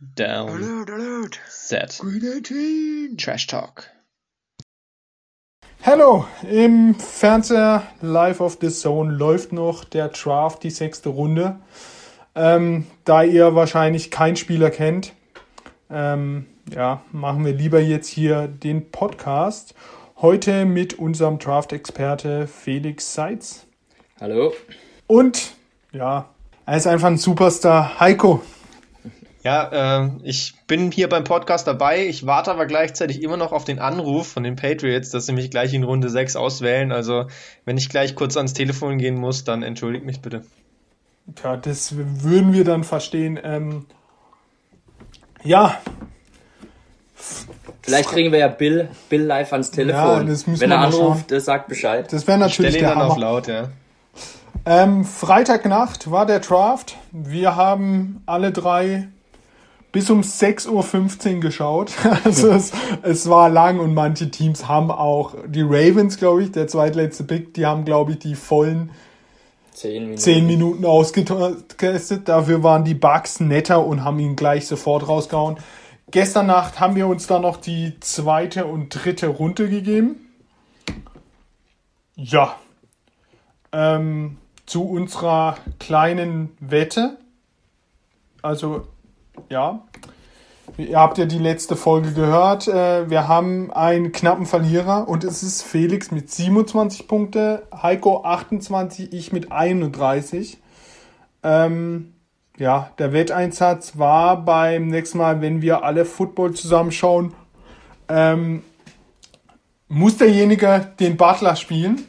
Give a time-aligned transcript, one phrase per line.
[0.00, 0.50] Down.
[0.50, 1.40] Alert, alert.
[1.48, 1.98] Set.
[2.00, 3.16] Green 18.
[3.16, 3.90] Trash Talk.
[5.82, 11.60] Hallo, im Fernseher Live of the Zone läuft noch der Draft, die sechste Runde.
[12.34, 15.12] Ähm, da ihr wahrscheinlich keinen Spieler kennt,
[15.90, 19.74] ähm, ja, machen wir lieber jetzt hier den Podcast.
[20.16, 23.66] Heute mit unserem Draft-Experte Felix Seitz.
[24.20, 24.52] Hallo.
[25.06, 25.52] Und
[25.92, 26.30] ja,
[26.66, 28.00] er ist einfach ein Superstar.
[28.00, 28.42] Heiko.
[29.44, 32.06] Ja, äh, ich bin hier beim Podcast dabei.
[32.06, 35.50] Ich warte aber gleichzeitig immer noch auf den Anruf von den Patriots, dass sie mich
[35.50, 36.92] gleich in Runde 6 auswählen.
[36.92, 37.26] Also,
[37.66, 40.42] wenn ich gleich kurz ans Telefon gehen muss, dann entschuldigt mich bitte.
[41.34, 43.38] Tja, das würden wir dann verstehen.
[43.42, 43.86] Ähm,
[45.42, 45.78] ja,
[47.82, 50.26] Vielleicht kriegen wir ja Bill, Bill live ans Telefon.
[50.28, 52.10] Ja, Wenn er anruft, der sagt Bescheid.
[52.10, 53.12] das wäre Ich natürlich ihn der dann Hammer.
[53.12, 53.68] auf laut, ja.
[54.64, 56.96] Ähm, Freitagnacht war der Draft.
[57.12, 59.08] Wir haben alle drei
[59.94, 61.92] bis um 6.15 Uhr geschaut.
[62.24, 66.66] Also es, es war lang und manche Teams haben auch, die Ravens, glaube ich, der
[66.66, 68.90] zweitletzte Pick, die haben, glaube ich, die vollen
[69.72, 70.18] Zehn Minuten.
[70.18, 72.28] 10 Minuten ausgetestet.
[72.28, 75.58] Dafür waren die Bugs netter und haben ihn gleich sofort rausgehauen.
[76.10, 80.16] Gestern Nacht haben wir uns dann noch die zweite und dritte Runde gegeben.
[82.14, 82.56] Ja.
[83.72, 87.18] Ähm, zu unserer kleinen Wette.
[88.42, 88.86] Also,
[89.50, 89.82] ja.
[90.76, 92.68] Ihr habt ja die letzte Folge gehört.
[92.68, 99.12] Äh, wir haben einen knappen Verlierer und es ist Felix mit 27 Punkte, Heiko 28,
[99.12, 100.58] ich mit 31.
[101.42, 102.14] Ähm,
[102.56, 107.34] ja, der Wetteinsatz war beim nächsten Mal, wenn wir alle Football zusammenschauen,
[108.08, 108.62] ähm,
[109.88, 112.02] muss derjenige den Butler spielen.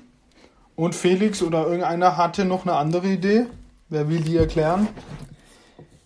[0.76, 3.46] Und Felix oder irgendeiner hatte noch eine andere Idee.
[3.90, 4.88] Wer will die erklären?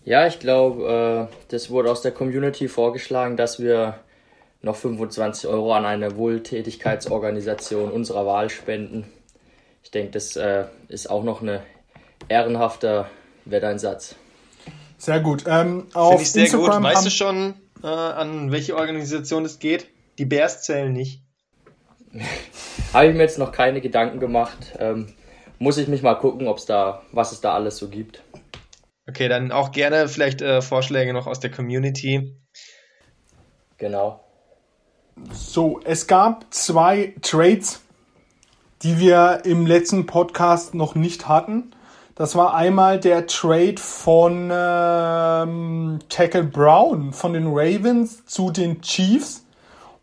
[0.04, 4.00] Ja, ich glaube, äh, das wurde aus der Community vorgeschlagen, dass wir
[4.62, 9.06] noch 25 Euro an eine Wohltätigkeitsorganisation unserer Wahl spenden.
[9.82, 11.60] Ich denke, das äh, ist auch noch ein
[12.28, 13.08] ehrenhafter
[13.44, 14.14] Wetteinsatz.
[14.98, 15.44] Sehr gut.
[15.46, 16.60] Ähm, auf Finde ich sehr gut.
[16.60, 19.86] Instagram Weißt haben, du schon, äh, an welche Organisation es geht?
[20.18, 21.22] Die Bears zählen nicht.
[22.92, 24.58] Habe ich mir jetzt noch keine Gedanken gemacht.
[24.78, 25.14] Ähm,
[25.58, 28.22] muss ich mich mal gucken, ob's da, was es da alles so gibt.
[29.10, 32.32] Okay, dann auch gerne vielleicht äh, Vorschläge noch aus der Community.
[33.76, 34.20] Genau.
[35.32, 37.80] So, es gab zwei Trades,
[38.82, 41.72] die wir im letzten Podcast noch nicht hatten.
[42.14, 49.44] Das war einmal der Trade von ähm, Tackle Brown von den Ravens zu den Chiefs.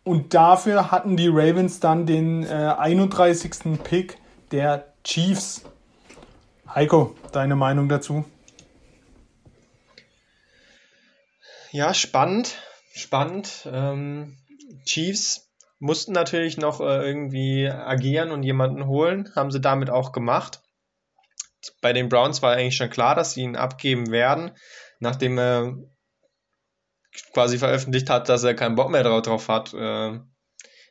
[0.03, 3.79] Und dafür hatten die Ravens dann den äh, 31.
[3.85, 4.17] Pick
[4.51, 5.63] der Chiefs.
[6.75, 8.25] Heiko, deine Meinung dazu?
[11.71, 12.55] Ja, spannend,
[12.93, 13.67] spannend.
[13.71, 14.37] Ähm,
[14.85, 20.61] Chiefs mussten natürlich noch äh, irgendwie agieren und jemanden holen, haben sie damit auch gemacht.
[21.81, 24.51] Bei den Browns war eigentlich schon klar, dass sie ihn abgeben werden,
[24.99, 25.77] nachdem er
[27.33, 30.19] quasi veröffentlicht hat, dass er keinen Bock mehr drauf, hat, äh,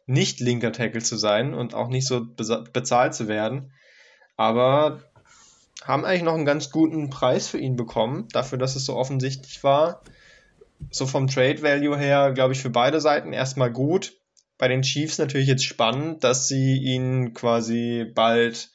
[0.06, 3.72] nicht linker Tackle zu sein und auch nicht so bezahlt zu werden.
[4.36, 5.02] Aber
[5.82, 9.64] haben eigentlich noch einen ganz guten Preis für ihn bekommen, dafür, dass es so offensichtlich
[9.64, 10.02] war
[10.90, 14.14] so vom Trade Value her, glaube ich, für beide Seiten erstmal gut.
[14.58, 18.70] Bei den Chiefs natürlich jetzt spannend, dass sie ihn quasi bald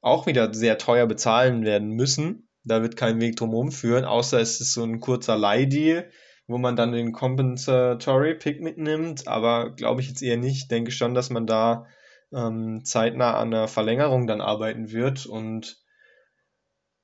[0.00, 2.48] auch wieder sehr teuer bezahlen werden müssen.
[2.64, 6.10] Da wird kein Weg drumherum führen, außer es ist so ein kurzer Leihdeal,
[6.46, 10.70] wo man dann den Compensatory Pick mitnimmt, aber glaube ich jetzt eher nicht.
[10.70, 11.86] Denke schon, dass man da
[12.34, 15.78] ähm, zeitnah an einer Verlängerung dann arbeiten wird und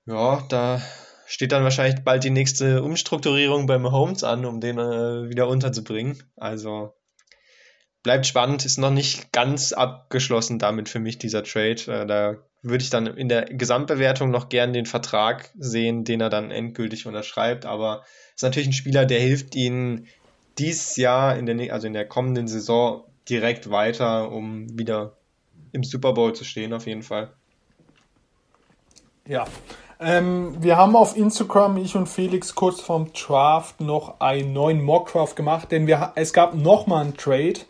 [0.06, 0.82] ja, da
[1.30, 6.20] steht dann wahrscheinlich bald die nächste Umstrukturierung bei Mahomes an, um den äh, wieder unterzubringen.
[6.36, 6.92] Also
[8.02, 11.82] bleibt spannend, ist noch nicht ganz abgeschlossen damit für mich dieser Trade.
[11.86, 16.30] Äh, da würde ich dann in der Gesamtbewertung noch gern den Vertrag sehen, den er
[16.30, 17.64] dann endgültig unterschreibt.
[17.64, 18.04] Aber
[18.34, 20.08] ist natürlich ein Spieler, der hilft ihnen
[20.58, 25.16] dieses Jahr, in der, also in der kommenden Saison, direkt weiter, um wieder
[25.70, 27.32] im Super Bowl zu stehen, auf jeden Fall.
[29.28, 29.46] Ja.
[30.02, 35.36] Ähm, wir haben auf Instagram, ich und Felix, kurz vorm Draft noch einen neuen Mockdraft
[35.36, 37.60] gemacht, denn wir, es gab nochmal einen Trade,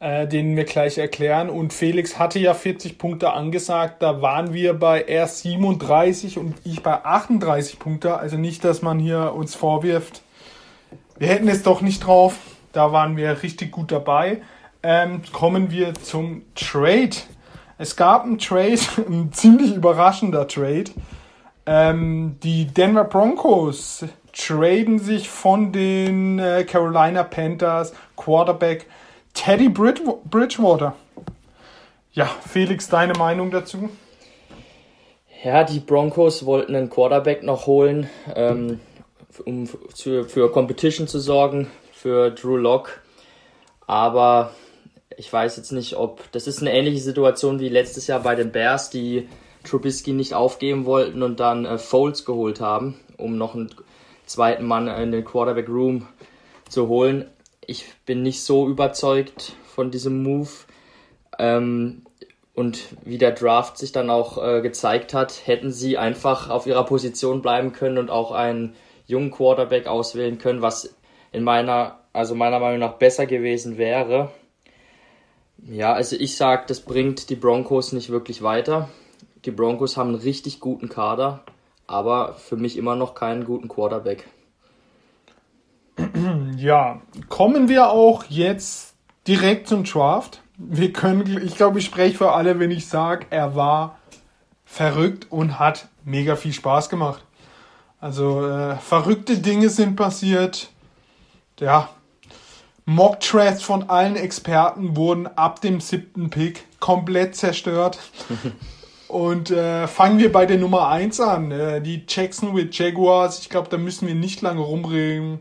[0.00, 1.48] äh, den wir gleich erklären.
[1.48, 6.82] Und Felix hatte ja 40 Punkte angesagt, da waren wir bei erst 37 und ich
[6.82, 8.16] bei 38 Punkte.
[8.16, 10.22] Also nicht, dass man hier uns vorwirft,
[11.16, 12.36] wir hätten es doch nicht drauf.
[12.72, 14.42] Da waren wir richtig gut dabei.
[14.82, 17.10] Ähm, kommen wir zum Trade.
[17.78, 20.90] Es gab einen Trade, ein ziemlich überraschender Trade.
[21.66, 28.86] Ähm, die Denver Broncos traden sich von den äh, Carolina Panthers Quarterback
[29.32, 30.94] Teddy Brid Bridgewater.
[32.12, 33.88] Ja, Felix, deine Meinung dazu?
[35.42, 38.80] Ja, die Broncos wollten einen Quarterback noch holen, ähm,
[39.44, 42.92] um für, für Competition zu sorgen, für Drew Locke.
[43.86, 44.52] Aber
[45.16, 48.52] ich weiß jetzt nicht, ob das ist eine ähnliche Situation wie letztes Jahr bei den
[48.52, 49.28] Bears, die
[49.64, 53.74] Trubisky nicht aufgeben wollten und dann äh, Foles geholt haben, um noch einen
[54.26, 56.06] zweiten Mann in den Quarterback Room
[56.68, 57.30] zu holen.
[57.66, 60.50] Ich bin nicht so überzeugt von diesem Move.
[61.38, 62.02] Ähm,
[62.54, 66.84] und wie der Draft sich dann auch äh, gezeigt hat, hätten sie einfach auf ihrer
[66.84, 68.74] Position bleiben können und auch einen
[69.06, 70.94] jungen Quarterback auswählen können, was
[71.32, 74.30] in meiner, also meiner Meinung nach besser gewesen wäre.
[75.66, 78.88] Ja, also ich sag, das bringt die Broncos nicht wirklich weiter.
[79.44, 81.40] Die Broncos haben einen richtig guten Kader,
[81.86, 84.26] aber für mich immer noch keinen guten Quarterback.
[86.56, 88.94] Ja, kommen wir auch jetzt
[89.28, 90.42] direkt zum Draft.
[90.56, 93.98] Wir können, ich glaube, ich spreche für alle, wenn ich sage, er war
[94.64, 97.22] verrückt und hat mega viel Spaß gemacht.
[98.00, 100.70] Also äh, verrückte Dinge sind passiert.
[101.60, 101.90] Ja,
[102.86, 107.98] Mock Trades von allen Experten wurden ab dem siebten Pick komplett zerstört.
[109.08, 111.50] Und äh, fangen wir bei der Nummer 1 an.
[111.50, 113.40] Äh, die Jacksonville Jaguars.
[113.40, 115.40] Ich glaube, da müssen wir nicht lange rumreden.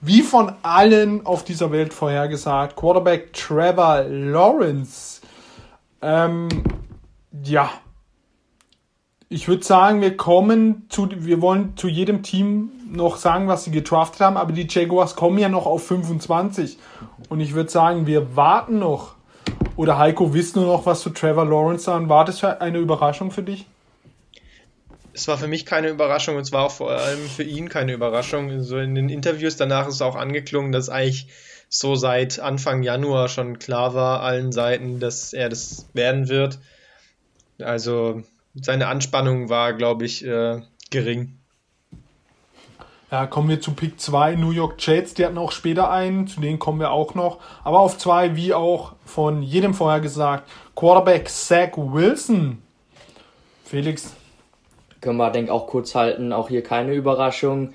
[0.00, 2.76] Wie von allen auf dieser Welt vorhergesagt.
[2.76, 5.20] Quarterback Trevor Lawrence.
[6.02, 6.48] Ähm,
[7.42, 7.70] ja.
[9.30, 13.70] Ich würde sagen, wir kommen zu, wir wollen zu jedem Team noch sagen, was sie
[13.70, 16.78] getraftet haben, aber die Jaguars kommen ja noch auf 25.
[17.28, 19.17] Und ich würde sagen, wir warten noch.
[19.78, 22.08] Oder Heiko, wisst du noch was zu Trevor Lawrence an?
[22.08, 23.64] War das eine Überraschung für dich?
[25.12, 27.92] Es war für mich keine Überraschung und es war auch vor allem für ihn keine
[27.92, 28.64] Überraschung.
[28.64, 31.28] So in den Interviews danach ist auch angeklungen, dass eigentlich
[31.68, 36.58] so seit Anfang Januar schon klar war, allen Seiten, dass er das werden wird.
[37.60, 38.24] Also
[38.54, 40.60] seine Anspannung war, glaube ich, äh,
[40.90, 41.37] gering.
[43.10, 45.14] Ja, kommen wir zu Pick 2, New York Jets.
[45.14, 47.38] Die hatten auch später einen, zu denen kommen wir auch noch.
[47.64, 50.46] Aber auf 2, wie auch von jedem vorher gesagt,
[50.76, 52.62] Quarterback Zach Wilson.
[53.64, 54.12] Felix.
[55.00, 56.34] Können wir, denke auch kurz halten.
[56.34, 57.72] Auch hier keine Überraschung.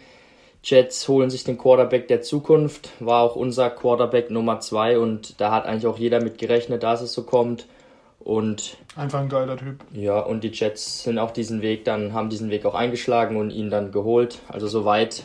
[0.63, 2.91] Jets holen sich den Quarterback der Zukunft.
[2.99, 7.01] War auch unser Quarterback Nummer 2 und da hat eigentlich auch jeder mit gerechnet, dass
[7.01, 7.65] es so kommt.
[8.23, 9.81] Und einfach ein geiler Typ.
[9.91, 13.49] Ja, und die Jets sind auch diesen Weg dann, haben diesen Weg auch eingeschlagen und
[13.49, 14.39] ihn dann geholt.
[14.47, 15.23] Also soweit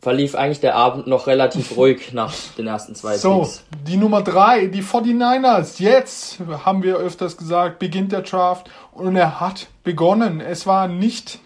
[0.00, 3.64] verlief eigentlich der Abend noch relativ ruhig nach den ersten zwei So, Picks.
[3.86, 5.80] die Nummer drei, die 49ers.
[5.80, 10.40] Jetzt haben wir öfters gesagt, beginnt der Draft und er hat begonnen.
[10.40, 11.38] Es war nicht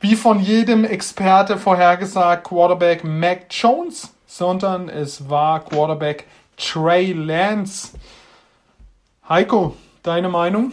[0.00, 6.26] wie von jedem Experte vorhergesagt Quarterback Mac Jones, sondern es war Quarterback
[6.56, 7.90] Trey Lance.
[9.28, 9.74] Heiko,
[10.04, 10.72] Deine Meinung?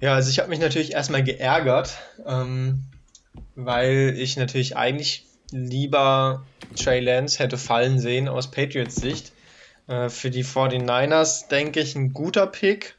[0.00, 1.96] Ja, also ich habe mich natürlich erstmal geärgert,
[2.26, 2.86] ähm,
[3.54, 6.44] weil ich natürlich eigentlich lieber
[6.74, 9.30] Trey Lance hätte fallen sehen aus Patriots Sicht.
[9.86, 12.96] Äh, für die 49ers denke ich ein guter Pick.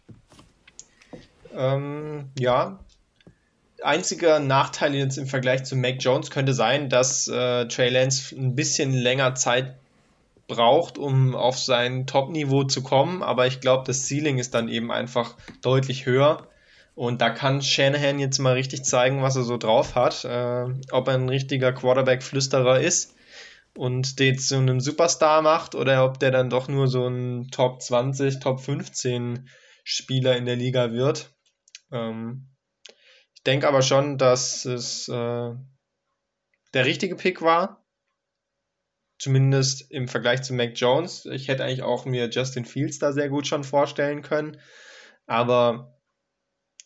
[1.54, 2.80] Ähm, ja.
[3.84, 8.56] Einziger Nachteil jetzt im Vergleich zu Mac Jones könnte sein, dass äh, Trey Lance ein
[8.56, 9.81] bisschen länger Zeit
[10.52, 14.92] braucht, um auf sein Top-Niveau zu kommen, aber ich glaube, das Ceiling ist dann eben
[14.92, 16.50] einfach deutlich höher.
[16.94, 21.08] Und da kann Shanahan jetzt mal richtig zeigen, was er so drauf hat, äh, ob
[21.08, 23.16] er ein richtiger Quarterback-Flüsterer ist
[23.78, 27.82] und den zu einem Superstar macht oder ob der dann doch nur so ein Top
[27.82, 29.48] 20, Top 15
[29.86, 31.34] Spieler in der Liga wird.
[31.94, 32.50] Ähm,
[33.36, 35.54] ich denke aber schon, dass es äh,
[36.74, 37.81] der richtige Pick war
[39.22, 41.28] Zumindest im Vergleich zu Mac Jones.
[41.28, 44.60] Ich hätte eigentlich auch mir Justin Fields da sehr gut schon vorstellen können.
[45.28, 46.00] Aber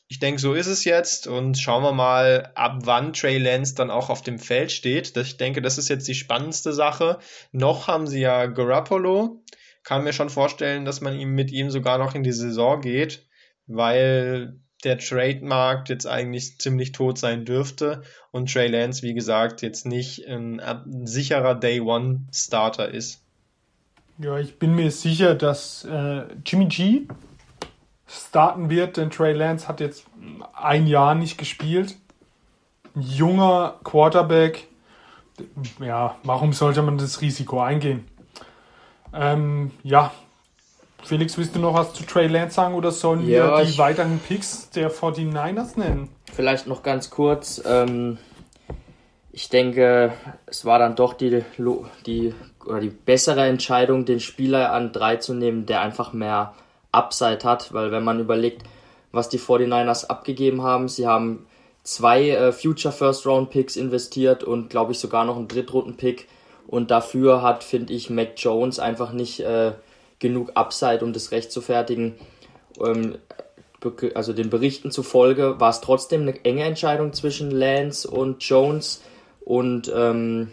[0.10, 3.90] ich denke, so ist es jetzt und schauen wir mal, ab wann Trey Lance dann
[3.90, 5.16] auch auf dem Feld steht.
[5.16, 7.20] Ich denke, das ist jetzt die spannendste Sache.
[7.54, 9.42] Noch haben sie ja Garoppolo.
[9.84, 13.30] Kann mir schon vorstellen, dass man ihm mit ihm sogar noch in die Saison geht,
[13.66, 19.86] weil der Trademarkt jetzt eigentlich ziemlich tot sein dürfte und Trey Lance, wie gesagt, jetzt
[19.86, 23.22] nicht ein, ein sicherer Day One Starter ist.
[24.18, 27.08] Ja, ich bin mir sicher, dass äh, Jimmy G
[28.08, 30.06] starten wird, denn Trey Lance hat jetzt
[30.54, 31.96] ein Jahr nicht gespielt.
[32.96, 34.68] Ein junger Quarterback.
[35.82, 38.06] Ja, warum sollte man das Risiko eingehen?
[39.14, 40.14] Ähm, ja,
[41.06, 44.20] Felix, willst du noch was zu Trey Lance sagen oder sollen ja, wir die weiteren
[44.20, 46.10] Picks der 49ers nennen?
[46.34, 47.62] Vielleicht noch ganz kurz.
[47.64, 48.18] Ähm,
[49.32, 50.14] ich denke,
[50.48, 51.44] es war dann doch die,
[52.06, 52.34] die,
[52.66, 56.54] oder die bessere Entscheidung, den Spieler an drei zu nehmen, der einfach mehr
[56.92, 58.64] Upside hat, weil wenn man überlegt,
[59.12, 61.46] was die 49ers abgegeben haben, sie haben
[61.84, 66.28] zwei äh, Future First Round Picks investiert und glaube ich sogar noch einen Drittrunden Pick
[66.68, 69.74] und dafür hat, finde ich, Mac Jones einfach nicht äh,
[70.20, 72.16] genug Upside, um das recht zu fertigen.
[72.84, 73.18] Ähm,
[74.16, 79.04] also den Berichten zufolge war es trotzdem eine enge Entscheidung zwischen Lance und Jones
[79.42, 80.52] und ähm,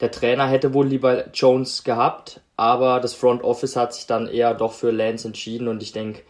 [0.00, 4.52] der Trainer hätte wohl lieber Jones gehabt, aber das Front Office hat sich dann eher
[4.52, 6.20] doch für Lance entschieden und ich denke,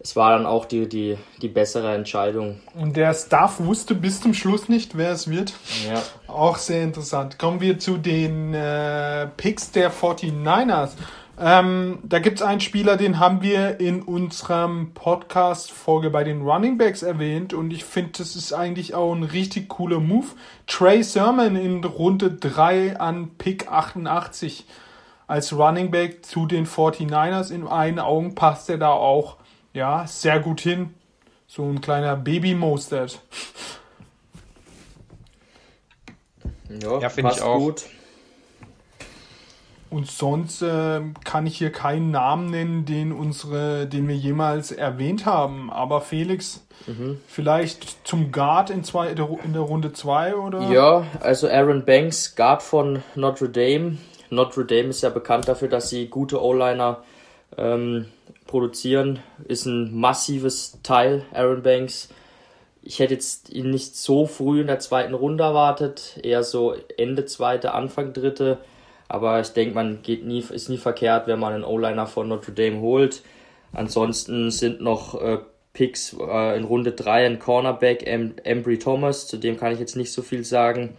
[0.00, 2.60] es war dann auch die, die, die bessere Entscheidung.
[2.74, 5.54] Und der Staff wusste bis zum Schluss nicht, wer es wird.
[5.88, 6.02] Ja.
[6.28, 7.38] Auch sehr interessant.
[7.38, 10.90] Kommen wir zu den äh, Picks der 49ers.
[11.40, 16.78] Ähm, da gibt es einen Spieler, den haben wir in unserem Podcast-Folge bei den Running
[16.78, 20.26] Backs erwähnt und ich finde, das ist eigentlich auch ein richtig cooler Move.
[20.66, 24.66] Trey Sermon in Runde 3 an Pick 88
[25.28, 27.52] als Running Back zu den 49ers.
[27.52, 29.36] In einen Augen passt er da auch
[29.72, 30.94] ja, sehr gut hin.
[31.46, 33.20] So ein kleiner Baby-Mostert.
[36.82, 37.58] Ja, ja finde ich auch.
[37.58, 37.84] Gut.
[39.90, 45.24] Und sonst äh, kann ich hier keinen Namen nennen, den unsere, den wir jemals erwähnt
[45.24, 45.70] haben.
[45.70, 47.18] Aber Felix, mhm.
[47.26, 50.70] vielleicht zum Guard in, zwei, in der Runde 2 oder?
[50.70, 53.96] Ja, also Aaron Banks, Guard von Notre Dame.
[54.30, 57.02] Notre Dame ist ja bekannt dafür, dass sie gute O-Liner
[57.56, 58.06] ähm,
[58.46, 59.20] produzieren.
[59.44, 62.10] Ist ein massives Teil, Aaron Banks.
[62.82, 67.24] Ich hätte jetzt ihn nicht so früh in der zweiten Runde erwartet, eher so Ende
[67.24, 68.58] zweite, Anfang dritte.
[69.08, 72.52] Aber ich denke, man geht nie, ist nie verkehrt, wenn man einen O-Liner von Notre
[72.52, 73.22] Dame holt.
[73.72, 75.38] Ansonsten sind noch äh,
[75.72, 79.96] Picks äh, in Runde 3 ein Cornerback, em Embry Thomas, zu dem kann ich jetzt
[79.96, 80.96] nicht so viel sagen.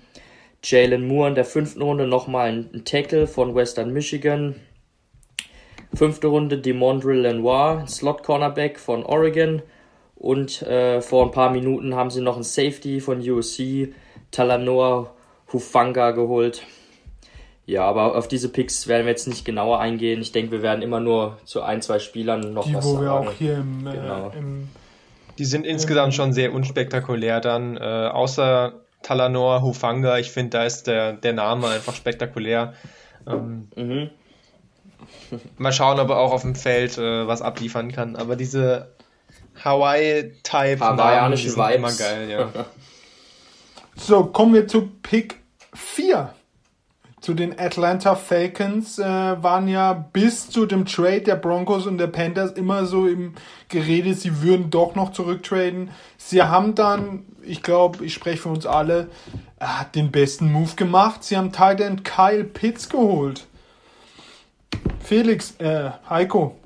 [0.63, 4.55] Jalen Moore in der fünften Runde nochmal ein, ein Tackle von Western Michigan.
[5.93, 9.61] Fünfte Runde Demondre Lenoir, Slot Cornerback von Oregon.
[10.15, 13.93] Und äh, vor ein paar Minuten haben sie noch einen Safety von USC,
[14.31, 15.13] Talanoa
[15.51, 16.63] Hufanga, geholt.
[17.69, 20.21] Ja, aber auf diese Picks werden wir jetzt nicht genauer eingehen.
[20.21, 23.03] Ich denke, wir werden immer nur zu ein, zwei Spielern noch Die, was wo sagen.
[23.03, 24.31] Wir auch hier im, äh, genau.
[24.35, 24.69] im
[25.37, 27.77] Die sind insgesamt schon sehr unspektakulär dann.
[27.77, 28.73] Äh, außer
[29.03, 32.73] Talanoa Hufanga, ich finde, da ist der, der Name einfach spektakulär.
[33.27, 34.09] Ähm, mhm.
[35.59, 38.15] Mal schauen, ob er auch auf dem Feld äh, was abliefern kann.
[38.15, 38.95] Aber diese
[39.63, 42.49] Hawaii-Type Hawaiianischen Vibes immer geil, ja.
[43.95, 45.35] so, kommen wir zu Pick
[45.75, 46.33] 4
[47.21, 52.07] zu den Atlanta Falcons äh, waren ja bis zu dem Trade der Broncos und der
[52.07, 53.33] Panthers immer so im
[53.67, 55.91] Gerede, sie würden doch noch zurücktraden.
[56.17, 59.09] Sie haben dann, ich glaube, ich spreche für uns alle,
[59.59, 61.23] äh, den besten Move gemacht.
[61.23, 63.47] Sie haben Titan Kyle Pitts geholt.
[65.01, 66.57] Felix, äh, Heiko,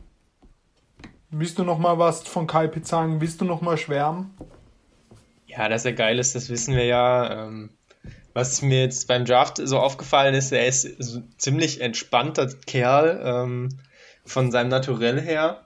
[1.32, 3.22] willst du noch mal was von Kyle Pitts sagen?
[3.22, 4.38] Willst du noch mal schwärmen?
[5.48, 7.46] Ja, dass er geil ist, das wissen wir ja.
[7.46, 7.70] Ähm
[8.34, 13.70] was mir jetzt beim Draft so aufgefallen ist, er ist ein ziemlich entspannter Kerl ähm,
[14.26, 15.66] von seinem Naturell her.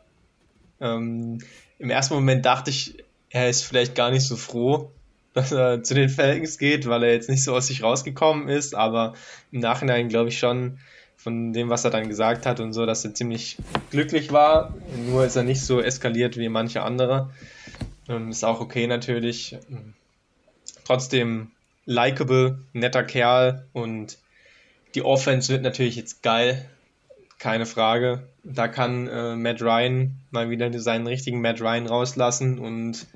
[0.82, 1.40] Ähm,
[1.80, 4.92] Im ersten Moment dachte ich, er ist vielleicht gar nicht so froh,
[5.34, 8.76] dass er zu den Falcons geht, weil er jetzt nicht so aus sich rausgekommen ist,
[8.76, 9.14] aber
[9.52, 10.80] im Nachhinein glaube ich schon
[11.16, 13.58] von dem, was er dann gesagt hat und so, dass er ziemlich
[13.92, 14.74] glücklich war.
[15.08, 17.32] Nur ist er nicht so eskaliert wie manche andere.
[18.08, 19.58] Ähm, ist auch okay natürlich.
[20.86, 21.52] Trotzdem
[21.88, 24.20] likable, netter Kerl und
[24.94, 26.70] die Offense wird natürlich jetzt geil,
[27.40, 28.28] keine Frage.
[28.44, 33.08] Da kann äh, Matt Ryan mal wieder seinen richtigen Matt Ryan rauslassen und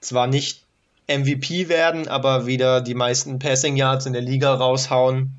[0.00, 0.64] zwar nicht
[1.08, 5.32] MVP werden, aber wieder die meisten Passing Yards in der Liga raushauen.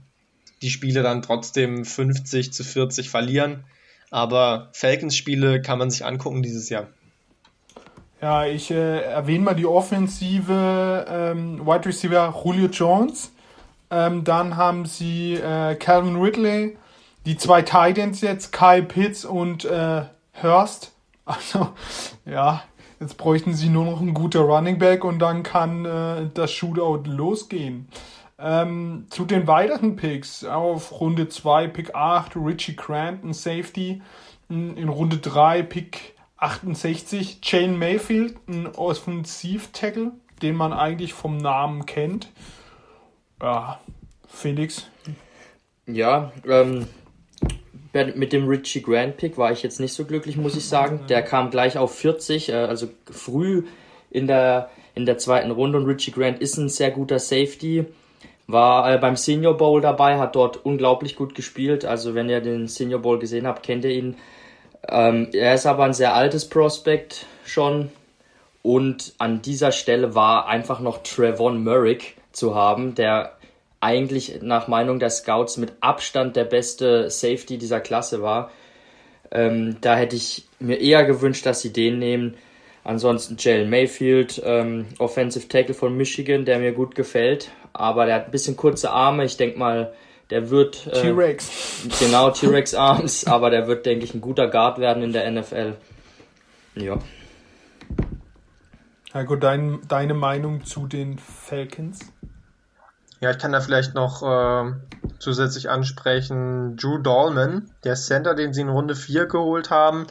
[0.62, 3.64] Die Spiele dann trotzdem 50 zu 40 verlieren.
[4.12, 6.90] Aber Falcons Spiele kann man sich angucken dieses Jahr.
[8.22, 13.34] Ja, ich äh, erwähne mal die Offensive ähm, Wide Receiver Julio Jones.
[13.90, 16.78] Ähm, dann haben sie äh, Calvin Ridley,
[17.26, 20.04] die zwei Titans jetzt, Kyle Pitts und äh,
[20.42, 20.92] Hurst.
[21.24, 21.70] Also,
[22.26, 22.64] ja,
[23.00, 27.04] jetzt bräuchten sie nur noch ein guter Running Back und dann kann äh, das Shootout
[27.10, 27.88] losgehen.
[28.40, 34.02] Ähm, zu den weiteren Picks auf Runde 2 Pick 8 Richie Grant, ein Safety.
[34.50, 42.30] In Runde 3 Pick 68 Jane Mayfield, ein Offensiv-Tackle, den man eigentlich vom Namen kennt.
[43.42, 43.80] Ja,
[44.28, 44.88] Felix.
[45.86, 46.88] Ja, ähm,
[47.94, 51.02] mit dem Richie Grant Pick war ich jetzt nicht so glücklich, muss ich sagen.
[51.10, 53.66] Der kam gleich auf 40, äh, also früh
[54.10, 57.86] in der, in der zweiten Runde und Richie Grant ist ein sehr guter Safety.
[58.48, 61.86] war äh, beim Senior Bowl dabei, hat dort unglaublich gut gespielt.
[61.86, 64.16] Also wenn ihr den Senior Bowl gesehen habt, kennt ihr ihn.
[64.88, 67.92] Ähm, er ist aber ein sehr altes Prospect schon.
[68.64, 73.38] Und an dieser Stelle war einfach noch Trevon Merrick zu haben, der
[73.80, 78.52] eigentlich nach Meinung der Scouts mit Abstand der beste Safety dieser Klasse war.
[79.32, 82.36] Ähm, da hätte ich mir eher gewünscht, dass sie den nehmen.
[82.84, 87.50] Ansonsten Jalen Mayfield, ähm, Offensive Tackle von Michigan, der mir gut gefällt.
[87.74, 89.26] Aber der hat ein bisschen kurze Arme.
[89.26, 89.94] Ich denke mal,
[90.32, 90.88] der wird.
[90.88, 91.88] Äh, T-Rex.
[92.00, 93.26] Genau, T-Rex Arms.
[93.28, 95.76] aber der wird, denke ich, ein guter Guard werden in der NFL.
[96.76, 96.98] Ja.
[99.14, 102.00] Heiko, dein, deine Meinung zu den Falcons?
[103.20, 104.72] Ja, ich kann da vielleicht noch äh,
[105.20, 110.08] zusätzlich ansprechen, Drew Dolman, der Center, den sie in Runde 4 geholt haben.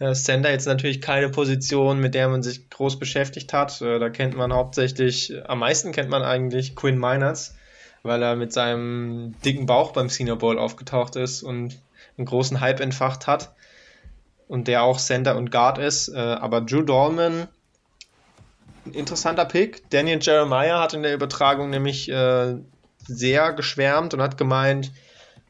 [0.00, 3.80] Äh, Center jetzt natürlich keine Position, mit der man sich groß beschäftigt hat.
[3.80, 7.54] Äh, da kennt man hauptsächlich, am meisten kennt man eigentlich Quinn Miners,
[8.02, 11.78] weil er mit seinem dicken Bauch beim Senior Bowl aufgetaucht ist und
[12.16, 13.54] einen großen Hype entfacht hat.
[14.48, 16.08] Und der auch Center und Guard ist.
[16.08, 17.48] Äh, aber Drew Dolman
[18.92, 19.88] interessanter Pick.
[19.90, 22.56] Daniel Jeremiah hat in der Übertragung nämlich äh,
[23.06, 24.92] sehr geschwärmt und hat gemeint,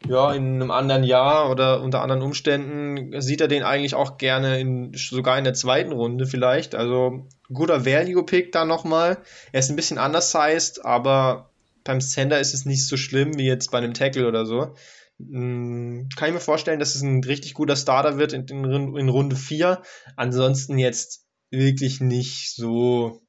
[0.06, 4.58] ja, in einem anderen Jahr oder unter anderen Umständen sieht er den eigentlich auch gerne
[4.58, 6.74] in, sogar in der zweiten Runde vielleicht.
[6.74, 9.18] Also guter Value-Pick da nochmal.
[9.52, 11.49] Er ist ein bisschen undersized, aber
[11.84, 14.74] beim Sender ist es nicht so schlimm wie jetzt bei einem Tackle oder so.
[15.18, 19.08] Hm, kann ich mir vorstellen, dass es ein richtig guter Starter wird in, in, in
[19.08, 19.82] Runde 4.
[20.16, 23.22] Ansonsten jetzt wirklich nicht so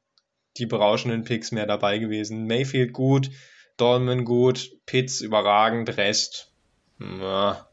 [0.57, 2.45] die berauschenden Picks mehr dabei gewesen.
[2.45, 3.31] Mayfield gut,
[3.77, 6.51] Dolman gut, Pitts überragend, Rest.
[6.97, 7.67] Na.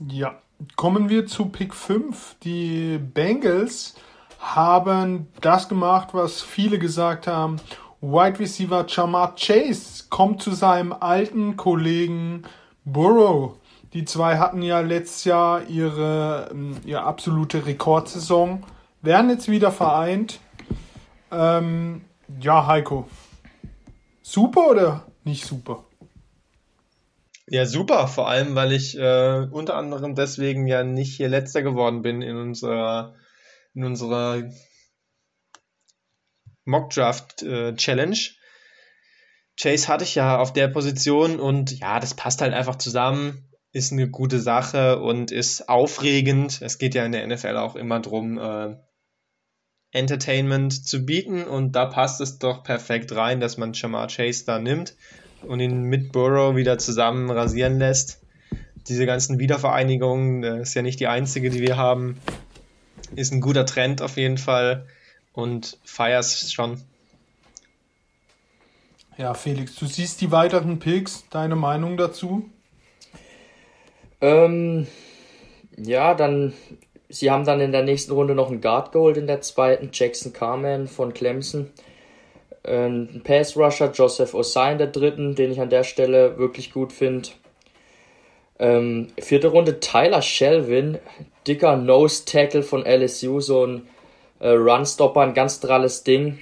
[0.00, 0.40] Ja,
[0.76, 2.36] kommen wir zu Pick 5.
[2.42, 3.94] Die Bengals
[4.38, 7.60] haben das gemacht, was viele gesagt haben.
[8.02, 12.42] Wide Receiver Jamar Chase kommt zu seinem alten Kollegen
[12.84, 13.54] Burrow.
[13.92, 18.64] Die zwei hatten ja letztes Jahr ihre, ähm, ihre absolute Rekordsaison,
[19.02, 20.40] werden jetzt wieder vereint.
[21.30, 22.02] Ähm,
[22.40, 23.08] ja, Heiko.
[24.22, 25.84] Super oder nicht super?
[27.46, 32.02] Ja, super, vor allem, weil ich äh, unter anderem deswegen ja nicht hier letzter geworden
[32.02, 33.14] bin in unserer,
[33.74, 34.42] in unserer
[36.64, 38.18] Mockdraft äh, Challenge.
[39.60, 43.92] Chase hatte ich ja auf der Position und ja, das passt halt einfach zusammen ist
[43.92, 46.60] eine gute Sache und ist aufregend.
[46.60, 48.76] Es geht ja in der NFL auch immer darum, äh,
[49.92, 54.58] Entertainment zu bieten und da passt es doch perfekt rein, dass man Jamar Chase da
[54.58, 54.94] nimmt
[55.42, 58.20] und ihn mit Burrow wieder zusammen rasieren lässt.
[58.88, 62.18] Diese ganzen Wiedervereinigungen, das ist ja nicht die einzige, die wir haben,
[63.16, 64.86] ist ein guter Trend auf jeden Fall
[65.32, 66.82] und feierst schon.
[69.18, 72.48] Ja, Felix, du siehst die weiteren Picks, deine Meinung dazu?
[74.20, 74.86] Ähm,
[75.76, 76.54] ja, dann,
[77.08, 80.32] sie haben dann in der nächsten Runde noch einen Guard geholt in der zweiten, Jackson
[80.32, 81.70] Carman von Clemson.
[82.64, 86.92] Ein Pass Rusher, Joseph Osai in der dritten, den ich an der Stelle wirklich gut
[86.92, 87.30] finde.
[88.58, 90.98] Ähm, vierte Runde, Tyler Shelvin,
[91.46, 93.88] dicker Nose Tackle von LSU, so ein
[94.42, 96.38] äh, Runstopper, ein ganz dralles Ding.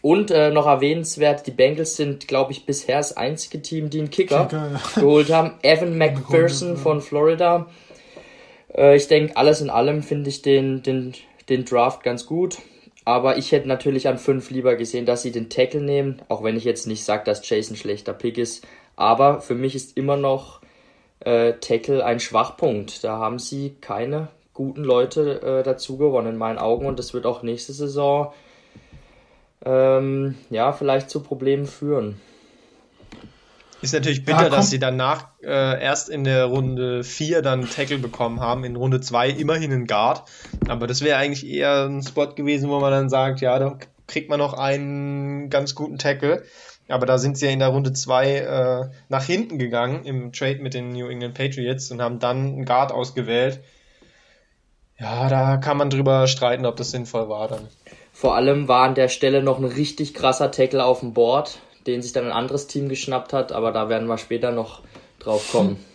[0.00, 4.10] Und äh, noch erwähnenswert, die Bengals sind, glaube ich, bisher das einzige Team, die einen
[4.10, 4.80] Kicker, Kicker ja.
[5.00, 5.54] geholt haben.
[5.62, 7.66] Evan McPherson von Florida.
[8.72, 11.14] Äh, ich denke, alles in allem finde ich den, den,
[11.48, 12.58] den Draft ganz gut.
[13.04, 16.56] Aber ich hätte natürlich an 5 lieber gesehen, dass sie den Tackle nehmen, auch wenn
[16.56, 18.66] ich jetzt nicht sage, dass Jason schlechter Pick ist.
[18.96, 20.60] Aber für mich ist immer noch
[21.20, 23.02] äh, Tackle ein Schwachpunkt.
[23.02, 27.26] Da haben sie keine guten Leute äh, dazu gewonnen in meinen Augen und das wird
[27.26, 28.32] auch nächste Saison
[29.64, 32.20] ähm, ja, vielleicht zu Problemen führen.
[33.80, 37.98] Ist natürlich bitter, ja, dass sie danach äh, erst in der Runde 4 dann Tackle
[37.98, 40.24] bekommen haben, in Runde 2 immerhin einen Guard.
[40.66, 44.28] Aber das wäre eigentlich eher ein Spot gewesen, wo man dann sagt, ja, da kriegt
[44.28, 46.42] man noch einen ganz guten Tackle.
[46.88, 50.58] Aber da sind sie ja in der Runde 2 äh, nach hinten gegangen im Trade
[50.58, 53.60] mit den New England Patriots und haben dann einen Guard ausgewählt.
[55.00, 57.68] Ja, da kann man drüber streiten, ob das sinnvoll war dann.
[58.12, 62.02] Vor allem war an der Stelle noch ein richtig krasser Tackle auf dem Board, den
[62.02, 64.82] sich dann ein anderes Team geschnappt hat, aber da werden wir später noch
[65.20, 65.82] drauf kommen.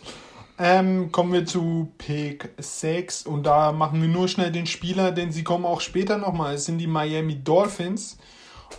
[0.59, 5.31] Ähm, kommen wir zu Pick 6 und da machen wir nur schnell den Spieler, denn
[5.31, 6.53] sie kommen auch später nochmal.
[6.53, 8.19] Es sind die Miami Dolphins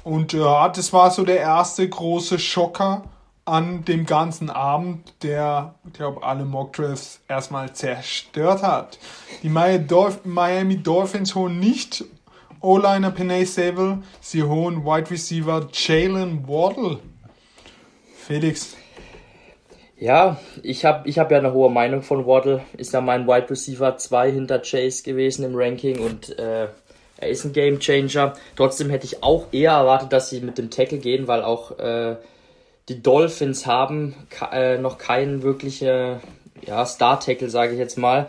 [0.04, 3.02] und ja, das war so der erste große Schocker
[3.44, 8.98] an dem ganzen Abend, der, ich glaube, alle Mockdrafts erstmal zerstört hat.
[9.42, 12.04] Die Miami Dolphins holen nicht
[12.61, 16.98] O-Liner Penay Sable, sie holen Wide Receiver Jalen Waddle.
[18.16, 18.74] Felix.
[19.98, 22.62] Ja, ich habe ich hab ja eine hohe Meinung von Waddle.
[22.78, 26.68] Ist ja mein Wide Receiver 2 hinter Chase gewesen im Ranking und äh,
[27.18, 28.33] er ist ein Game Changer.
[28.57, 32.16] Trotzdem hätte ich auch eher erwartet, dass sie mit dem Tackle gehen, weil auch äh,
[32.88, 34.14] die Dolphins haben
[34.53, 36.20] äh, noch keinen wirklichen
[36.66, 38.29] ja, Star-Tackle, sage ich jetzt mal.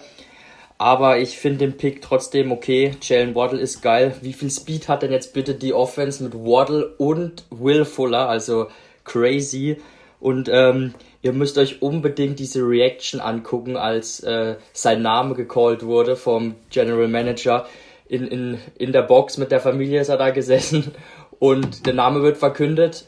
[0.77, 2.91] Aber ich finde den Pick trotzdem okay.
[3.01, 4.15] Jalen Waddle ist geil.
[4.21, 8.27] Wie viel Speed hat denn jetzt bitte die Offense mit Waddle und Will Fuller?
[8.27, 8.67] Also
[9.05, 9.77] crazy.
[10.19, 16.15] Und ähm, ihr müsst euch unbedingt diese Reaction angucken, als äh, sein Name gecallt wurde
[16.15, 17.67] vom General Manager.
[18.07, 20.91] In, in, in der Box mit der Familie ist er da gesessen
[21.39, 23.05] und der Name wird verkündet.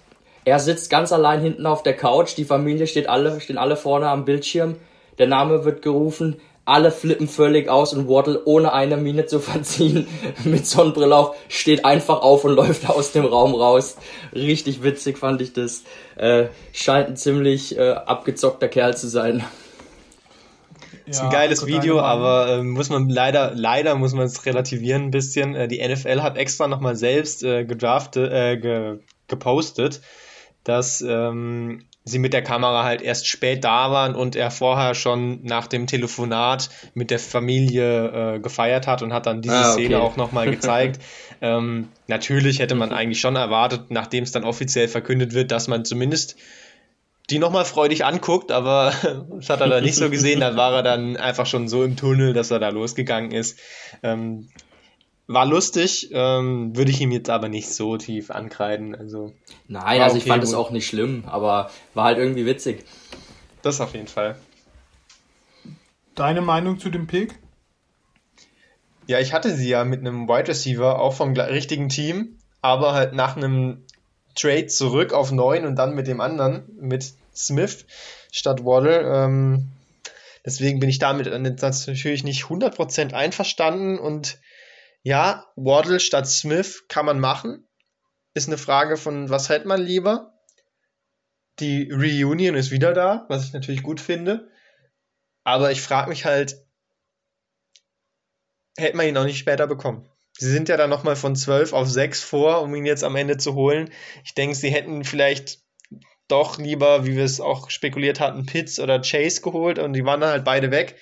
[0.48, 4.08] Er sitzt ganz allein hinten auf der Couch, die Familie steht alle, stehen alle vorne
[4.08, 4.78] am Bildschirm.
[5.18, 10.08] Der Name wird gerufen, alle flippen völlig aus und Waddle ohne eine Miene zu verziehen
[10.46, 13.98] mit Sonnenbrille auf steht einfach auf und läuft aus dem Raum raus.
[14.34, 15.84] Richtig witzig fand ich das.
[16.16, 19.44] Äh, scheint ein ziemlich äh, abgezockter Kerl zu sein.
[21.06, 25.12] ist ein geiles Video, aber äh, muss man leider, leider muss man es relativieren ein
[25.12, 25.56] bisschen.
[25.56, 30.00] Äh, die NFL hat extra nochmal selbst äh, gedraftet, äh, ge gepostet,
[30.67, 35.43] dass ähm, sie mit der Kamera halt erst spät da waren und er vorher schon
[35.43, 39.86] nach dem Telefonat mit der Familie äh, gefeiert hat und hat dann diese ah, okay.
[39.86, 41.01] Szene auch nochmal gezeigt.
[41.41, 45.86] ähm, natürlich hätte man eigentlich schon erwartet, nachdem es dann offiziell verkündet wird, dass man
[45.86, 46.36] zumindest
[47.30, 48.93] die nochmal freudig anguckt, aber
[49.32, 50.39] das hat er dann nicht so gesehen.
[50.39, 53.60] Da war er dann einfach schon so im Tunnel, dass er da losgegangen ist.
[54.03, 54.49] Ähm,
[55.28, 58.96] war lustig, ähm, würde ich ihm jetzt aber nicht so tief ankreiden.
[58.96, 59.34] Also,
[59.68, 62.86] Nein, also okay, ich fand es auch nicht schlimm, aber war halt irgendwie witzig.
[63.62, 64.38] Das auf jeden Fall.
[66.16, 67.38] Deine Meinung zu dem Pick?
[69.06, 73.13] Ja, ich hatte sie ja mit einem Wide Receiver, auch vom richtigen Team, aber halt
[73.13, 73.86] nach einem
[74.36, 77.86] Trade zurück auf 9 und dann mit dem anderen, mit Smith
[78.32, 79.02] statt Waddle.
[79.02, 79.70] Ähm,
[80.46, 84.40] deswegen bin ich damit natürlich nicht 100% einverstanden und
[85.08, 87.65] ja, Waddle statt Smith kann man machen.
[88.34, 90.38] Ist eine Frage von, was hält man lieber?
[91.60, 94.52] Die Reunion ist wieder da, was ich natürlich gut finde.
[95.46, 96.62] Aber ich frage mich halt,
[98.78, 100.10] hätte man ihn auch nicht später bekommen?
[100.38, 103.38] Sie sind ja dann nochmal von 12 auf 6 vor, um ihn jetzt am Ende
[103.38, 103.89] zu holen.
[104.26, 105.62] Ich denke, sie hätten vielleicht
[106.28, 110.20] doch lieber, wie wir es auch spekuliert hatten, Pitts oder Chase geholt und die waren
[110.20, 110.98] dann halt beide weg.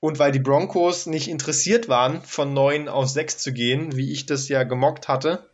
[0.00, 4.26] Und weil die Broncos nicht interessiert waren, von 9 auf 6 zu gehen, wie ich
[4.26, 5.48] das ja gemockt hatte,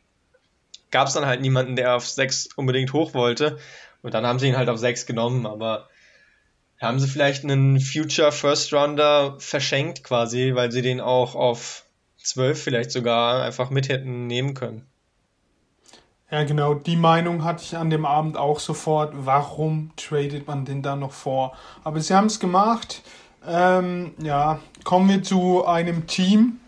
[0.90, 3.58] gab es dann halt niemanden, der auf 6 unbedingt hoch wollte.
[4.02, 5.88] Und dann haben sie ihn halt auf 6 genommen, aber
[6.78, 11.84] haben sie vielleicht einen Future First Rounder verschenkt quasi, weil sie den auch auf
[12.22, 14.86] 12 vielleicht sogar einfach mit hätten nehmen können.
[16.30, 19.12] Ja, genau, die Meinung hatte ich an dem Abend auch sofort.
[19.14, 21.56] Warum tradet man den da noch vor?
[21.84, 23.02] Aber sie haben es gemacht.
[23.46, 26.60] Ähm, ja, kommen wir zu einem Team,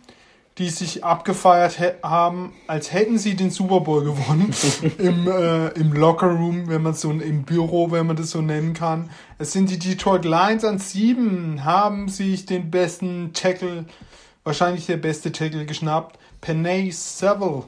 [0.59, 4.55] die sich abgefeiert haben, als hätten sie den Super Bowl gewonnen.
[4.99, 8.73] Im, äh, Im Locker Room, wenn man so im Büro, wenn man das so nennen
[8.73, 9.11] kann.
[9.39, 13.85] Es sind die Detroit Lions an sieben, haben sich den besten Tackle,
[14.45, 16.19] wahrscheinlich der beste Tackle geschnappt.
[16.41, 17.65] Penay Seville.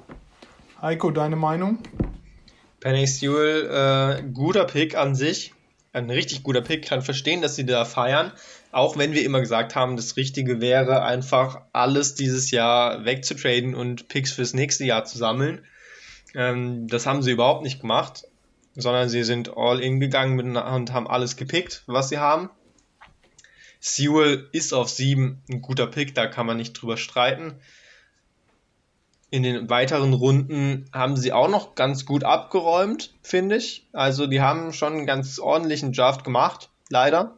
[0.81, 1.79] Heiko, deine Meinung?
[2.81, 5.53] Penny Sewell, äh, guter Pick an sich.
[5.93, 6.87] Ein richtig guter Pick.
[6.87, 8.33] Kann verstehen, dass sie da feiern.
[8.71, 14.09] Auch wenn wir immer gesagt haben, das Richtige wäre einfach alles dieses Jahr wegzutraden und
[14.09, 15.65] Picks fürs nächste Jahr zu sammeln.
[16.35, 18.25] Ähm, das haben sie überhaupt nicht gemacht,
[18.75, 22.51] sondern sie sind all in gegangen und haben alles gepickt, was sie haben.
[23.81, 27.55] Sewell ist auf 7 ein guter Pick, da kann man nicht drüber streiten.
[29.31, 33.87] In den weiteren Runden haben sie auch noch ganz gut abgeräumt, finde ich.
[33.93, 37.38] Also die haben schon einen ganz ordentlichen Draft gemacht, leider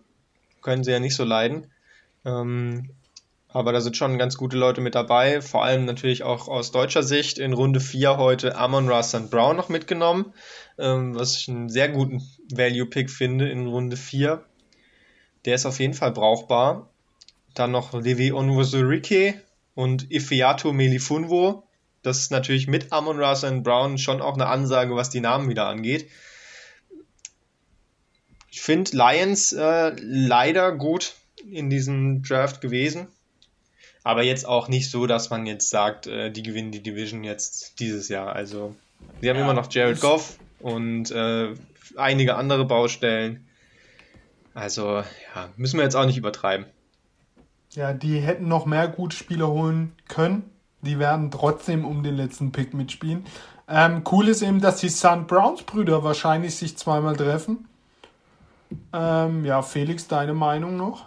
[0.62, 1.66] können sie ja nicht so leiden.
[2.24, 2.90] Ähm,
[3.52, 7.02] aber da sind schon ganz gute Leute mit dabei, vor allem natürlich auch aus deutscher
[7.02, 7.38] Sicht.
[7.38, 10.32] In Runde 4 heute Amon Ross Brown noch mitgenommen,
[10.78, 14.44] ähm, was ich einen sehr guten Value-Pick finde in Runde 4.
[15.44, 16.90] Der ist auf jeden Fall brauchbar.
[17.54, 19.34] Dann noch Levi Onwuzurike
[19.74, 21.64] und Ifeato Melifunwo.
[22.02, 25.66] Das ist natürlich mit Amon Ross Brown schon auch eine Ansage, was die Namen wieder
[25.66, 26.08] angeht.
[28.50, 31.14] Ich finde Lions äh, leider gut
[31.48, 33.08] in diesem Draft gewesen.
[34.02, 37.78] Aber jetzt auch nicht so, dass man jetzt sagt, äh, die gewinnen die Division jetzt
[37.80, 38.34] dieses Jahr.
[38.34, 38.74] Also,
[39.20, 41.54] sie haben ja, immer noch Jared Goff und äh,
[41.96, 43.46] einige andere Baustellen.
[44.54, 45.02] Also,
[45.34, 46.66] ja, müssen wir jetzt auch nicht übertreiben.
[47.72, 50.50] Ja, die hätten noch mehr gute Spieler holen können.
[50.82, 53.26] Die werden trotzdem um den letzten Pick mitspielen.
[53.68, 55.26] Ähm, cool ist eben, dass die St.
[55.28, 57.68] Browns Brüder wahrscheinlich sich zweimal treffen.
[58.92, 61.06] Ähm, ja, Felix, deine Meinung noch?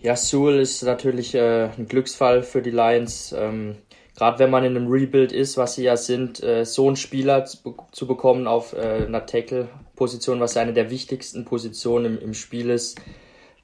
[0.00, 3.34] Ja, Sewell ist natürlich äh, ein Glücksfall für die Lions.
[3.36, 3.76] Ähm,
[4.16, 7.44] Gerade wenn man in einem Rebuild ist, was sie ja sind, äh, so einen Spieler
[7.44, 12.70] zu, zu bekommen auf äh, einer Tackle-Position, was eine der wichtigsten Positionen im, im Spiel
[12.70, 12.98] ist,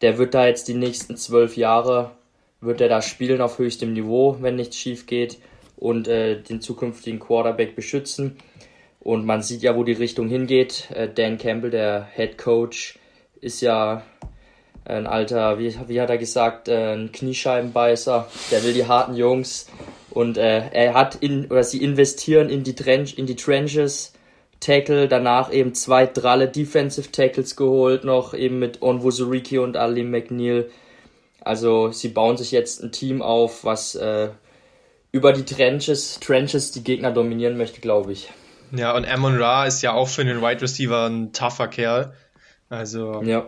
[0.02, 2.10] der wird da jetzt die nächsten zwölf Jahre,
[2.60, 5.38] wird er da spielen auf höchstem Niveau, wenn nichts schief geht
[5.76, 8.36] und äh, den zukünftigen Quarterback beschützen.
[9.02, 10.88] Und man sieht ja, wo die Richtung hingeht.
[10.94, 12.98] Äh, Dan Campbell, der Head Coach,
[13.40, 14.02] ist ja
[14.84, 18.28] ein alter, wie, wie hat er gesagt, äh, ein Kniescheibenbeißer.
[18.52, 19.68] Der will die harten Jungs.
[20.10, 24.12] Und äh, er hat in, oder sie investieren in die, Trench, in die Trenches,
[24.60, 30.70] Tackle, danach eben zwei dralle Defensive Tackles geholt, noch eben mit Onwuzuriki und Ali McNeil.
[31.40, 34.28] Also sie bauen sich jetzt ein Team auf, was äh,
[35.10, 38.30] über die Trenches, Trenches die Gegner dominieren möchte, glaube ich.
[38.72, 42.14] Ja, und Amon Ra ist ja auch für den Wide Receiver ein tougher Kerl.
[42.70, 43.46] Also ja.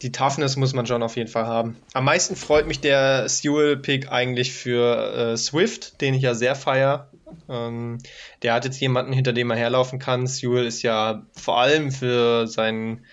[0.00, 1.76] die Toughness muss man schon auf jeden Fall haben.
[1.92, 7.10] Am meisten freut mich der Sewell-Pick eigentlich für äh, Swift, den ich ja sehr feier.
[7.48, 7.98] Ähm,
[8.42, 10.26] der hat jetzt jemanden, hinter dem er herlaufen kann.
[10.26, 13.04] Sewell ist ja vor allem für sein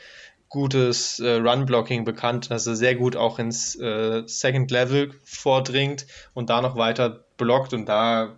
[0.48, 6.50] gutes äh, Run-Blocking bekannt, dass er sehr gut auch ins äh, Second Level vordringt und
[6.50, 8.38] da noch weiter blockt und da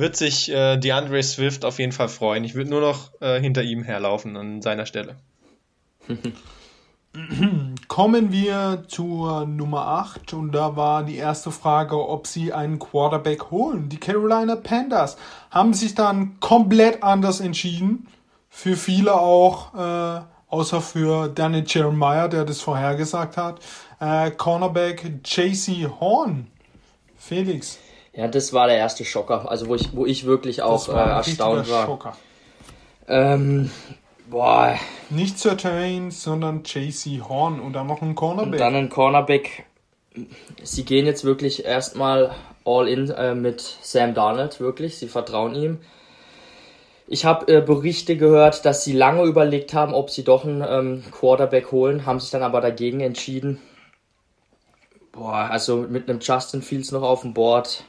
[0.00, 2.44] wird sich äh, DeAndre Swift auf jeden Fall freuen.
[2.44, 5.16] Ich würde nur noch äh, hinter ihm herlaufen an seiner Stelle.
[7.88, 13.50] Kommen wir zur Nummer 8 und da war die erste Frage, ob sie einen Quarterback
[13.50, 13.88] holen.
[13.88, 15.16] Die Carolina Panthers
[15.50, 18.06] haben sich dann komplett anders entschieden.
[18.48, 23.60] Für viele auch, äh, außer für Danny Jeremiah, der das vorhergesagt hat.
[23.98, 26.46] Äh, Cornerback JC Horn.
[27.16, 27.78] Felix.
[28.20, 31.70] Ja, das war der erste Schocker, also wo ich, wo ich wirklich auch äh, erstaunt
[31.70, 31.86] war.
[31.86, 32.12] Schocker.
[33.08, 33.70] Ähm,
[34.28, 34.74] boah.
[35.08, 38.52] Nicht Certain, sondern JC Horn und dann noch ein Cornerback.
[38.52, 39.64] Und dann ein Cornerback.
[40.62, 42.32] Sie gehen jetzt wirklich erstmal
[42.66, 44.98] all in äh, mit Sam Darnold, wirklich.
[44.98, 45.78] Sie vertrauen ihm.
[47.06, 51.04] Ich habe äh, Berichte gehört, dass sie lange überlegt haben, ob sie doch einen ähm,
[51.10, 53.62] Quarterback holen, haben sich dann aber dagegen entschieden.
[55.10, 57.82] Boah, also mit einem Justin Fields noch auf dem Board,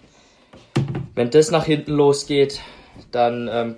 [1.16, 2.62] wenn das nach hinten losgeht,
[3.12, 3.76] dann ähm,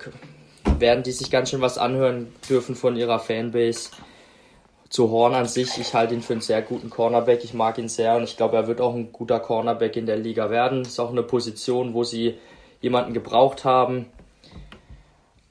[0.80, 3.92] werden die sich ganz schön was anhören dürfen von ihrer Fanbase.
[4.90, 7.44] Zu Horn an sich, ich halte ihn für einen sehr guten Cornerback.
[7.44, 10.18] Ich mag ihn sehr und ich glaube, er wird auch ein guter Cornerback in der
[10.18, 10.84] Liga werden.
[10.84, 12.38] Ist auch eine Position, wo sie
[12.80, 14.06] jemanden gebraucht haben.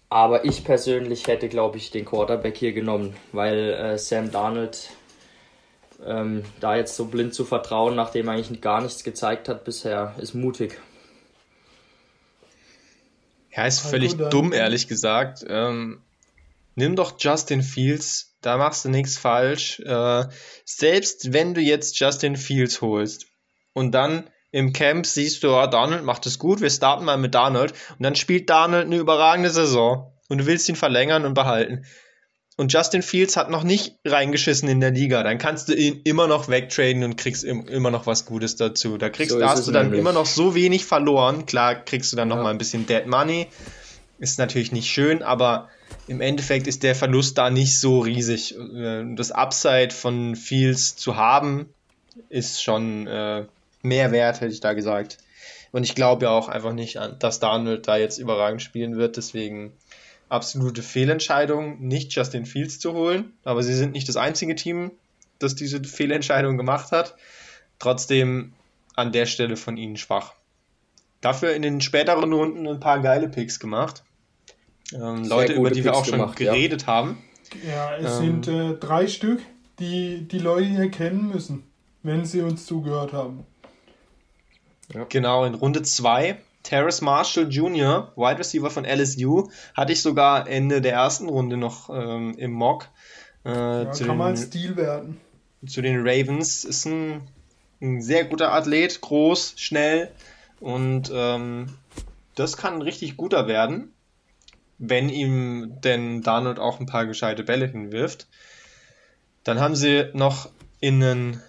[0.08, 4.90] Aber ich persönlich hätte, glaube ich, den Quarterback hier genommen, weil äh, Sam Darnold
[6.06, 10.14] ähm, da jetzt so blind zu vertrauen, nachdem er eigentlich gar nichts gezeigt hat bisher,
[10.18, 10.80] ist mutig.
[13.54, 15.44] Ja, ist völlig dumm, ehrlich gesagt.
[15.46, 16.02] Ähm,
[16.74, 19.80] nimm doch Justin Fields, da machst du nichts falsch.
[19.80, 20.24] Äh,
[20.64, 23.26] selbst wenn du jetzt Justin Fields holst
[23.74, 27.34] und dann im Camp siehst du, oh, Donald macht es gut, wir starten mal mit
[27.34, 31.84] Donald und dann spielt Donald eine überragende Saison und du willst ihn verlängern und behalten
[32.56, 36.26] und Justin Fields hat noch nicht reingeschissen in der Liga, dann kannst du ihn immer
[36.26, 38.98] noch wegtraden und kriegst im, immer noch was Gutes dazu.
[38.98, 40.00] Da kriegst, so da hast du dann nämlich.
[40.00, 41.46] immer noch so wenig verloren.
[41.46, 42.36] Klar kriegst du dann ja.
[42.36, 43.48] noch mal ein bisschen Dead Money.
[44.18, 45.68] Ist natürlich nicht schön, aber
[46.06, 48.54] im Endeffekt ist der Verlust da nicht so riesig.
[48.56, 51.68] Äh, das Upside von Fields zu haben,
[52.28, 53.46] ist schon äh,
[53.82, 55.18] mehr wert, hätte ich da gesagt.
[55.72, 59.16] Und ich glaube ja auch einfach nicht, dass Daniel da jetzt überragend spielen wird.
[59.16, 59.72] Deswegen
[60.32, 63.32] absolute Fehlentscheidung, nicht Justin Fields zu holen.
[63.44, 64.90] Aber sie sind nicht das einzige Team,
[65.38, 67.14] das diese Fehlentscheidung gemacht hat.
[67.78, 68.54] Trotzdem
[68.96, 70.34] an der Stelle von ihnen schwach.
[71.20, 74.02] Dafür in den späteren Runden ein paar geile Picks gemacht.
[74.92, 76.86] Ähm, Leute, über die Picks wir auch schon gemacht, geredet ja.
[76.88, 77.18] haben.
[77.66, 79.40] Ja, es ähm, sind äh, drei Stück,
[79.78, 81.64] die die Leute hier kennen müssen,
[82.02, 83.46] wenn sie uns zugehört haben.
[84.92, 85.04] Ja.
[85.08, 90.80] Genau, in Runde 2 Terrace Marshall Jr., Wide Receiver von LSU, hatte ich sogar Ende
[90.80, 92.88] der ersten Runde noch ähm, im Mock.
[93.44, 95.20] Äh, ja, kann den, mal Stil werden.
[95.66, 96.64] Zu den Ravens.
[96.64, 97.22] Ist ein,
[97.80, 100.10] ein sehr guter Athlet, groß, schnell
[100.62, 101.66] und ähm,
[102.36, 103.92] das kann ein richtig guter werden,
[104.78, 108.28] wenn ihm denn Donald auch ein paar gescheite Bälle hinwirft.
[109.42, 110.48] Dann haben sie noch
[110.78, 111.42] in einen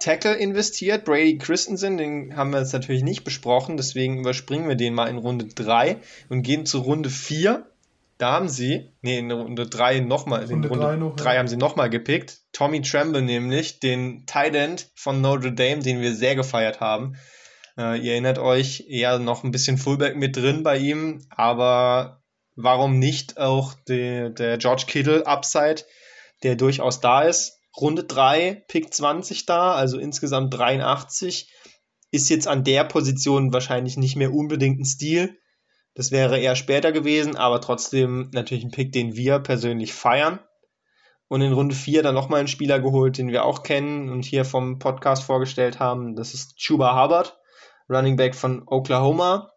[0.00, 4.94] Tackle investiert, Brady Christensen, den haben wir jetzt natürlich nicht besprochen, deswegen überspringen wir den
[4.94, 5.98] mal in Runde 3
[6.30, 7.66] und gehen zu Runde 4.
[8.16, 11.38] Da haben sie, nee, in Runde 3 nochmal, in Runde 3 ja.
[11.38, 12.40] haben sie nochmal gepickt.
[12.52, 17.16] Tommy Tremble nämlich, den Tight End von Notre Dame, den wir sehr gefeiert haben.
[17.76, 22.22] Äh, ihr erinnert euch, eher noch ein bisschen Fullback mit drin bei ihm, aber
[22.56, 25.82] warum nicht auch die, der George Kittle Upside,
[26.42, 27.59] der durchaus da ist.
[27.80, 31.52] Runde 3, Pick 20 da, also insgesamt 83.
[32.10, 35.38] Ist jetzt an der Position wahrscheinlich nicht mehr unbedingt ein Stil.
[35.94, 40.40] Das wäre eher später gewesen, aber trotzdem natürlich ein Pick, den wir persönlich feiern.
[41.28, 44.44] Und in Runde 4 dann nochmal einen Spieler geholt, den wir auch kennen und hier
[44.44, 46.16] vom Podcast vorgestellt haben.
[46.16, 47.38] Das ist Chuba Hubbard,
[47.88, 49.52] Running Back von Oklahoma.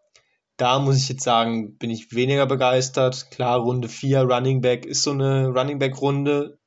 [0.56, 3.30] Da muss ich jetzt sagen, bin ich weniger begeistert.
[3.32, 6.60] Klar, Runde 4 Running Back ist so eine Running Back Runde.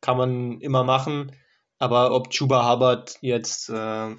[0.00, 1.32] Kann man immer machen.
[1.78, 4.14] Aber ob Chuba Hubbard jetzt äh,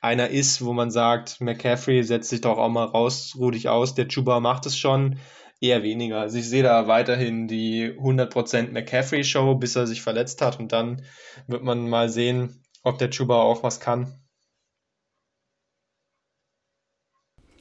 [0.00, 3.94] einer ist, wo man sagt, McCaffrey setzt sich doch auch mal raus, ruh dich aus,
[3.94, 5.18] der Chuba macht es schon,
[5.60, 6.20] eher weniger.
[6.20, 11.02] Also ich sehe da weiterhin die 100% McCaffrey-Show, bis er sich verletzt hat und dann
[11.46, 14.14] wird man mal sehen, ob der Chuba auch was kann.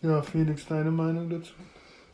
[0.02, 1.54] Ja, Felix, deine Meinung dazu?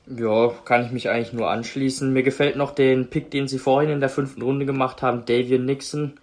[0.06, 2.12] Ja, kann ich mich eigentlich nur anschließen.
[2.12, 5.66] Mir gefällt noch den Pick, den sie vorhin in der fünften Runde gemacht haben, Davian
[5.66, 6.20] Nixon.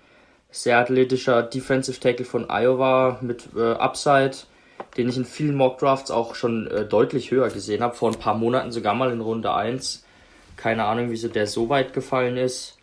[0.50, 4.32] Sehr athletischer Defensive Tackle von Iowa mit äh, Upside,
[4.96, 7.94] den ich in vielen Mock Drafts auch schon äh, deutlich höher gesehen habe.
[7.94, 10.04] Vor ein paar Monaten sogar mal in Runde 1.
[10.56, 12.76] Keine Ahnung, wieso der so weit gefallen ist.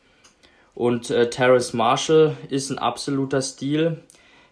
[0.73, 3.99] Und äh, Terrace Marshall ist ein absoluter Stil.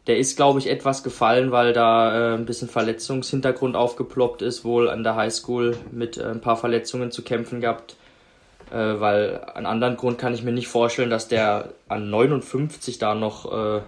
[0.08, 4.90] Der ist, glaube ich, etwas gefallen, weil da äh, ein bisschen Verletzungshintergrund aufgeploppt ist, wohl
[4.90, 7.96] an der Highschool mit äh, ein paar Verletzungen zu kämpfen gehabt.
[8.72, 13.16] Äh, weil einen anderen Grund kann ich mir nicht vorstellen, dass der an 59 da
[13.16, 13.82] noch äh,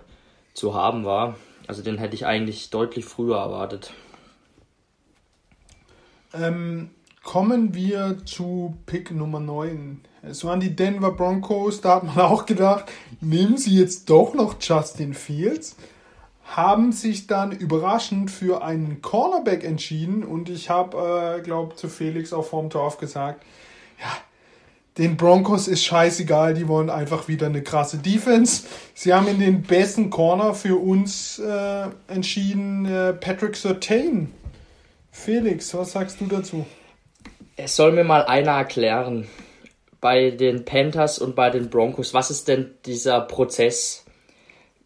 [0.54, 1.36] zu haben war.
[1.68, 3.94] Also den hätte ich eigentlich deutlich früher erwartet.
[6.34, 6.92] Ähm,
[7.24, 10.02] kommen wir zu Pick Nummer 9.
[10.22, 12.86] Es waren die Denver Broncos, da hat man auch gedacht,
[13.22, 15.76] nehmen sie jetzt doch noch Justin Fields
[16.56, 22.34] haben sich dann überraschend für einen Cornerback entschieden und ich habe, äh, glaube zu Felix
[22.34, 23.44] auch vorm Dorf gesagt,
[24.00, 24.12] ja,
[24.98, 28.64] den Broncos ist scheißegal, die wollen einfach wieder eine krasse Defense.
[28.96, 34.34] Sie haben in den besten Corner für uns äh, entschieden, äh, Patrick Surtain.
[35.12, 36.66] Felix, was sagst du dazu?
[37.56, 39.28] Es soll mir mal einer erklären,
[40.02, 44.06] bei den Panthers und bei den Broncos, was ist denn dieser Prozess?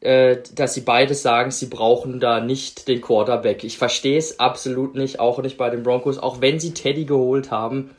[0.01, 3.63] Äh, dass sie beide sagen, sie brauchen da nicht den Quarterback.
[3.63, 6.17] Ich verstehe es absolut nicht, auch nicht bei den Broncos.
[6.17, 7.91] Auch wenn sie Teddy geholt haben,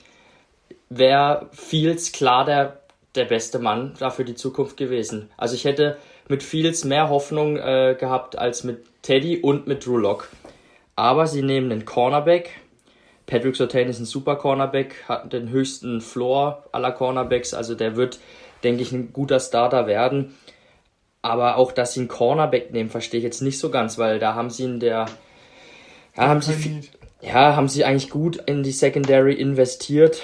[0.90, 2.80] wäre Fields klar der,
[3.14, 5.30] der beste Mann da für die Zukunft gewesen.
[5.36, 5.96] Also ich hätte
[6.28, 10.28] mit Fields mehr Hoffnung äh, gehabt als mit Teddy und mit Drew Lock.
[10.96, 12.50] Aber sie nehmen den Cornerback.
[13.26, 18.18] Patrick Surtain ist ein super Cornerback, hat den höchsten Floor aller Cornerbacks, also der wird,
[18.64, 20.34] denke ich, ein guter Starter werden.
[21.22, 24.34] Aber auch, dass sie einen Cornerback nehmen, verstehe ich jetzt nicht so ganz, weil da
[24.34, 25.06] haben sie in der,
[26.16, 26.80] ja, haben sie,
[27.20, 30.22] ja, haben sie eigentlich gut in die Secondary investiert.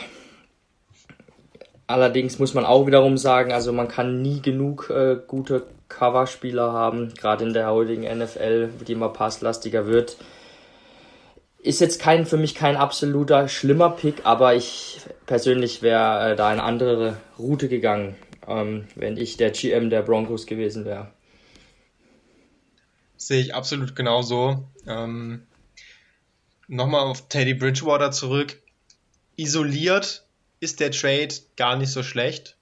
[1.86, 7.14] Allerdings muss man auch wiederum sagen, also man kann nie genug äh, gute Coverspieler haben,
[7.14, 10.16] gerade in der heutigen NFL, die immer passlastiger wird.
[11.60, 16.48] Ist jetzt kein, für mich kein absoluter schlimmer Pick, aber ich persönlich wäre äh, da
[16.48, 18.16] eine andere Route gegangen
[18.48, 21.12] ähm, wenn ich der GM der Broncos gewesen wäre.
[23.16, 24.68] Sehe ich absolut genauso.
[24.86, 25.42] Ähm,
[26.70, 28.60] Nochmal auf Teddy Bridgewater zurück.
[29.36, 30.26] Isoliert
[30.60, 32.58] ist der Trade gar nicht so schlecht.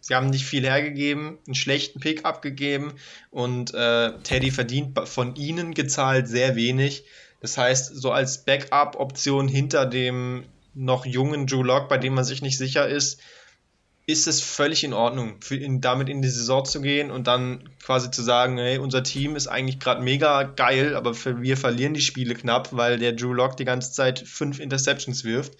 [0.00, 2.94] Sie haben nicht viel hergegeben, einen schlechten Pick abgegeben
[3.32, 7.04] und äh, Teddy verdient von ihnen gezahlt sehr wenig.
[7.40, 12.40] Das heißt, so als Backup-Option hinter dem noch jungen Drew Lock, bei dem man sich
[12.40, 13.20] nicht sicher ist,
[14.08, 18.10] ist es völlig in Ordnung, ihn damit in die Saison zu gehen und dann quasi
[18.10, 22.34] zu sagen, hey, unser Team ist eigentlich gerade mega geil, aber wir verlieren die Spiele
[22.34, 25.58] knapp, weil der Drew Lock die ganze Zeit fünf Interceptions wirft.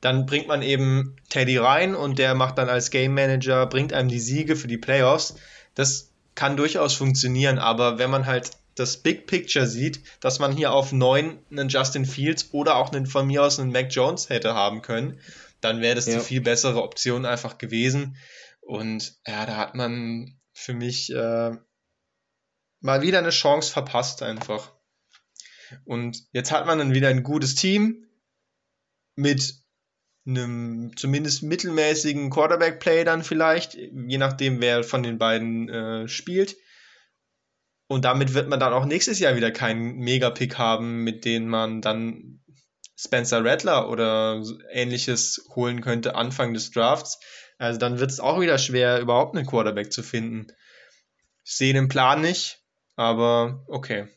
[0.00, 4.08] Dann bringt man eben Teddy rein und der macht dann als Game Manager, bringt einem
[4.08, 5.36] die Siege für die Playoffs.
[5.76, 10.72] Das kann durchaus funktionieren, aber wenn man halt das Big Picture sieht, dass man hier
[10.72, 14.54] auf neun einen Justin Fields oder auch einen von mir aus einen Mac Jones hätte
[14.54, 15.20] haben können
[15.66, 16.14] dann wäre das ja.
[16.14, 18.16] die viel bessere Option einfach gewesen.
[18.60, 21.52] Und ja, da hat man für mich äh,
[22.80, 24.72] mal wieder eine Chance verpasst einfach.
[25.84, 28.06] Und jetzt hat man dann wieder ein gutes Team
[29.16, 29.54] mit
[30.26, 36.56] einem zumindest mittelmäßigen Quarterback-Play dann vielleicht, je nachdem, wer von den beiden äh, spielt.
[37.88, 41.80] Und damit wird man dann auch nächstes Jahr wieder keinen Mega-Pick haben, mit dem man
[41.80, 42.40] dann
[42.96, 44.42] Spencer Rattler oder
[44.72, 47.18] ähnliches holen könnte Anfang des Drafts,
[47.58, 50.48] also dann wird es auch wieder schwer, überhaupt einen Quarterback zu finden.
[51.44, 52.60] Ich sehe den Plan nicht,
[52.96, 54.08] aber okay.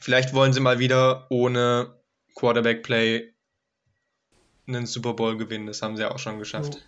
[0.00, 1.98] Vielleicht wollen sie mal wieder ohne
[2.34, 3.32] Quarterback-Play
[4.66, 5.66] einen Super Bowl gewinnen.
[5.66, 6.82] Das haben sie auch schon geschafft.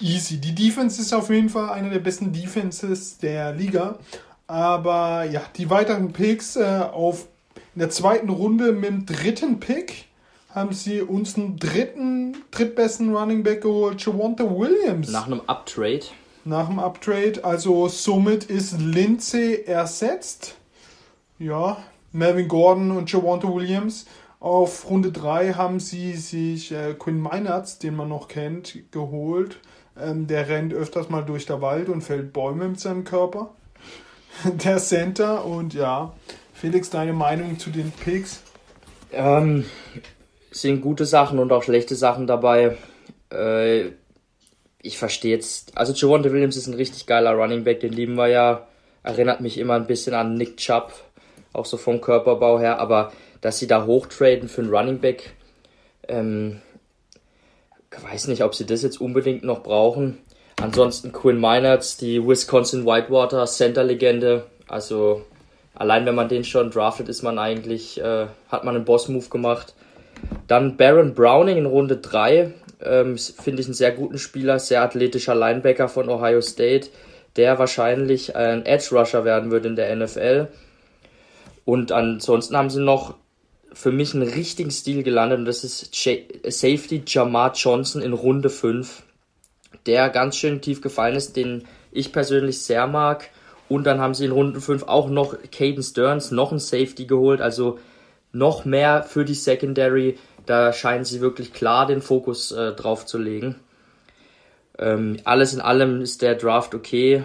[0.00, 0.38] Easy.
[0.38, 3.98] Die Defense ist auf jeden Fall eine der besten Defenses der Liga.
[4.46, 7.28] Aber ja, die weiteren Picks äh, auf
[7.74, 10.07] in der zweiten Runde mit dem dritten Pick
[10.48, 15.10] haben sie uns einen dritten, drittbesten Running Back geholt, Javonte Williams.
[15.10, 16.06] Nach einem Uptrade.
[16.44, 17.44] Nach dem Uptrade.
[17.44, 20.56] Also somit ist Lindsay ersetzt.
[21.38, 21.78] Ja,
[22.12, 24.06] Melvin Gordon und Javonte Williams.
[24.40, 29.58] Auf Runde 3 haben sie sich äh, Quinn Meinertz, den man noch kennt, geholt.
[30.00, 33.54] Ähm, der rennt öfters mal durch den Wald und fällt Bäume mit seinem Körper.
[34.44, 36.12] der Center und ja.
[36.54, 38.42] Felix, deine Meinung zu den Picks?
[39.12, 39.64] Ähm,
[40.60, 42.76] sind gute Sachen und auch schlechte Sachen dabei.
[43.32, 43.90] Äh,
[44.80, 48.28] ich verstehe jetzt, also Javonte Williams ist ein richtig geiler Running Back, den lieben wir
[48.28, 48.66] ja.
[49.02, 50.92] Erinnert mich immer ein bisschen an Nick Chubb,
[51.52, 55.30] auch so vom Körperbau her, aber dass sie da hochtraden für einen Running Back,
[56.08, 56.60] ähm,
[57.90, 60.18] weiß nicht, ob sie das jetzt unbedingt noch brauchen.
[60.60, 64.46] Ansonsten Quinn Meinertz, die Wisconsin Whitewater Center-Legende.
[64.66, 65.22] Also
[65.74, 69.74] allein wenn man den schon draftet, ist man eigentlich, äh, hat man einen Boss-Move gemacht.
[70.46, 72.52] Dann Baron Browning in Runde 3.
[72.80, 76.88] Ähm, Finde ich einen sehr guten Spieler, sehr athletischer Linebacker von Ohio State,
[77.36, 80.48] der wahrscheinlich ein Edge Rusher werden wird in der NFL.
[81.64, 83.14] Und ansonsten haben sie noch
[83.72, 88.48] für mich einen richtigen Stil gelandet und das ist J Safety Jamar Johnson in Runde
[88.48, 89.02] 5,
[89.86, 93.28] der ganz schön tief gefallen ist, den ich persönlich sehr mag.
[93.68, 97.42] Und dann haben sie in Runde 5 auch noch Caden Stearns, noch ein Safety geholt,
[97.42, 97.78] also
[98.32, 100.18] noch mehr für die Secondary.
[100.46, 103.56] Da scheinen sie wirklich klar den Fokus äh, drauf zu legen.
[104.78, 107.24] Ähm, alles in allem ist der Draft okay,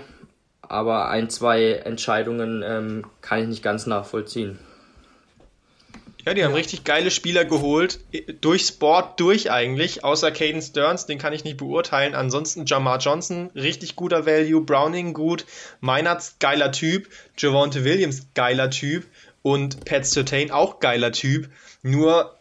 [0.61, 4.57] aber ein, zwei Entscheidungen ähm, kann ich nicht ganz nachvollziehen.
[6.25, 6.57] Ja, die haben ja.
[6.57, 7.99] richtig geile Spieler geholt,
[8.39, 12.15] durchs Board durch eigentlich, außer Caden Stearns, den kann ich nicht beurteilen.
[12.15, 15.45] Ansonsten Jamar Johnson, richtig guter Value, Browning gut,
[15.81, 19.05] Meinertz, geiler Typ, Javonte Williams, geiler Typ
[19.43, 21.49] und Pat Sertain, auch geiler Typ,
[21.83, 22.35] nur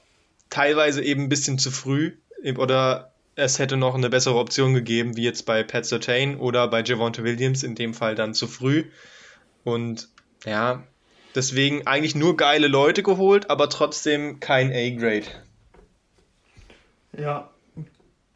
[0.48, 2.12] teilweise eben ein bisschen zu früh
[2.56, 6.82] oder es hätte noch eine bessere Option gegeben, wie jetzt bei Pat Sertain oder bei
[6.82, 8.84] Javonte Williams, in dem Fall dann zu früh.
[9.64, 10.08] Und
[10.44, 10.82] ja,
[11.34, 15.26] Deswegen eigentlich nur geile Leute geholt, aber trotzdem kein A-Grade.
[17.18, 17.48] Ja.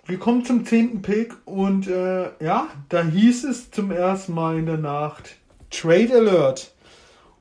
[0.07, 4.67] Wir kommen zum zehnten Pick und äh, ja, da hieß es zum ersten Mal in
[4.67, 5.37] der Nacht
[5.71, 6.73] Trade Alert.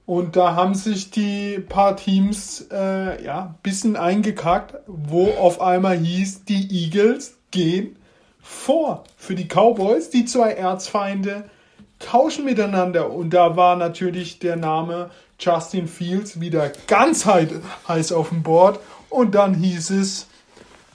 [0.05, 5.97] Und da haben sich die paar Teams äh, ja ein bisschen eingekackt, wo auf einmal
[5.97, 7.97] hieß, die Eagles gehen
[8.39, 11.49] vor für die Cowboys, die zwei Erzfeinde
[11.97, 13.11] tauschen miteinander.
[13.11, 18.79] Und da war natürlich der Name Justin Fields wieder ganz heiß auf dem Board.
[19.09, 20.27] Und dann hieß es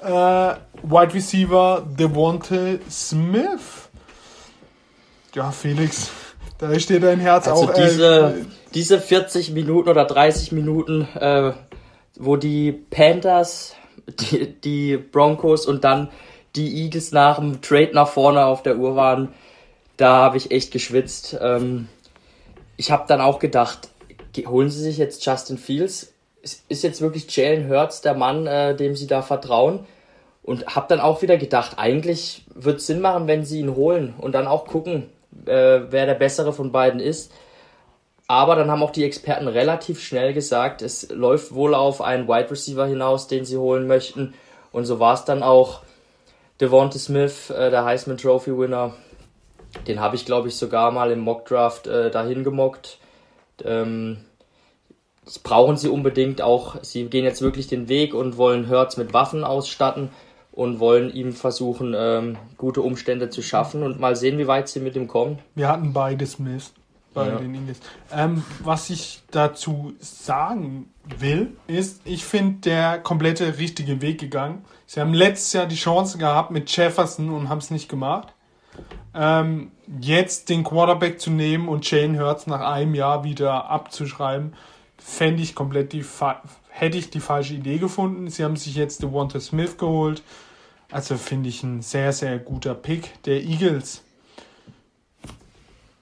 [0.01, 3.89] äh, Wide Receiver Devonte Smith.
[5.35, 6.11] Ja, Felix,
[6.61, 7.75] da steht dein Herz also auch.
[7.75, 8.45] Diese, äh,
[8.75, 11.53] diese 40 Minuten oder 30 Minuten, äh,
[12.17, 13.75] wo die Panthers,
[14.07, 16.11] die, die Broncos und dann
[16.57, 19.33] die Eagles nach dem Trade nach vorne auf der Uhr waren,
[19.97, 21.39] da habe ich echt geschwitzt.
[21.41, 21.89] Ähm,
[22.77, 23.89] ich habe dann auch gedacht,
[24.47, 26.13] holen sie sich jetzt Justin Fields?
[26.43, 29.87] Ist jetzt wirklich Jalen Hurts der Mann, äh, dem sie da vertrauen?
[30.43, 34.15] Und habe dann auch wieder gedacht, eigentlich wird es Sinn machen, wenn sie ihn holen
[34.19, 35.11] und dann auch gucken,
[35.47, 37.33] äh, wer der bessere von beiden ist.
[38.27, 42.51] Aber dann haben auch die Experten relativ schnell gesagt, es läuft wohl auf einen Wide
[42.51, 44.35] Receiver hinaus, den sie holen möchten.
[44.71, 45.83] Und so war es dann auch.
[46.61, 48.95] Devonta Smith, äh, der Heisman Trophy Winner,
[49.89, 52.99] den habe ich, glaube ich, sogar mal im Mockdraft äh, dahin gemockt.
[53.65, 54.19] Ähm,
[55.25, 56.77] das brauchen sie unbedingt auch.
[56.83, 60.11] Sie gehen jetzt wirklich den Weg und wollen Hertz mit Waffen ausstatten
[60.53, 64.81] und wollen ihm versuchen, ähm, gute Umstände zu schaffen und mal sehen, wie weit sie
[64.81, 65.39] mit ihm kommen.
[65.55, 66.75] Wir hatten beides Mist
[67.15, 67.37] bei ja.
[67.37, 67.81] den Indies.
[68.13, 74.65] Ähm, was ich dazu sagen will, ist, ich finde der komplette richtige Weg gegangen.
[74.87, 78.29] Sie haben letztes Jahr die Chance gehabt mit Jefferson und haben es nicht gemacht.
[79.15, 84.55] Ähm, jetzt den Quarterback zu nehmen und Jane Hurts nach einem Jahr wieder abzuschreiben,
[84.99, 86.03] fände ich komplett die
[86.71, 88.29] hätte ich die falsche Idee gefunden.
[88.31, 90.23] Sie haben sich jetzt Devonta Smith geholt.
[90.91, 94.03] Also finde ich ein sehr, sehr guter Pick der Eagles.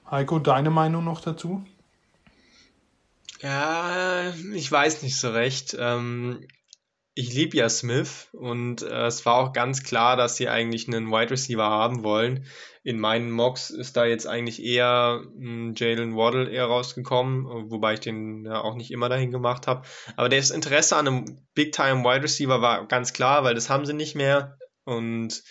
[0.09, 1.63] Heiko, deine Meinung noch dazu?
[3.41, 5.77] Ja, ich weiß nicht so recht.
[5.79, 6.45] Ähm,
[7.19, 11.11] ich liebe ja Smith und äh, es war auch ganz klar, dass sie eigentlich einen
[11.11, 12.45] Wide Receiver haben wollen.
[12.81, 17.99] In meinen Mocks ist da jetzt eigentlich eher hm, Jalen Waddle eher rausgekommen, wobei ich
[17.99, 19.85] den ja auch nicht immer dahin gemacht habe.
[20.15, 23.93] Aber das Interesse an einem Big-Time Wide Receiver war ganz klar, weil das haben sie
[23.93, 24.57] nicht mehr.
[24.85, 25.43] und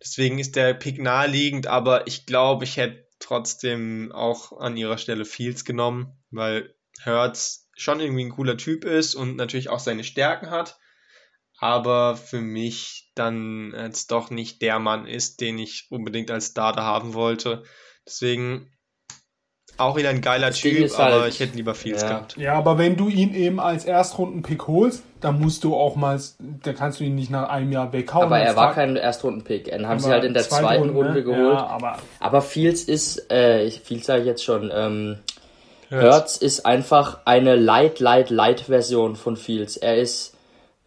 [0.00, 5.24] deswegen ist der Pick naheliegend, aber ich glaube, ich hätte trotzdem auch an ihrer Stelle
[5.24, 6.72] Fields genommen, weil
[7.02, 10.78] Hertz schon irgendwie ein cooler Typ ist und natürlich auch seine Stärken hat,
[11.58, 16.82] aber für mich dann jetzt doch nicht der Mann ist, den ich unbedingt als Starter
[16.82, 17.62] haben wollte.
[18.06, 18.70] Deswegen
[19.78, 22.08] auch wieder ein geiler Das Typ, halt- aber ich hätte lieber Fields Ja.
[22.08, 22.36] gehabt.
[22.38, 26.72] Ja, aber wenn du ihn eben als Erstrunden-Pick holst, dann musst du auch mal, da
[26.72, 28.24] kannst du ihn nicht nach einem Jahr weghauen.
[28.24, 29.64] Aber er war kein Erstrunden-Pick.
[29.64, 31.22] Den haben sie aber halt in der zweite zweiten Runde, Runde ne?
[31.24, 31.58] geholt.
[31.58, 35.18] Ja, aber Aber Fields ist, äh, ich- Fields sage ich jetzt schon, ähm,
[35.90, 36.02] Hurts.
[36.02, 39.76] Hertz ist einfach eine light, light, light Version von Fields.
[39.76, 40.35] Er ist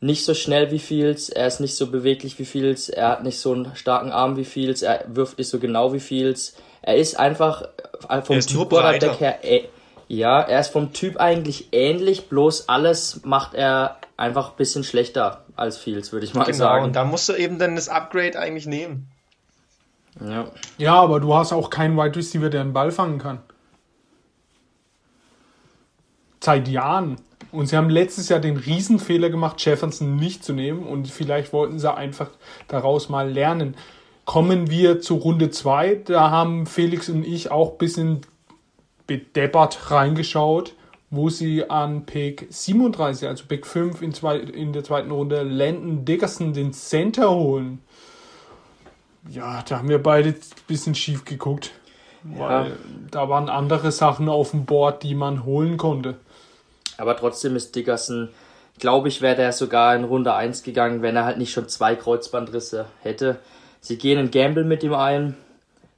[0.01, 3.39] nicht so schnell wie Fields, er ist nicht so beweglich wie Fields, er hat nicht
[3.39, 6.55] so einen starken Arm wie Fields, er wirft nicht so genau wie Fields.
[6.81, 7.63] Er ist einfach
[8.07, 9.63] äh, vom ist Typ Quarterback her, äh,
[10.07, 15.43] ja, er ist vom Typ eigentlich ähnlich, bloß alles macht er einfach ein bisschen schlechter
[15.55, 16.85] als Fields, würde ich mal Genau, sagen.
[16.85, 19.11] und da musst du eben dann das Upgrade eigentlich nehmen.
[20.25, 20.45] ja.
[20.77, 23.39] Ja, aber du hast auch keinen Wide Receiver, der einen Ball fangen kann.
[26.41, 27.17] Seit Jahren.
[27.51, 30.83] Und sie haben letztes Jahr den Riesenfehler gemacht, Jefferson nicht zu nehmen.
[30.83, 32.29] Und vielleicht wollten sie einfach
[32.67, 33.75] daraus mal lernen.
[34.25, 36.01] Kommen wir zu Runde 2.
[36.05, 38.21] Da haben Felix und ich auch ein bisschen
[39.07, 40.75] bedeppert reingeschaut,
[41.09, 46.05] wo sie an Pick 37, also Pick 5 in, zwei, in der zweiten Runde, Landon
[46.05, 47.81] Dickerson den Center holen.
[49.27, 50.35] Ja, da haben wir beide ein
[50.67, 51.71] bisschen schief geguckt.
[52.23, 52.77] Weil
[53.11, 56.19] da waren andere Sachen auf dem Board, die man holen konnte.
[56.99, 58.29] Aber trotzdem ist Dickerson,
[58.77, 61.95] glaube ich, wäre der sogar in Runde 1 gegangen, wenn er halt nicht schon zwei
[61.95, 63.37] Kreuzbandrisse hätte.
[63.81, 65.35] Sie gehen einen Gamble mit ihm ein.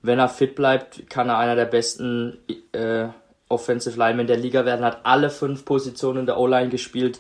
[0.03, 2.37] Wenn er fit bleibt, kann er einer der besten
[2.73, 3.07] äh,
[3.49, 4.85] Offensive Linemen der Liga werden.
[4.85, 7.19] Hat alle fünf Positionen der O-Line gespielt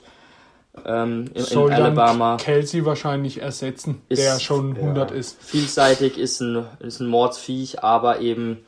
[0.85, 2.37] ähm, in, in Soll Alabama.
[2.37, 5.37] dann Kelsey wahrscheinlich ersetzen, Ist- der schon 100 ist.
[5.43, 8.59] Vielseitig ist ein, ist ein Mordsviech, aber eben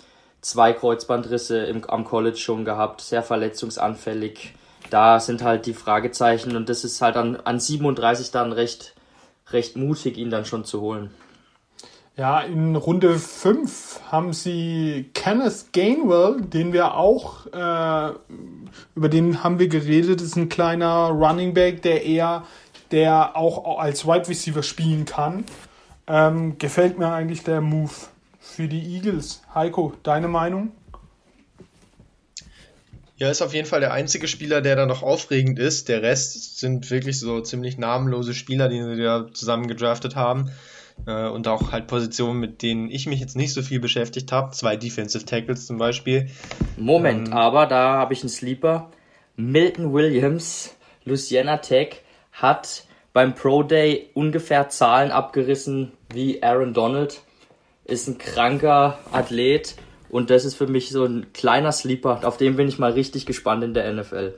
[0.42, 4.54] zwei Kreuzbandrisse im, am College schon gehabt, sehr verletzungsanfällig.
[4.94, 8.94] Da sind halt die Fragezeichen und das ist halt an, an 37 dann recht,
[9.50, 11.10] recht mutig, ihn dann schon zu holen.
[12.16, 18.14] Ja, in Runde 5 haben sie Kenneth Gainwell, den wir auch, äh,
[18.94, 22.44] über den haben wir geredet, ist ein kleiner Running Back, der eher,
[22.92, 25.44] der auch als Wide Receiver spielen kann.
[26.06, 27.94] Ähm, gefällt mir eigentlich der Move
[28.40, 29.42] für die Eagles.
[29.56, 30.72] Heiko, deine Meinung?
[33.24, 35.88] Ja, ist auf jeden Fall der einzige Spieler, der da noch aufregend ist.
[35.88, 40.52] Der Rest sind wirklich so ziemlich namenlose Spieler, die sie da zusammen gedraftet haben.
[41.08, 44.52] Äh, und auch halt Positionen, mit denen ich mich jetzt nicht so viel beschäftigt habe.
[44.52, 46.32] Zwei Defensive Tackles zum Beispiel.
[46.76, 47.34] Moment, Ähm.
[47.34, 48.92] aber da habe ich einen Sleeper.
[49.38, 52.02] Milton Williams, Louisiana Tech,
[52.34, 57.22] hat beim Pro Day ungefähr Zahlen abgerissen wie Aaron Donald.
[57.86, 59.76] Ist ein kranker Athlet
[60.14, 62.20] und das ist für mich so ein kleiner Sleeper.
[62.24, 64.36] Auf den bin ich mal richtig gespannt in der NFL.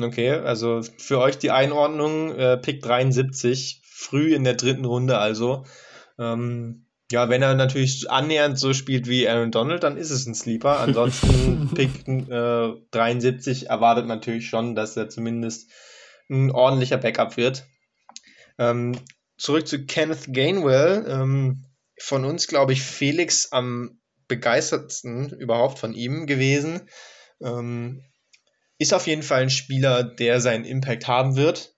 [0.00, 5.66] Okay, also für euch die Einordnung, äh, Pick 73, früh in der dritten Runde also.
[6.18, 10.34] Ähm, ja, wenn er natürlich annähernd so spielt wie Aaron Donald, dann ist es ein
[10.34, 10.80] Sleeper.
[10.80, 15.70] Ansonsten Pick äh, 73 erwartet man natürlich schon, dass er zumindest
[16.30, 17.66] ein ordentlicher Backup wird.
[18.58, 18.98] Ähm,
[19.36, 21.04] zurück zu Kenneth Gainwell.
[21.06, 21.66] Ähm,
[22.00, 23.98] von uns, glaube ich, Felix am
[24.28, 26.88] begeistertsten überhaupt von ihm gewesen.
[27.40, 28.02] Ähm,
[28.78, 31.74] ist auf jeden Fall ein Spieler, der seinen Impact haben wird.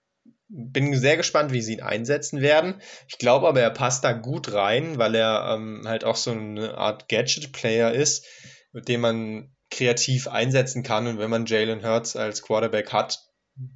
[0.49, 2.81] Bin sehr gespannt, wie sie ihn einsetzen werden.
[3.07, 6.77] Ich glaube aber, er passt da gut rein, weil er ähm, halt auch so eine
[6.77, 8.25] Art Gadget-Player ist,
[8.73, 11.07] mit dem man kreativ einsetzen kann.
[11.07, 13.21] Und wenn man Jalen Hurts als Quarterback hat,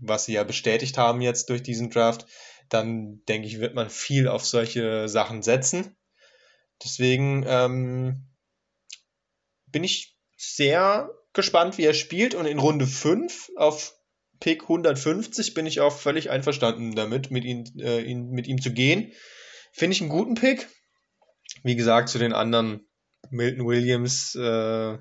[0.01, 2.27] was sie ja bestätigt haben jetzt durch diesen Draft,
[2.68, 5.97] dann denke ich, wird man viel auf solche Sachen setzen.
[6.83, 8.32] Deswegen ähm,
[9.73, 12.35] bin ich sehr gespannt, wie er spielt.
[12.35, 13.95] Und in Runde 5 auf
[14.41, 18.73] Pick 150 bin ich auch völlig einverstanden damit, mit, ihn, äh, ihn, mit ihm zu
[18.73, 19.12] gehen.
[19.73, 20.68] Finde ich einen guten Pick.
[21.62, 22.87] Wie gesagt, zu den anderen
[23.31, 24.99] Milton Williams äh,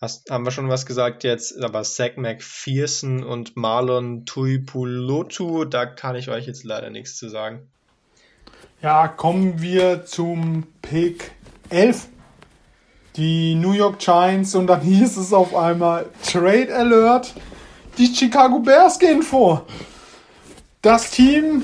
[0.00, 6.16] hast, haben wir schon was gesagt jetzt, aber Zach McPherson und Marlon Tuipulotu, da kann
[6.16, 7.70] ich euch jetzt leider nichts zu sagen.
[8.82, 11.32] Ja, kommen wir zum Pick
[11.70, 12.08] 11.
[13.16, 17.34] Die New York Giants und dann hieß es auf einmal Trade Alert.
[17.98, 19.64] Die Chicago Bears gehen vor.
[20.82, 21.62] Das Team,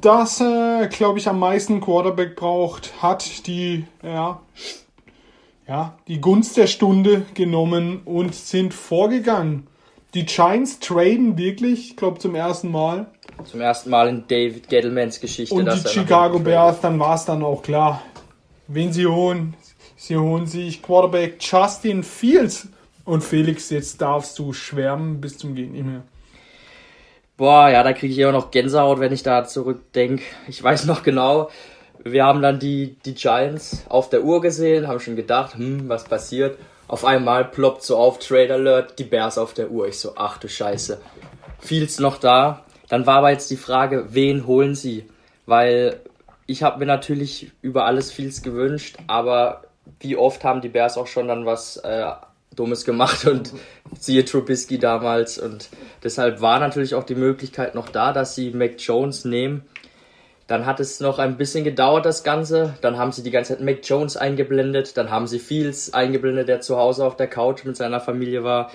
[0.00, 4.40] das, äh, glaube ich, am meisten Quarterback braucht, hat die, ja,
[5.66, 9.66] ja, die Gunst der Stunde genommen und sind vorgegangen.
[10.14, 13.06] Die Giants traden wirklich, ich glaube zum ersten Mal,
[13.44, 15.54] Zum ersten Mal in David Gettlemans Geschichte.
[15.54, 18.00] Und die Chicago Bears, dann war es dann auch klar.
[18.68, 19.54] Wen sie holen,
[20.06, 22.68] sie holen sich Quarterback Justin Fields.
[23.04, 26.02] Und Felix, jetzt darfst du schwärmen bis zum Geht nicht mehr.
[27.36, 30.22] Boah, ja, da kriege ich immer noch Gänsehaut, wenn ich da zurückdenke.
[30.48, 31.50] Ich weiß noch genau,
[32.02, 36.04] wir haben dann die, die Giants auf der Uhr gesehen, haben schon gedacht, hm, was
[36.04, 36.58] passiert?
[36.86, 39.88] Auf einmal ploppt so auf Trade Alert die Bears auf der Uhr.
[39.88, 41.00] Ich so, ach du Scheiße.
[41.58, 42.64] Fields noch da.
[42.88, 45.08] Dann war aber jetzt die Frage, wen holen sie?
[45.46, 46.00] Weil
[46.46, 49.62] ich habe mir natürlich über alles Fields gewünscht, aber
[50.00, 52.06] wie oft haben die Bears auch schon dann was äh,
[52.54, 53.52] Dummes gemacht und
[53.98, 55.68] siehe Trubisky damals und
[56.02, 59.64] deshalb war natürlich auch die Möglichkeit noch da, dass sie Mac Jones nehmen.
[60.46, 62.74] Dann hat es noch ein bisschen gedauert, das Ganze.
[62.82, 64.96] Dann haben sie die ganze Zeit Mac Jones eingeblendet.
[64.98, 68.70] Dann haben sie Fields eingeblendet, der zu Hause auf der Couch mit seiner Familie war.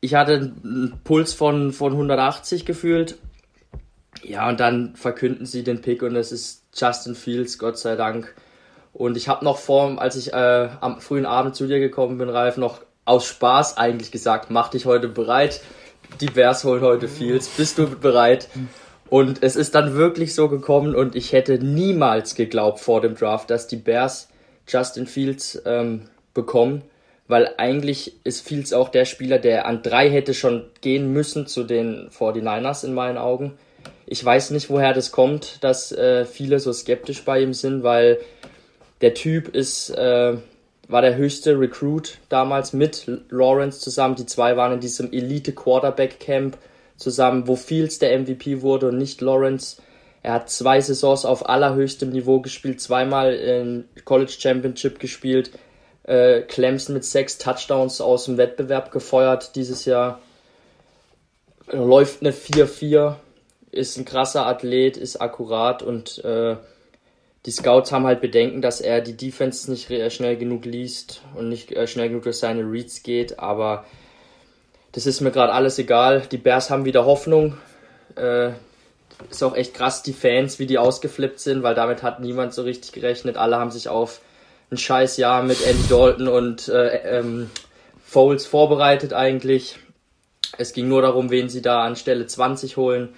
[0.00, 3.18] Ich hatte einen Puls von, von 180 gefühlt.
[4.22, 8.34] Ja, und dann verkünden sie den Pick und es ist Justin Fields, Gott sei Dank.
[8.96, 12.30] Und ich habe noch vor, als ich äh, am frühen Abend zu dir gekommen bin,
[12.30, 15.60] Ralf, noch aus Spaß eigentlich gesagt, mach dich heute bereit.
[16.22, 17.46] Die Bears holen heute Fields.
[17.46, 18.48] Bist du bereit?
[19.10, 23.50] Und es ist dann wirklich so gekommen und ich hätte niemals geglaubt vor dem Draft,
[23.50, 24.28] dass die Bears
[24.66, 26.82] Justin Fields ähm, bekommen,
[27.28, 31.64] weil eigentlich ist Fields auch der Spieler, der an drei hätte schon gehen müssen zu
[31.64, 33.58] den 49ers in meinen Augen.
[34.06, 38.20] Ich weiß nicht, woher das kommt, dass äh, viele so skeptisch bei ihm sind, weil
[39.00, 40.36] der Typ ist, äh,
[40.88, 44.14] war der höchste Recruit damals mit Lawrence zusammen.
[44.14, 46.56] Die zwei waren in diesem Elite Quarterback Camp
[46.96, 49.82] zusammen, wo Fields der MVP wurde und nicht Lawrence.
[50.22, 55.50] Er hat zwei Saisons auf allerhöchstem Niveau gespielt, zweimal in College Championship gespielt,
[56.04, 60.20] äh, Clemson mit sechs Touchdowns aus dem Wettbewerb gefeuert dieses Jahr.
[61.68, 63.16] Läuft eine 4-4,
[63.72, 66.56] ist ein krasser Athlet, ist akkurat und äh,
[67.46, 71.72] die Scouts haben halt Bedenken, dass er die Defense nicht schnell genug liest und nicht
[71.72, 73.84] äh, schnell genug durch seine Reads geht, aber
[74.90, 76.22] das ist mir gerade alles egal.
[76.32, 77.56] Die Bears haben wieder Hoffnung.
[78.16, 78.50] Äh,
[79.30, 82.62] ist auch echt krass, die Fans, wie die ausgeflippt sind, weil damit hat niemand so
[82.62, 83.36] richtig gerechnet.
[83.36, 84.20] Alle haben sich auf
[84.70, 87.50] ein scheiß Jahr mit Andy Dalton und äh, ähm,
[88.04, 89.78] Foles vorbereitet eigentlich.
[90.58, 93.10] Es ging nur darum, wen sie da an Stelle 20 holen.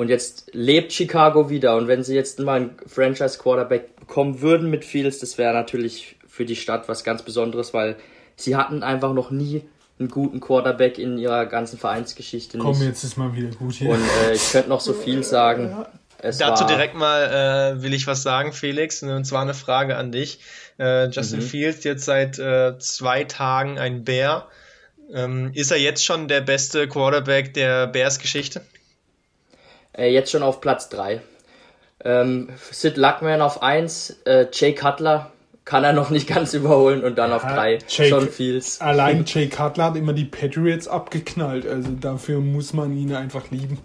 [0.00, 1.76] Und jetzt lebt Chicago wieder.
[1.76, 6.46] Und wenn sie jetzt mal einen Franchise-Quarterback bekommen würden mit Fields, das wäre natürlich für
[6.46, 7.96] die Stadt was ganz Besonderes, weil
[8.34, 9.62] sie hatten einfach noch nie
[9.98, 12.56] einen guten Quarterback in ihrer ganzen Vereinsgeschichte.
[12.56, 12.88] Komm, nicht.
[12.88, 13.90] jetzt ist mal wieder gut hier.
[13.90, 15.84] Und äh, ich könnte noch so viel sagen.
[16.16, 19.98] Es Dazu war, direkt mal äh, will ich was sagen, Felix, und zwar eine Frage
[19.98, 20.40] an dich.
[20.78, 21.44] Äh, Justin Mhm.
[21.44, 24.48] Fields jetzt seit äh, zwei Tagen ein Bär.
[25.12, 28.62] Ähm, ist er jetzt schon der beste Quarterback der Bears-Geschichte?
[29.96, 31.20] Äh, jetzt schon auf Platz 3.
[32.04, 35.30] Ähm, Sid Luckman auf 1, äh, Jay Cutler
[35.66, 38.80] kann er noch nicht ganz überholen und dann auf Ja, 3 Jay- John Fields.
[38.80, 41.66] Allein Jay Cutler hat immer die Patriots abgeknallt.
[41.66, 43.78] Also dafür muss man ihn einfach lieben.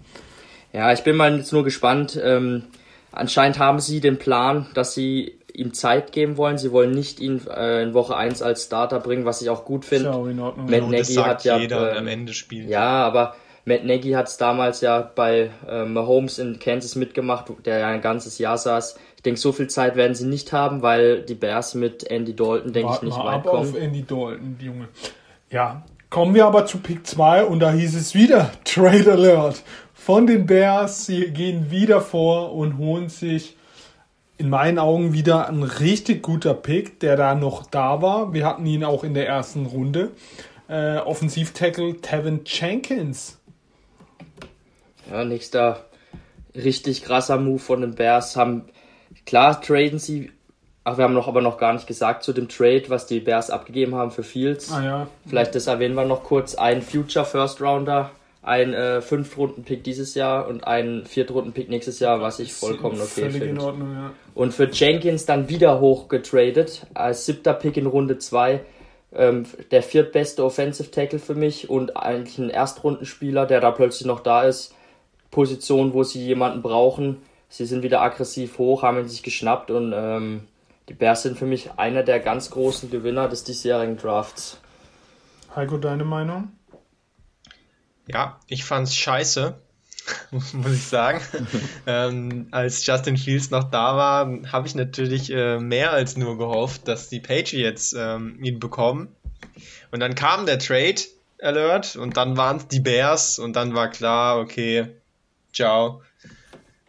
[0.72, 2.18] Ja, ich bin mal jetzt nur gespannt.
[2.22, 2.64] Ähm,
[3.12, 6.58] anscheinend haben sie den Plan, dass sie ihm Zeit geben wollen.
[6.58, 9.84] Sie wollen nicht ihn äh, in Woche 1 als Starter bringen, was ich auch gut
[9.84, 10.06] finde.
[10.06, 10.66] ja auch in Ordnung.
[10.66, 12.68] Matt das Nagy sagt hat ja, jeder ähm, am Ende spielt.
[12.68, 13.36] Ja, aber
[13.68, 18.00] Matt Nagy hat es damals ja bei äh, Mahomes in Kansas mitgemacht, der ja ein
[18.00, 18.96] ganzes Jahr saß.
[19.16, 22.72] Ich denke, so viel Zeit werden sie nicht haben, weil die Bears mit Andy Dalton,
[22.72, 23.74] denke ich, nicht mal weit ab auf kommen.
[23.74, 24.88] Andy Dalton, die Junge.
[25.50, 29.64] Ja, kommen wir aber zu Pick 2 und da hieß es wieder Trade Alert
[29.94, 31.06] von den Bears.
[31.06, 33.56] Sie gehen wieder vor und holen sich
[34.38, 38.32] in meinen Augen wieder ein richtig guter Pick, der da noch da war.
[38.32, 40.12] Wir hatten ihn auch in der ersten Runde.
[40.68, 43.40] Äh, Offensivtackle Tevin Jenkins.
[45.10, 45.84] Ja, nächster
[46.54, 48.64] richtig krasser Move von den Bears haben.
[49.24, 50.30] Klar, traden sie.
[50.84, 53.50] Ach, wir haben noch aber noch gar nicht gesagt zu dem Trade, was die Bears
[53.50, 54.70] abgegeben haben für Fields.
[54.70, 56.54] Ah ja, Vielleicht das erwähnen wir noch kurz.
[56.54, 62.38] Ein Future First Rounder, ein äh, Fünftrunden-Pick dieses Jahr und ein Viertrunden-Pick nächstes Jahr, was
[62.38, 63.60] ich vollkommen okay finde.
[63.60, 64.12] Ja.
[64.34, 68.60] Und für Jenkins dann wieder hoch getradet, als siebter Pick in Runde 2.
[69.12, 74.20] Ähm, der viertbeste Offensive Tackle für mich und eigentlich ein Erstrundenspieler, der da plötzlich noch
[74.20, 74.75] da ist.
[75.36, 77.18] Position, wo sie jemanden brauchen.
[77.50, 80.48] Sie sind wieder aggressiv hoch, haben ihn sich geschnappt und ähm,
[80.88, 84.58] die Bears sind für mich einer der ganz großen Gewinner des diesjährigen Drafts.
[85.54, 86.52] Heiko, deine Meinung?
[88.08, 89.58] Ja, ich fand's scheiße,
[90.30, 91.20] muss ich sagen.
[91.86, 96.88] ähm, als Justin Fields noch da war, habe ich natürlich äh, mehr als nur gehofft,
[96.88, 99.14] dass die Patriots ähm, ihn bekommen.
[99.90, 101.02] Und dann kam der Trade
[101.42, 104.96] Alert und dann waren es die Bears und dann war klar, okay,
[105.56, 106.02] ciao.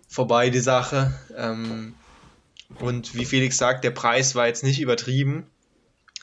[0.10, 1.14] vorbei, die Sache.
[1.36, 1.96] Ähm,
[2.80, 5.48] und wie Felix sagt, der Preis war jetzt nicht übertrieben.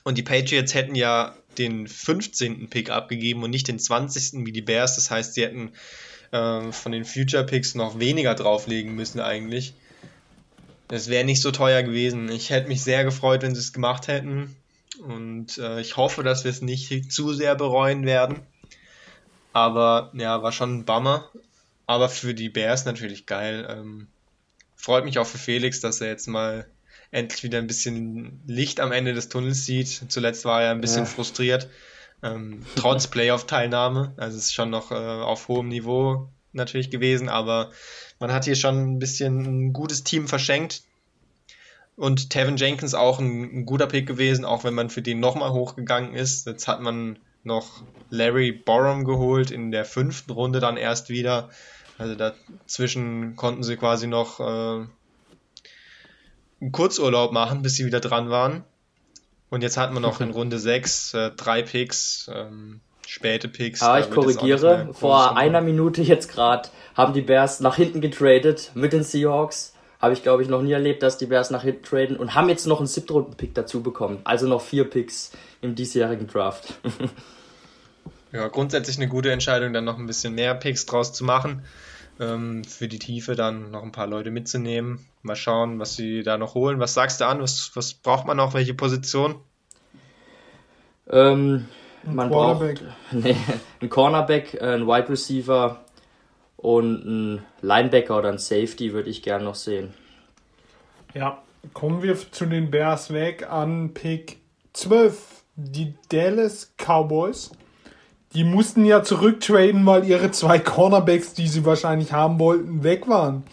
[0.04, 2.68] Und die Patriots hätten ja den 15.
[2.68, 4.44] Pick abgegeben und nicht den 20.
[4.44, 4.96] wie die Bears.
[4.96, 5.72] Das heißt, sie hätten
[6.32, 9.74] äh, von den Future Picks noch weniger drauflegen müssen eigentlich.
[10.88, 12.28] Das wäre nicht so teuer gewesen.
[12.28, 14.54] Ich hätte mich sehr gefreut, wenn sie es gemacht hätten.
[15.02, 18.40] Und äh, ich hoffe, dass wir es nicht zu sehr bereuen werden.
[19.54, 21.30] Aber ja, war schon ein Bummer.
[21.86, 23.66] Aber für die Bears natürlich geil.
[23.68, 24.08] Ähm,
[24.76, 26.66] freut mich auch für Felix, dass er jetzt mal
[27.10, 30.04] endlich wieder ein bisschen Licht am Ende des Tunnels sieht.
[30.08, 31.10] Zuletzt war er ein bisschen ja.
[31.10, 31.68] frustriert,
[32.22, 34.14] ähm, trotz Playoff-Teilnahme.
[34.16, 37.70] Also es ist schon noch äh, auf hohem Niveau natürlich gewesen, aber
[38.18, 40.82] man hat hier schon ein bisschen ein gutes Team verschenkt.
[41.96, 45.52] Und Tevin Jenkins auch ein, ein guter Pick gewesen, auch wenn man für den nochmal
[45.52, 46.46] hochgegangen ist.
[46.46, 51.50] Jetzt hat man noch Larry Borum geholt in der fünften Runde dann erst wieder.
[51.98, 54.86] Also dazwischen konnten sie quasi noch äh,
[56.60, 58.64] einen Kurzurlaub machen, bis sie wieder dran waren.
[59.50, 63.82] Und jetzt hatten wir noch in Runde 6 äh, drei Picks, ähm, späte Picks.
[63.82, 68.92] Aber ich korrigiere, vor einer Minute jetzt gerade haben die Bears nach hinten getradet mit
[68.92, 69.74] den Seahawks.
[70.00, 72.48] Habe ich, glaube ich, noch nie erlebt, dass die Bears nach hinten traden und haben
[72.48, 74.18] jetzt noch einen Siebtrunden-Pick dazu bekommen.
[74.24, 75.30] Also noch vier Picks
[75.60, 76.74] im diesjährigen Draft.
[78.32, 81.64] ja, grundsätzlich eine gute Entscheidung, dann noch ein bisschen mehr Picks draus zu machen.
[82.20, 85.04] Ähm, für die Tiefe dann noch ein paar Leute mitzunehmen.
[85.22, 86.78] Mal schauen, was sie da noch holen.
[86.78, 87.40] Was sagst du an?
[87.40, 88.54] Was, was braucht man noch?
[88.54, 89.36] Welche Position?
[91.10, 91.66] Ähm,
[92.04, 93.36] man braucht nee,
[93.80, 95.84] ein Cornerback, ein Wide Receiver
[96.56, 99.92] und ein Linebacker oder ein Safety würde ich gern noch sehen.
[101.14, 101.42] Ja,
[101.72, 104.38] kommen wir zu den Bears weg an Pick
[104.72, 105.44] 12.
[105.56, 107.52] Die Dallas Cowboys.
[108.34, 113.44] Die mussten ja zurücktraden, weil ihre zwei Cornerbacks, die sie wahrscheinlich haben wollten, weg waren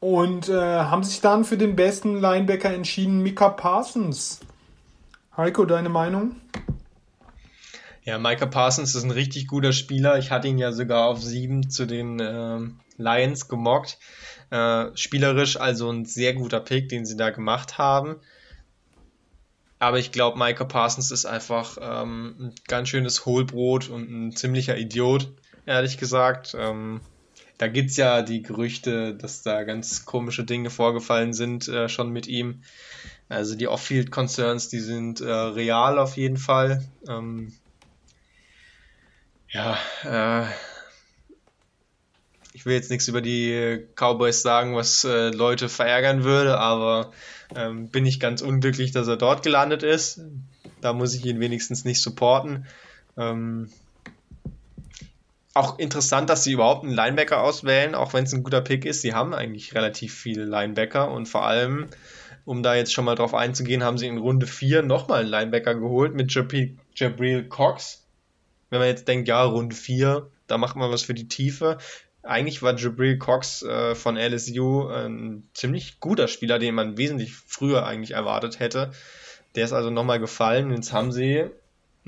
[0.00, 4.40] und äh, haben sich dann für den besten Linebacker entschieden, Mika Parsons.
[5.36, 6.36] Heiko, deine Meinung?
[8.04, 10.18] Ja, Micah Parsons ist ein richtig guter Spieler.
[10.18, 12.60] Ich hatte ihn ja sogar auf sieben zu den äh,
[12.98, 13.98] Lions gemockt.
[14.50, 18.16] Äh, spielerisch also ein sehr guter Pick, den sie da gemacht haben.
[19.84, 24.78] Aber ich glaube, Micah Parsons ist einfach ähm, ein ganz schönes Hohlbrot und ein ziemlicher
[24.78, 25.30] Idiot,
[25.66, 26.56] ehrlich gesagt.
[26.58, 27.02] Ähm,
[27.58, 32.08] da gibt es ja die Gerüchte, dass da ganz komische Dinge vorgefallen sind äh, schon
[32.12, 32.62] mit ihm.
[33.28, 36.82] Also die Off-Field-Concerns, die sind äh, real auf jeden Fall.
[37.06, 37.52] Ähm,
[39.50, 40.46] ja, äh,
[42.64, 47.12] ich will jetzt nichts über die Cowboys sagen, was äh, Leute verärgern würde, aber
[47.54, 50.22] ähm, bin ich ganz unglücklich, dass er dort gelandet ist.
[50.80, 52.64] Da muss ich ihn wenigstens nicht supporten.
[53.18, 53.68] Ähm,
[55.52, 59.02] auch interessant, dass sie überhaupt einen Linebacker auswählen, auch wenn es ein guter Pick ist.
[59.02, 61.88] Sie haben eigentlich relativ viele Linebacker und vor allem,
[62.46, 65.74] um da jetzt schon mal drauf einzugehen, haben sie in Runde 4 nochmal einen Linebacker
[65.74, 68.06] geholt mit Jabril Cox.
[68.70, 71.76] Wenn man jetzt denkt, ja, Runde 4, da macht man was für die Tiefe.
[72.24, 77.84] Eigentlich war Jabril Cox äh, von LSU ein ziemlich guter Spieler, den man wesentlich früher
[77.84, 78.92] eigentlich erwartet hätte.
[79.54, 80.72] Der ist also nochmal gefallen.
[80.72, 81.44] Jetzt haben sie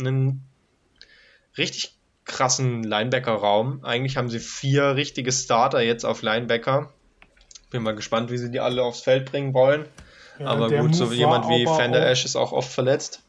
[0.00, 0.42] einen
[1.58, 3.84] richtig krassen Linebacker-Raum.
[3.84, 6.92] Eigentlich haben sie vier richtige Starter jetzt auf Linebacker.
[7.70, 9.86] Bin mal gespannt, wie sie die alle aufs Feld bringen wollen.
[10.38, 13.22] Ja, aber gut, Move so jemand wie Fender Ash ist auch oft verletzt.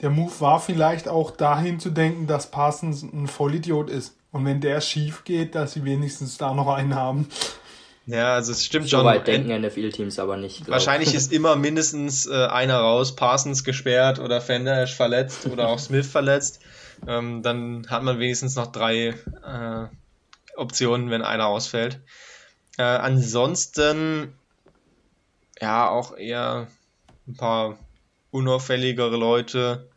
[0.00, 4.17] Der Move war vielleicht auch dahin zu denken, dass Parsons ein Vollidiot ist.
[4.30, 7.28] Und wenn der schief geht, dass sie wenigstens da noch einen haben.
[8.06, 9.00] Ja, also es stimmt so schon.
[9.00, 10.64] So weit denken NFL-Teams aber nicht.
[10.64, 10.70] Glaub.
[10.70, 16.06] Wahrscheinlich ist immer mindestens äh, einer raus, Parsons gesperrt oder Fender verletzt oder auch Smith
[16.06, 16.60] verletzt.
[17.06, 19.86] Ähm, dann hat man wenigstens noch drei äh,
[20.56, 22.00] Optionen, wenn einer ausfällt.
[22.78, 24.34] Äh, ansonsten,
[25.60, 26.68] ja, auch eher
[27.26, 27.78] ein paar
[28.30, 29.90] unauffälligere Leute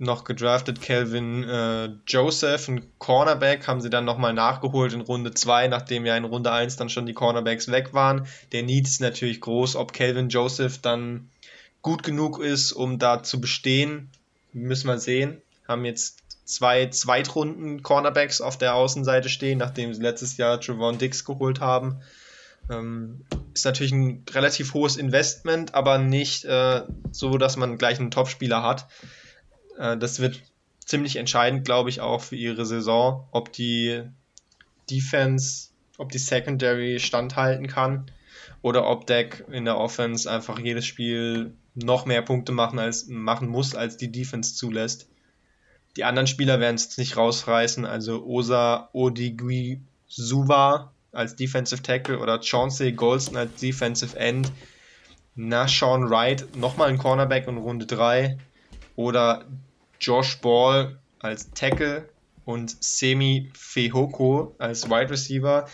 [0.00, 0.80] noch gedraftet.
[0.80, 6.16] Calvin äh, Joseph, ein Cornerback, haben sie dann nochmal nachgeholt in Runde 2, nachdem ja
[6.16, 8.26] in Runde 1 dann schon die Cornerbacks weg waren.
[8.52, 11.30] Der Need ist natürlich groß, ob Calvin Joseph dann
[11.82, 14.10] gut genug ist, um da zu bestehen,
[14.52, 20.36] müssen wir sehen haben jetzt zwei Zweitrunden Cornerbacks auf der Außenseite stehen, nachdem sie letztes
[20.36, 22.02] Jahr Trevon Dix geholt haben.
[22.68, 23.24] Ähm,
[23.54, 26.82] ist natürlich ein relativ hohes Investment, aber nicht äh,
[27.12, 28.86] so, dass man gleich einen Topspieler hat.
[29.80, 30.40] Äh, das wird
[30.84, 34.02] ziemlich entscheidend, glaube ich, auch für ihre Saison, ob die
[34.90, 38.10] Defense, ob die Secondary standhalten kann
[38.62, 43.48] oder ob Deck in der Offense einfach jedes Spiel noch mehr Punkte machen, als, machen
[43.48, 45.08] muss, als die Defense zulässt.
[45.96, 47.84] Die anderen Spieler werden es nicht rausreißen.
[47.84, 54.52] Also Osa Odigui Suva als Defensive Tackle oder Chauncey Golston als Defensive End.
[55.36, 58.36] Nashon Wright nochmal ein Cornerback in Runde 3
[58.96, 59.44] oder
[60.00, 62.08] Josh Ball als Tackle
[62.44, 65.68] und Semi Fehoko als Wide Receiver.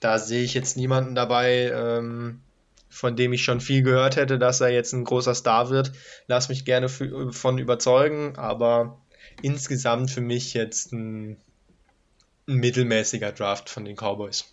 [0.00, 2.40] Da sehe ich jetzt niemanden dabei, ähm,
[2.88, 5.92] von dem ich schon viel gehört hätte, dass er jetzt ein großer Star wird.
[6.26, 9.00] Lass mich gerne von überzeugen, aber
[9.40, 11.38] insgesamt für mich jetzt ein,
[12.46, 14.52] ein mittelmäßiger Draft von den Cowboys.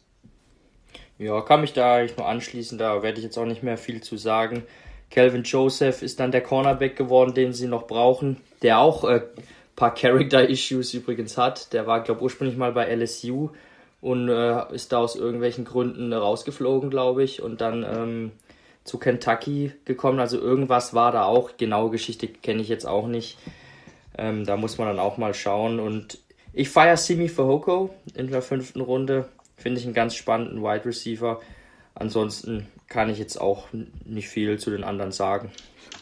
[1.17, 4.01] Ja, kann mich da eigentlich nur anschließen, da werde ich jetzt auch nicht mehr viel
[4.01, 4.63] zu sagen.
[5.09, 9.21] Calvin Joseph ist dann der Cornerback geworden, den sie noch brauchen, der auch äh,
[9.75, 11.73] paar Character-Issues übrigens hat.
[11.73, 13.49] Der war, glaube ich, ursprünglich mal bei LSU
[14.01, 18.31] und äh, ist da aus irgendwelchen Gründen rausgeflogen, glaube ich, und dann ähm,
[18.83, 20.19] zu Kentucky gekommen.
[20.19, 21.57] Also irgendwas war da auch.
[21.57, 23.37] Genaue Geschichte kenne ich jetzt auch nicht.
[24.17, 25.79] Ähm, da muss man dann auch mal schauen.
[25.79, 26.19] Und
[26.53, 29.29] ich feiere Simi Fahoko in der fünften Runde.
[29.55, 31.39] Finde ich einen ganz spannenden Wide Receiver.
[31.95, 33.67] Ansonsten kann ich jetzt auch
[34.05, 35.51] nicht viel zu den anderen sagen.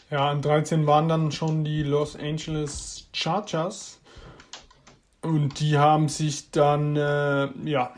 [0.10, 4.00] Ja, an 13 waren dann schon die Los Angeles Chargers.
[5.22, 7.94] Und die haben sich dann, äh, ja,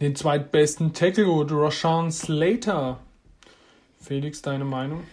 [0.00, 2.98] den zweitbesten Tackle geholt, Roshan Slater.
[4.00, 5.04] Felix, deine Meinung?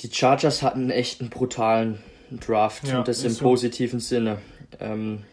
[0.00, 3.42] Die Chargers hatten echt einen brutalen Draft ja, und das im so.
[3.42, 4.38] positiven Sinne.
[4.78, 5.24] Ähm,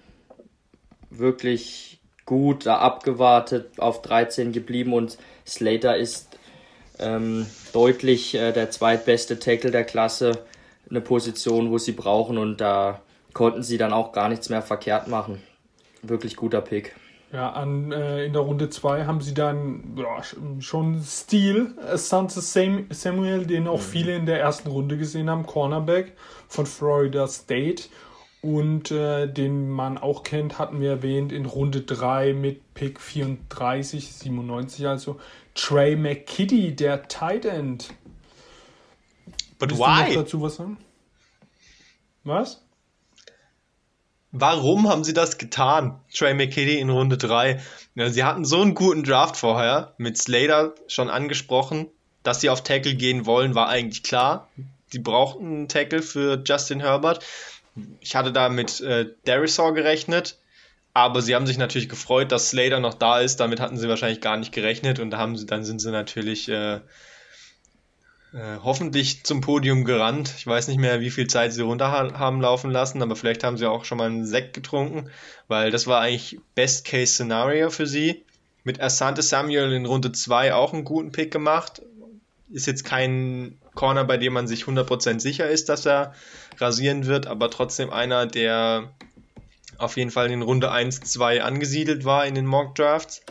[1.11, 6.34] wirklich gut da abgewartet, auf 13 geblieben und Slater ist
[6.99, 10.43] ähm, deutlich äh, der zweitbeste Tackle der Klasse.
[10.89, 13.01] Eine Position, wo sie brauchen und da
[13.33, 15.41] konnten sie dann auch gar nichts mehr verkehrt machen.
[16.01, 16.95] Wirklich guter Pick.
[17.33, 23.45] Ja, an, äh, in der Runde 2 haben sie dann ja, schon Stil, Asante Samuel,
[23.45, 23.83] den auch mhm.
[23.83, 26.13] viele in der ersten Runde gesehen haben, Cornerback
[26.47, 27.89] von Florida State.
[28.45, 34.13] Und äh, den man auch kennt, hatten wir erwähnt, in Runde 3 mit Pick 34,
[34.13, 35.19] 97 also,
[35.55, 37.89] Trey McKitty, der Tight End.
[39.57, 40.05] But Willst why?
[40.05, 40.77] Du noch dazu was sagen?
[42.23, 42.61] Was?
[44.31, 45.99] Warum haben sie das getan?
[46.13, 47.59] Trey McKitty in Runde 3.
[47.95, 51.87] Ja, sie hatten so einen guten Draft vorher, mit Slater schon angesprochen.
[52.21, 54.49] Dass sie auf Tackle gehen wollen, war eigentlich klar.
[54.93, 57.25] Die brauchten einen Tackle für Justin Herbert.
[57.99, 60.37] Ich hatte da mit äh, Darisaw gerechnet,
[60.93, 63.41] aber sie haben sich natürlich gefreut, dass Slater noch da ist.
[63.41, 66.79] Damit hatten sie wahrscheinlich gar nicht gerechnet und haben sie, dann sind sie natürlich äh,
[68.35, 70.33] äh, hoffentlich zum Podium gerannt.
[70.37, 73.57] Ich weiß nicht mehr, wie viel Zeit sie runter haben laufen lassen, aber vielleicht haben
[73.57, 75.09] sie auch schon mal einen Sekt getrunken,
[75.47, 78.25] weil das war eigentlich Best-Case-Szenario für sie.
[78.65, 81.81] Mit Asante Samuel in Runde 2 auch einen guten Pick gemacht.
[82.49, 86.13] Ist jetzt kein Corner, bei dem man sich 100% sicher ist, dass er
[86.57, 88.89] rasieren wird, aber trotzdem einer, der
[89.77, 93.21] auf jeden Fall in Runde 1, 2 angesiedelt war in den Mock Drafts.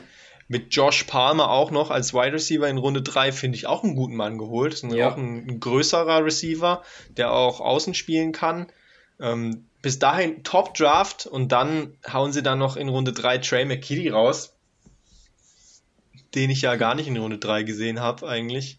[0.46, 3.96] Mit Josh Palmer auch noch als Wide Receiver in Runde 3 finde ich auch einen
[3.96, 4.74] guten Mann geholt.
[4.74, 5.10] Ist ja.
[5.10, 6.82] auch ein, ein, größerer Receiver,
[7.16, 8.66] der auch außen spielen kann.
[9.18, 13.64] Ähm, bis dahin Top Draft und dann hauen sie dann noch in Runde 3 Trey
[13.64, 14.54] McKitty raus,
[16.34, 18.78] den ich ja gar nicht in Runde 3 gesehen habe eigentlich.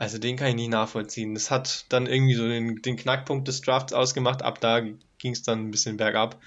[0.00, 1.34] Also den kann ich nicht nachvollziehen.
[1.34, 4.40] Das hat dann irgendwie so den, den Knackpunkt des Drafts ausgemacht.
[4.40, 6.40] Ab da ging es dann ein bisschen bergab.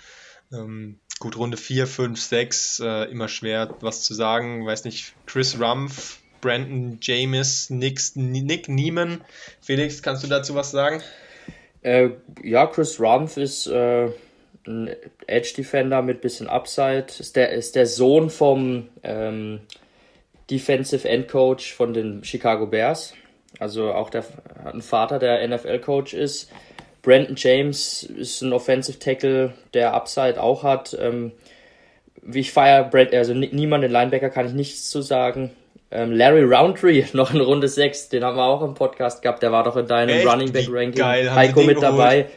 [0.52, 4.66] Ähm, gut, Runde 4, 5, 6, äh, immer schwer was zu sagen.
[4.66, 9.22] Weiß nicht, Chris Rumpf, Brandon James, Nick, Nick Nieman.
[9.62, 11.04] Felix, kannst du dazu was sagen?
[11.84, 12.10] Äh,
[12.42, 14.10] ja, Chris Rumpf ist äh,
[14.66, 14.96] ein
[15.28, 17.06] Edge Defender mit bisschen Upside.
[17.20, 19.60] Ist der, ist der Sohn vom ähm,
[20.50, 23.14] Defensive End Coach von den Chicago Bears.
[23.60, 24.24] Also auch der
[24.64, 26.52] hat einen Vater, der NFL Coach ist.
[27.02, 30.98] Brandon James ist ein Offensive Tackle, der Upside auch hat.
[31.00, 31.34] Ähm,
[32.22, 35.52] wie ich feiere, also niemand, den Linebacker kann ich nichts zu sagen.
[35.92, 39.52] Ähm, Larry Roundtree noch in Runde 6, den haben wir auch im Podcast gehabt, der
[39.52, 40.28] war doch in deinem Echt?
[40.28, 40.96] Running Back Ranking.
[40.96, 41.84] Geil, Heiko mit geholt?
[41.84, 42.28] dabei.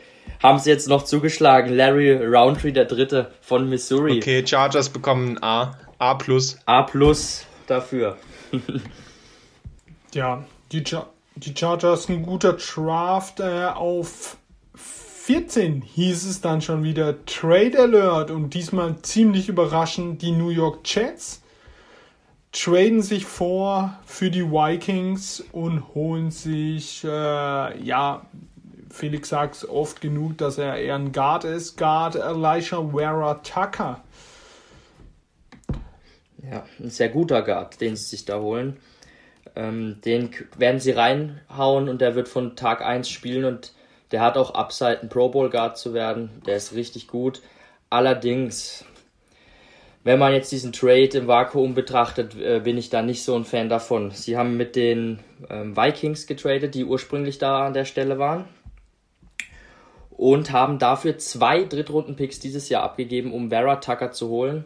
[0.42, 1.74] Haben sie jetzt noch zugeschlagen.
[1.74, 4.18] Larry Roundtree, der dritte von Missouri.
[4.18, 5.78] Okay, Chargers bekommen ein A.
[5.98, 6.58] A plus.
[6.66, 8.16] A plus dafür.
[10.14, 14.36] ja, die, Char die Chargers ein guter Draft äh, auf
[14.74, 20.80] 14 hieß es dann schon wieder Trade Alert und diesmal ziemlich überraschend die New York
[20.84, 21.42] Jets
[22.52, 27.08] traden sich vor für die Vikings und holen sich, äh,
[27.82, 28.24] ja,
[28.88, 34.02] Felix sagt es oft genug, dass er eher ein Guard ist, Guard Elisha Wera Tucker.
[36.50, 38.78] Ja, ein sehr guter Guard, den sie sich da holen.
[39.56, 43.72] Ähm, den werden sie reinhauen und der wird von Tag 1 spielen und
[44.12, 46.30] der hat auch Upside, ein Pro Bowl Guard zu werden.
[46.46, 47.42] Der ist richtig gut.
[47.90, 48.84] Allerdings,
[50.04, 53.44] wenn man jetzt diesen Trade im Vakuum betrachtet, äh, bin ich da nicht so ein
[53.44, 54.10] Fan davon.
[54.12, 58.44] Sie haben mit den ähm, Vikings getradet, die ursprünglich da an der Stelle waren.
[60.10, 64.64] Und haben dafür zwei Drittrunden-Picks dieses Jahr abgegeben, um Vera Tucker zu holen.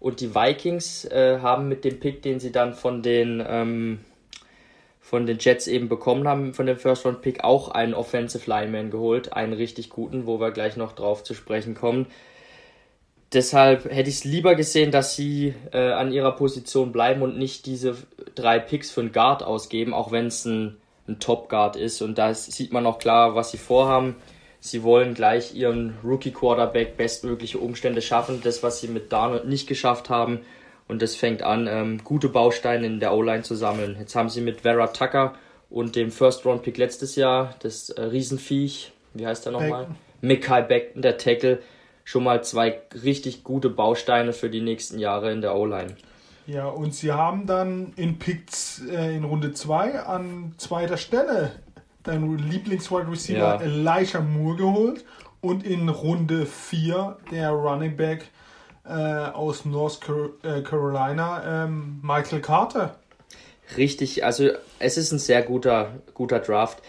[0.00, 4.00] Und die Vikings äh, haben mit dem Pick, den sie dann von den, ähm,
[5.08, 9.32] von den Jets eben bekommen haben, von dem First-Round-Pick, auch einen Offensive Lineman geholt.
[9.32, 12.06] Einen richtig guten, wo wir gleich noch drauf zu sprechen kommen
[13.32, 17.66] deshalb hätte ich es lieber gesehen, dass sie äh, an ihrer Position bleiben und nicht
[17.66, 17.96] diese
[18.34, 22.02] drei Picks für einen Guard ausgeben, auch wenn es ein, ein Top-Guard ist.
[22.02, 24.16] Und da sieht man auch klar, was sie vorhaben.
[24.60, 30.10] Sie wollen gleich ihren Rookie-Quarterback bestmögliche Umstände schaffen, das, was sie mit Darnold nicht geschafft
[30.10, 30.40] haben.
[30.88, 33.96] Und das fängt an, ähm, gute Bausteine in der O-Line zu sammeln.
[33.98, 35.34] Jetzt haben sie mit Vera Tucker
[35.70, 39.88] und dem First-Round-Pick letztes Jahr, das äh, Riesenviech, wie heißt er nochmal?
[40.22, 41.60] Mikai Beckton, der Tackle,
[42.04, 45.94] schon mal zwei richtig gute Bausteine für die nächsten Jahre in der O-Line.
[46.46, 51.52] Ja, und sie haben dann in Picks äh, in Runde 2 an zweiter Stelle
[52.02, 53.60] deinen Lieblings-Wide Receiver ja.
[53.60, 55.04] Elijah Moore geholt
[55.42, 58.30] und in Runde 4 der Running Back
[58.88, 60.00] äh, aus North
[60.42, 62.96] äh, Carolina, ähm, Michael Carter.
[63.76, 66.82] Richtig, also es ist ein sehr guter, guter Draft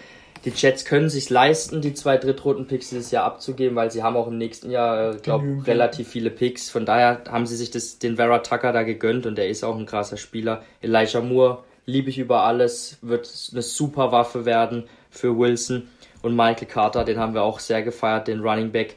[0.46, 4.28] die Jets können sich leisten, die zwei Drittrunden-Picks dieses Jahr abzugeben, weil sie haben auch
[4.28, 6.70] im nächsten Jahr, äh, glaube relativ viele Picks.
[6.70, 9.78] Von daher haben sie sich das, den Vera Tucker da gegönnt und der ist auch
[9.78, 10.64] ein krasser Spieler.
[10.82, 15.90] Elijah Moore liebe ich über alles, wird eine super Waffe werden für Wilson.
[16.22, 18.96] Und Michael Carter, den haben wir auch sehr gefeiert, den Running Back.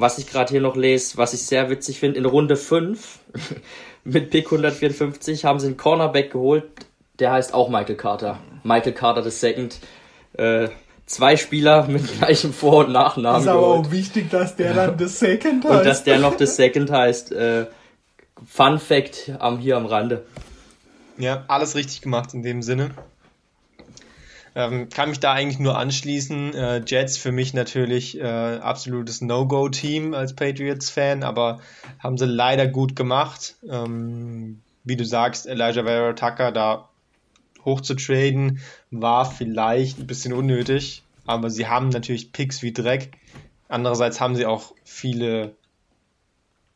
[0.00, 3.18] Was ich gerade hier noch lese, was ich sehr witzig finde, in Runde 5
[4.04, 6.64] mit Pick 154 haben sie einen Cornerback geholt,
[7.18, 8.38] der heißt auch Michael Carter.
[8.64, 9.68] Michael Carter II
[10.38, 10.68] äh,
[11.04, 13.42] zwei Spieler mit gleichem Vor- und Nachnamen.
[13.42, 15.74] Ist aber auch wichtig, dass der dann The Second heißt.
[15.74, 17.32] Und dass der noch The Second heißt.
[17.32, 17.66] Äh,
[18.46, 20.24] Fun Fact am, hier am Rande.
[21.18, 22.92] Ja, alles richtig gemacht in dem Sinne.
[24.60, 26.54] Ähm, kann mich da eigentlich nur anschließen.
[26.54, 31.60] Äh, Jets für mich natürlich äh, absolutes No-Go-Team als Patriots-Fan, aber
[31.98, 33.56] haben sie leider gut gemacht.
[33.66, 36.90] Ähm, wie du sagst, Elijah Vera Tucker, da
[37.64, 43.12] hoch zu traden, war vielleicht ein bisschen unnötig, aber sie haben natürlich Picks wie Dreck.
[43.68, 45.54] Andererseits haben sie auch viele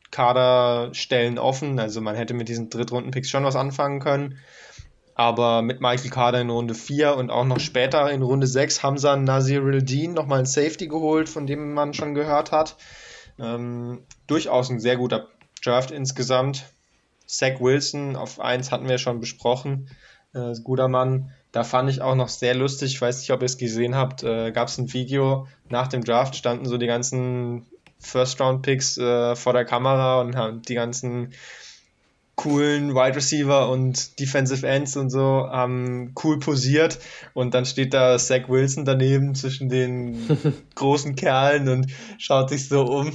[0.09, 4.39] Kaderstellen offen, also man hätte mit diesen Drittrunden-Picks schon was anfangen können.
[5.15, 8.97] Aber mit Michael Carter in Runde 4 und auch noch später in Runde 6 haben
[8.97, 12.75] sie an Nazir Dean nochmal einen Safety geholt, von dem man schon gehört hat.
[13.39, 15.27] Ähm, durchaus ein sehr guter
[15.63, 16.65] Draft insgesamt.
[17.25, 19.89] Zach Wilson auf 1 hatten wir schon besprochen
[20.35, 21.31] äh, guter Mann.
[21.51, 24.23] Da fand ich auch noch sehr lustig, ich weiß nicht, ob ihr es gesehen habt,
[24.23, 27.65] äh, gab es ein Video nach dem Draft, standen so die ganzen
[27.99, 31.33] First-Round-Picks äh, vor der Kamera und haben die ganzen
[32.35, 35.19] coolen Wide Receiver und Defensive Ends und so
[35.49, 36.99] haben cool posiert
[37.33, 40.27] und dann steht da Zach Wilson daneben zwischen den
[40.75, 43.13] großen Kerlen und schaut sich so um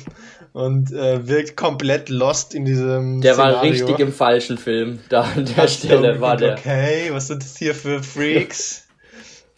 [0.53, 3.57] und äh, wirkt komplett lost in diesem Der Szenario.
[3.57, 6.53] war richtig im falschen Film, da an der Hast Stelle war der.
[6.53, 8.87] Okay, was sind das hier für Freaks?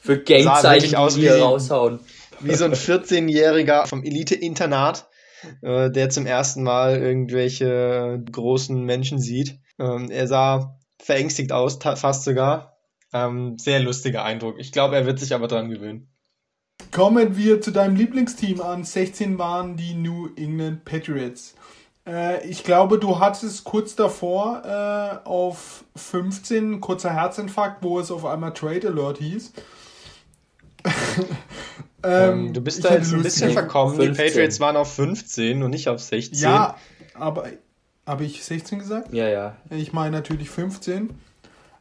[0.02, 2.00] für Gangzeichen, die hier raushauen.
[2.40, 5.06] Wie so ein 14-Jähriger vom Elite-Internat
[5.62, 9.58] äh, der zum ersten Mal irgendwelche großen Menschen sieht.
[9.78, 12.76] Ähm, er sah verängstigt aus, fast sogar.
[13.12, 14.58] Ähm, sehr lustiger Eindruck.
[14.58, 16.08] Ich glaube, er wird sich aber dran gewöhnen.
[16.90, 18.84] Kommen wir zu deinem Lieblingsteam an.
[18.84, 21.54] 16 waren die New England Patriots.
[22.06, 28.24] Äh, ich glaube, du hattest kurz davor äh, auf 15 kurzer Herzinfarkt, wo es auf
[28.24, 29.52] einmal Trade Alert hieß.
[32.04, 33.96] Ähm, du bist da jetzt ein bisschen verkommen.
[33.96, 34.14] 15.
[34.14, 36.38] Die Patriots waren auf 15 und nicht auf 16.
[36.38, 36.76] Ja,
[37.14, 37.46] aber
[38.06, 39.12] habe ich 16 gesagt?
[39.12, 39.56] Ja, ja.
[39.70, 41.10] Ich meine natürlich 15.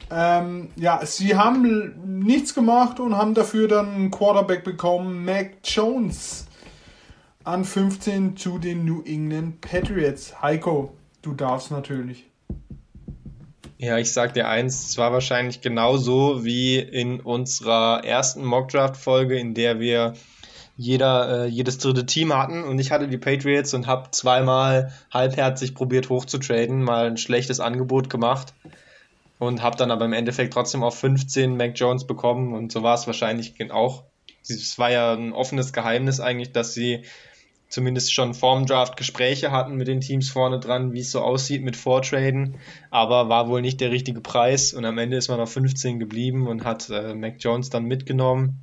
[0.10, 6.46] Ähm, ja, sie haben nichts gemacht und haben dafür dann einen Quarterback bekommen, Mac Jones,
[7.44, 10.42] an 15 zu den New England Patriots.
[10.42, 12.31] Heiko, du darfst natürlich.
[13.82, 19.56] Ja, ich sag dir eins, es war wahrscheinlich genauso wie in unserer ersten Mockdraft-Folge, in
[19.56, 20.14] der wir
[20.78, 22.64] jeder, äh, jedes dritte Team hatten.
[22.64, 28.12] Und ich hatte die Patriots und habe zweimal halbherzig probiert hochzutraden, mal ein schlechtes Angebot
[28.12, 28.54] gemacht.
[29.40, 32.54] Und habe dann aber im Endeffekt trotzdem auf 15 Mac Jones bekommen.
[32.54, 34.04] Und so war es wahrscheinlich auch.
[34.48, 37.04] Es war ja ein offenes Geheimnis eigentlich, dass sie
[37.72, 41.64] zumindest schon vorm Draft Gespräche hatten mit den Teams vorne dran, wie es so aussieht
[41.64, 42.58] mit Vortraden,
[42.92, 46.48] aber war wohl nicht der richtige Preis und am Ende ist man auf 15 geblieben
[46.48, 48.60] und hat äh, Mac Jones dann mitgenommen.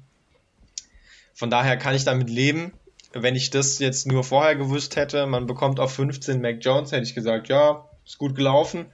[1.35, 2.73] Von daher kann ich damit leben.
[3.13, 7.05] Wenn ich das jetzt nur vorher gewusst hätte, man bekommt auf 15 Mac Jones, hätte
[7.05, 8.87] ich gesagt, ja, ist gut gelaufen.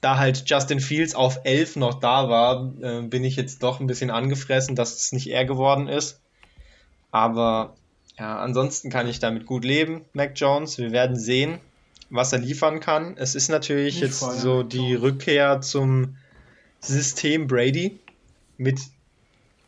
[0.00, 3.86] Da halt Justin Fields auf 11 noch da war, äh, bin ich jetzt doch ein
[3.86, 6.20] bisschen angefressen, dass es nicht er geworden ist.
[7.10, 7.74] Aber
[8.18, 10.78] ja, ansonsten kann ich damit gut leben, Mac Jones.
[10.78, 11.58] Wir werden sehen,
[12.10, 13.16] was er liefern kann.
[13.16, 14.94] Es ist natürlich Nicht jetzt so die.
[14.94, 16.16] Rückkehr zum
[16.80, 17.98] System Brady
[18.58, 18.80] mit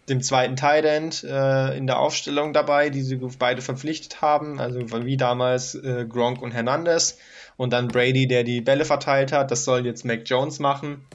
[0.08, 4.80] dem zweiten Tight End äh, in der Aufstellung dabei, die sie beide verpflichtet haben, also
[5.04, 7.18] wie damals äh, Gronk und Hernandez
[7.56, 9.50] und dann Brady, der die Bälle verteilt hat.
[9.50, 11.06] Das soll jetzt Mac Jones machen,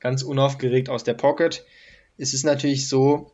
[0.00, 1.64] ganz unaufgeregt aus der Pocket.
[2.18, 3.32] Es ist natürlich so,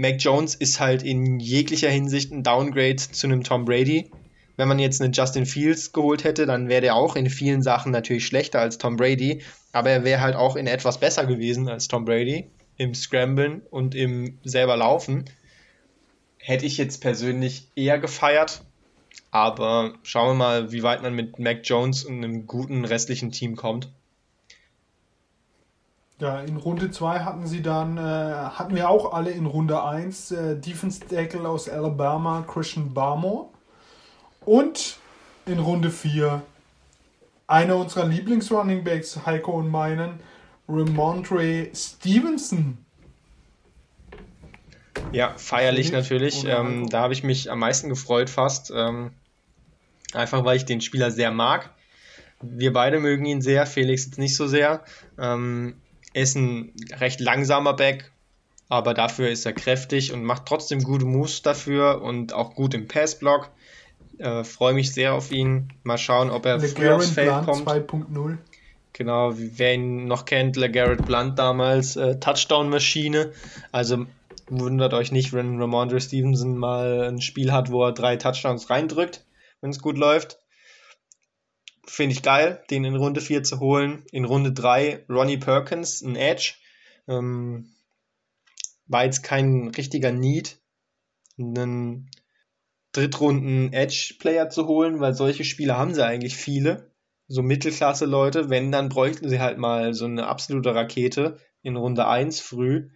[0.00, 4.10] Mac Jones ist halt in jeglicher Hinsicht ein Downgrade zu einem Tom Brady.
[4.56, 7.92] Wenn man jetzt einen Justin Fields geholt hätte, dann wäre der auch in vielen Sachen
[7.92, 9.42] natürlich schlechter als Tom Brady,
[9.72, 12.46] aber er wäre halt auch in etwas besser gewesen als Tom Brady
[12.78, 15.26] im Scramblen und im selber Laufen.
[16.38, 18.62] Hätte ich jetzt persönlich eher gefeiert,
[19.30, 23.54] aber schauen wir mal, wie weit man mit Mac Jones und einem guten restlichen Team
[23.54, 23.90] kommt.
[26.20, 30.30] Ja, in Runde 2 hatten sie dann, äh, hatten wir auch alle in Runde 1
[30.32, 33.46] äh, Defense Tackle aus Alabama, Christian Barmore.
[34.44, 34.98] Und
[35.46, 36.42] in Runde 4
[37.46, 40.20] einer unserer Lieblings-Runningbacks, Heiko und meinen,
[40.68, 42.76] Ramondre Stevenson.
[45.12, 46.44] Ja, feierlich natürlich.
[46.44, 48.70] Ähm, da habe ich mich am meisten gefreut fast.
[48.76, 49.12] Ähm,
[50.12, 51.70] einfach weil ich den Spieler sehr mag.
[52.42, 54.84] Wir beide mögen ihn sehr, Felix jetzt nicht so sehr.
[55.18, 55.76] Ähm,
[56.12, 58.10] er ist ein recht langsamer Back,
[58.68, 62.88] aber dafür ist er kräftig und macht trotzdem gute Moves dafür und auch gut im
[62.88, 63.50] Passblock.
[64.18, 65.72] Äh, Freue mich sehr auf ihn.
[65.82, 67.68] Mal schauen, ob er früh aufs Feld Blunt kommt.
[67.68, 68.38] 2.0.
[68.92, 73.32] Genau, wer ihn noch kennt, LeGarrette Blunt damals, äh, Touchdown-Maschine.
[73.72, 74.06] Also
[74.48, 79.24] wundert euch nicht, wenn Ramondre Stevenson mal ein Spiel hat, wo er drei Touchdowns reindrückt,
[79.60, 80.39] wenn es gut läuft.
[81.84, 84.04] Finde ich geil, den in Runde 4 zu holen.
[84.12, 86.54] In Runde 3 Ronnie Perkins, ein Edge.
[87.08, 87.72] Ähm,
[88.86, 90.58] war jetzt kein richtiger Need,
[91.38, 92.10] einen
[92.92, 96.90] Drittrunden Edge-Player zu holen, weil solche Spieler haben sie eigentlich viele
[97.28, 102.40] so Mittelklasse-Leute, wenn, dann bräuchten sie halt mal so eine absolute Rakete in Runde 1
[102.40, 102.90] früh.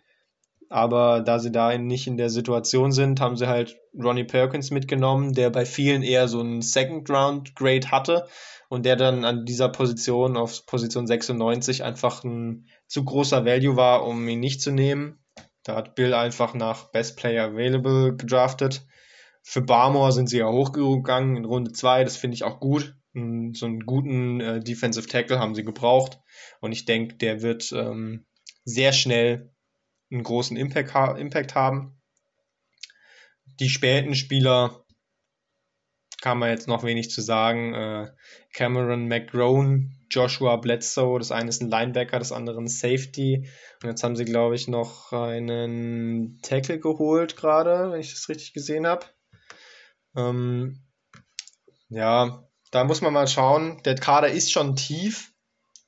[0.70, 5.32] Aber da sie da nicht in der Situation sind, haben sie halt Ronnie Perkins mitgenommen,
[5.34, 8.26] der bei vielen eher so einen Second-Round-Grade hatte
[8.68, 14.06] und der dann an dieser Position auf Position 96 einfach ein zu großer Value war,
[14.06, 15.18] um ihn nicht zu nehmen.
[15.62, 18.86] Da hat Bill einfach nach Best Player Available gedraftet.
[19.42, 22.94] Für Barmore sind sie ja hochgegangen in Runde 2, das finde ich auch gut.
[23.12, 23.20] So
[23.66, 26.18] einen guten äh, Defensive Tackle haben sie gebraucht
[26.60, 28.26] und ich denke, der wird ähm,
[28.64, 29.53] sehr schnell
[30.10, 32.00] einen großen Impact, Impact haben.
[33.60, 34.84] Die späten Spieler
[36.24, 37.74] kann man jetzt noch wenig zu sagen.
[37.74, 38.10] Äh,
[38.54, 43.50] Cameron McGrone, Joshua Bledsoe, das eine ist ein Linebacker, das andere ein Safety.
[43.82, 48.54] Und jetzt haben sie, glaube ich, noch einen Tackle geholt gerade, wenn ich das richtig
[48.54, 49.04] gesehen habe.
[50.16, 50.82] Ähm,
[51.90, 53.82] ja, da muss man mal schauen.
[53.84, 55.32] Der Kader ist schon tief.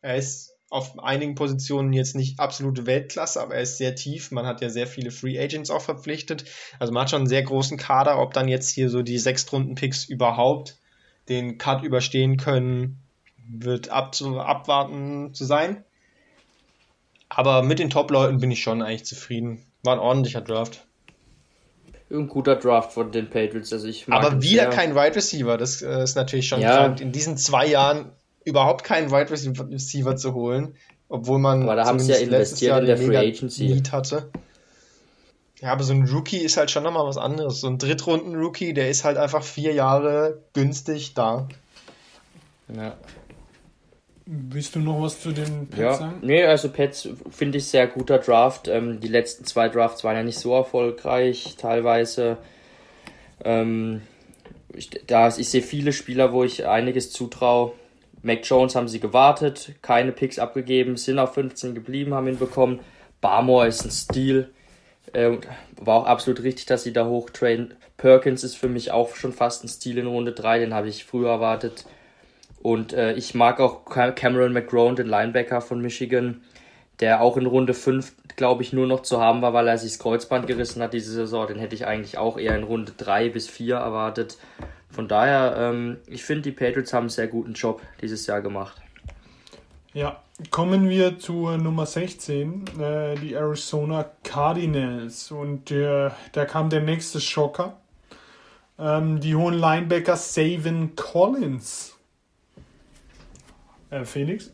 [0.03, 4.31] Er ist auf einigen Positionen jetzt nicht absolute Weltklasse, aber er ist sehr tief.
[4.33, 6.45] Man hat ja sehr viele Free Agents auch verpflichtet.
[6.81, 8.19] Also man hat schon einen sehr großen Kader.
[8.21, 10.76] Ob dann jetzt hier so die Sechstrunden-Picks überhaupt
[11.29, 12.99] den Cut überstehen können,
[13.49, 15.84] wird abzu abwarten zu sein.
[17.29, 19.64] Aber mit den Top-Leuten bin ich schon eigentlich zufrieden.
[19.83, 20.84] War ein ordentlicher Draft.
[22.11, 23.72] Ein guter Draft von den Patriots.
[23.72, 24.71] Also ich mag Aber wieder sehr.
[24.71, 25.57] kein Wide Receiver.
[25.57, 26.76] Das äh, ist natürlich schon Ja.
[26.76, 27.01] krank.
[27.01, 28.13] In diesen zwei Jahren
[28.47, 30.75] überhaupt keinen Wide Receiver zu holen,
[31.11, 33.17] obwohl man Aber da haben sie ja zumindest letztes investiert Jahr in der den Free
[33.17, 33.68] Agency.
[33.68, 34.31] Need hatte.
[35.61, 37.61] Ja, aber so ein Rookie ist halt schon nochmal was anderes.
[37.61, 41.49] So ein Drittrunden-Rookie, der ist halt einfach vier Jahre günstig da.
[42.75, 42.97] Ja.
[44.27, 46.18] Willst du noch was zu den Pets Ja, sagen?
[46.23, 48.68] nee, also Pets finde ich sehr guter Draft.
[48.68, 52.37] Ähm, die letzten zwei Drafts waren ja nicht so erfolgreich, teilweise.
[53.45, 54.03] Ähm,
[54.75, 57.73] ich, da, ich sehe viele Spieler, wo ich einiges zutraue.
[58.22, 62.80] Mac Jones haben sie gewartet, keine Picks abgegeben, sind auf 15 geblieben, haben ihn bekommen.
[63.21, 64.51] Barmore ist ein Stil.
[65.14, 65.41] Ähm,
[65.80, 67.75] war auch absolut richtig, dass sie da hochtraden.
[67.97, 71.05] Perkins ist für mich auch schon fast ein Stil in Runde 3, den habe ich
[71.05, 71.87] früher erwartet.
[72.61, 76.43] Und äh, ich mag auch Ca- Cameron McGrone, den Linebacker von Michigan,
[77.01, 79.93] der auch in Runde 5, glaube ich, nur noch zu haben war, weil er sich
[79.93, 81.47] das Kreuzband gerissen hat diese Saison.
[81.47, 84.38] Den hätte ich eigentlich auch eher in Runde 3 bis 4 erwartet.
[84.91, 88.80] Von daher, ähm, ich finde, die Patriots haben einen sehr guten Job dieses Jahr gemacht.
[89.92, 95.30] Ja, kommen wir zur Nummer 16, äh, die Arizona Cardinals.
[95.30, 97.76] Und äh, da kam der nächste Schocker.
[98.79, 101.95] Ähm, die hohen Linebacker Savin Collins.
[103.91, 104.53] Äh, Felix?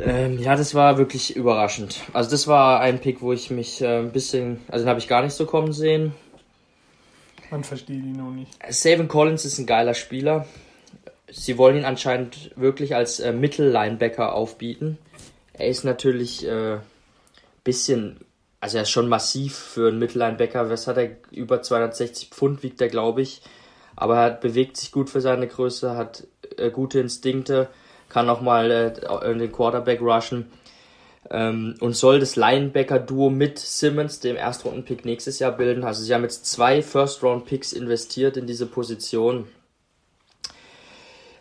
[0.00, 2.00] Ähm, ja, das war wirklich überraschend.
[2.14, 5.08] Also das war ein Pick, wo ich mich äh, ein bisschen, also den habe ich
[5.08, 6.14] gar nicht so kommen sehen.
[7.52, 8.50] Man versteht ihn noch nicht.
[8.70, 10.46] Savin Collins ist ein geiler Spieler.
[11.30, 14.96] Sie wollen ihn anscheinend wirklich als äh, Mittellinebacker aufbieten.
[15.52, 16.78] Er ist natürlich äh,
[17.62, 18.20] bisschen,
[18.58, 20.70] also er ist schon massiv für einen Mittellinebacker.
[20.70, 21.10] Was hat er?
[21.30, 23.42] Über 260 Pfund wiegt er, glaube ich.
[23.96, 26.26] Aber er bewegt sich gut für seine Größe, hat
[26.56, 27.68] äh, gute Instinkte,
[28.08, 30.50] kann auch mal äh, den Quarterback rushen
[31.30, 35.84] ähm, und soll das Linebacker-Duo mit Simmons, dem Erstrunden-Pick nächstes Jahr bilden.
[35.84, 39.46] Also sie haben jetzt zwei First-Round-Picks investiert in diese Position.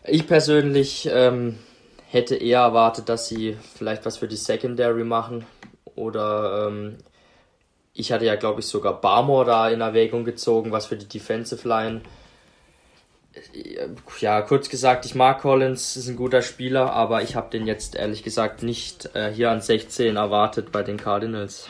[0.03, 1.57] Ich persönlich ähm,
[2.07, 5.45] hätte eher erwartet, dass sie vielleicht was für die Secondary machen
[5.95, 6.97] oder ähm,
[7.93, 11.67] ich hatte ja, glaube ich, sogar Barmore da in Erwägung gezogen, was für die Defensive
[11.67, 12.01] Line
[14.19, 17.95] ja, kurz gesagt, ich mag Collins, ist ein guter Spieler, aber ich habe den jetzt
[17.95, 21.69] ehrlich gesagt nicht äh, hier an 16 erwartet bei den Cardinals.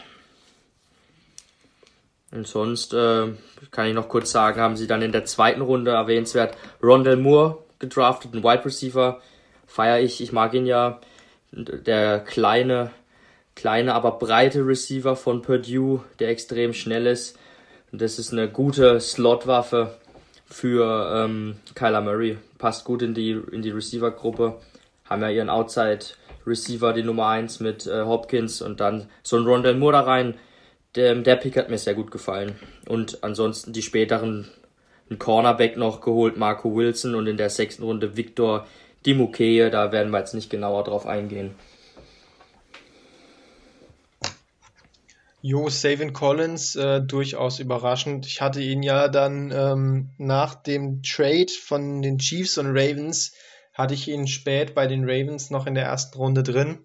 [2.31, 3.27] Und sonst äh,
[3.71, 7.59] kann ich noch kurz sagen, haben sie dann in der zweiten Runde erwähnenswert Rondell Moore
[7.79, 9.21] gedraftet, ein Wide Receiver.
[9.67, 10.99] Feier ich, ich mag ihn ja.
[11.51, 12.91] Der kleine,
[13.55, 17.37] kleine, aber breite Receiver von Purdue, der extrem schnell ist.
[17.91, 19.97] Und das ist eine gute Slotwaffe
[20.51, 22.37] für ähm, Kyler Murray.
[22.57, 24.59] Passt gut in die, in die Receiver-Gruppe.
[25.05, 29.75] Haben ja ihren Outside-Receiver, die Nummer 1 mit äh, Hopkins und dann so ein Rondell
[29.75, 30.35] Moore da rein.
[30.95, 32.55] Der, der Pick hat mir sehr gut gefallen.
[32.87, 34.49] Und ansonsten die späteren
[35.09, 38.67] ein Cornerback noch geholt, Marco Wilson und in der sechsten Runde Victor
[39.05, 39.69] Dimukeye.
[39.69, 41.55] Da werden wir jetzt nicht genauer drauf eingehen.
[45.43, 48.27] Jo, Savin Collins, äh, durchaus überraschend.
[48.27, 53.33] Ich hatte ihn ja dann ähm, nach dem Trade von den Chiefs und Ravens,
[53.73, 56.79] hatte ich ihn spät bei den Ravens noch in der ersten Runde drin.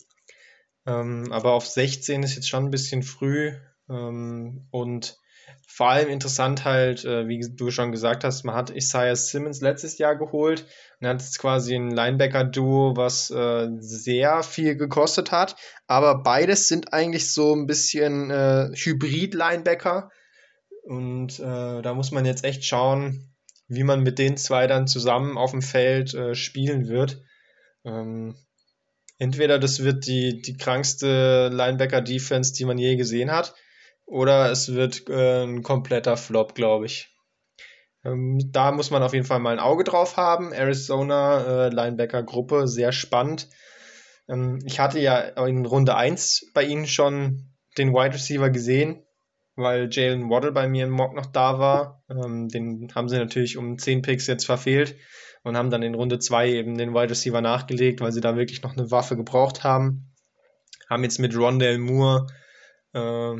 [0.86, 3.52] Ähm, aber auf 16 ist jetzt schon ein bisschen früh.
[3.90, 5.18] Ähm, und
[5.66, 9.98] vor allem interessant halt, äh, wie du schon gesagt hast, man hat Isaiah Simmons letztes
[9.98, 10.64] Jahr geholt
[11.00, 15.56] und hat jetzt quasi ein Linebacker-Duo, was äh, sehr viel gekostet hat.
[15.86, 20.10] Aber beides sind eigentlich so ein bisschen äh, Hybrid-Linebacker.
[20.84, 23.34] Und äh, da muss man jetzt echt schauen,
[23.66, 27.22] wie man mit den zwei dann zusammen auf dem Feld äh, spielen wird.
[27.84, 28.36] Ähm,
[29.18, 33.54] entweder das wird die, die krankste Linebacker-Defense, die man je gesehen hat,
[34.06, 37.12] oder es wird äh, ein kompletter Flop, glaube ich.
[38.04, 40.52] Ähm, da muss man auf jeden Fall mal ein Auge drauf haben.
[40.52, 43.48] Arizona äh, Linebacker-Gruppe, sehr spannend.
[44.28, 49.02] Ähm, ich hatte ja in Runde 1 bei ihnen schon den Wide Receiver gesehen,
[49.56, 52.04] weil Jalen Waddle bei mir im Mock noch da war.
[52.08, 54.96] Ähm, den haben sie natürlich um 10 Picks jetzt verfehlt
[55.42, 58.62] und haben dann in Runde 2 eben den Wide Receiver nachgelegt, weil sie da wirklich
[58.62, 60.12] noch eine Waffe gebraucht haben.
[60.88, 62.28] Haben jetzt mit Rondell Moore
[62.92, 63.34] äh,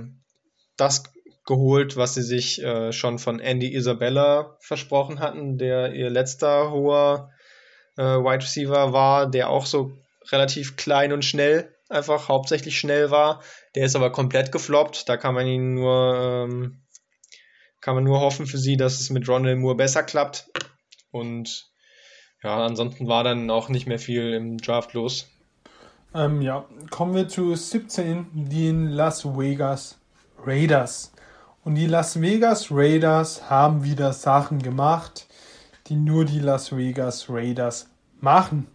[0.76, 1.04] das
[1.46, 7.30] geholt, was sie sich äh, schon von Andy Isabella versprochen hatten, der ihr letzter hoher
[7.96, 9.92] äh, Wide Receiver war, der auch so
[10.30, 13.42] relativ klein und schnell, einfach hauptsächlich schnell war.
[13.74, 15.08] Der ist aber komplett gefloppt.
[15.08, 16.82] Da kann man ihn nur, ähm,
[17.80, 20.48] kann man nur hoffen für sie, dass es mit Ronald Moore besser klappt.
[21.12, 21.70] Und
[22.42, 25.28] ja, ansonsten war dann auch nicht mehr viel im Draft los.
[26.14, 29.98] Ähm, ja, kommen wir zu 17, den Las Vegas
[30.44, 31.12] Raiders.
[31.64, 35.26] Und die Las Vegas Raiders haben wieder Sachen gemacht,
[35.88, 37.88] die nur die Las Vegas Raiders
[38.20, 38.68] machen.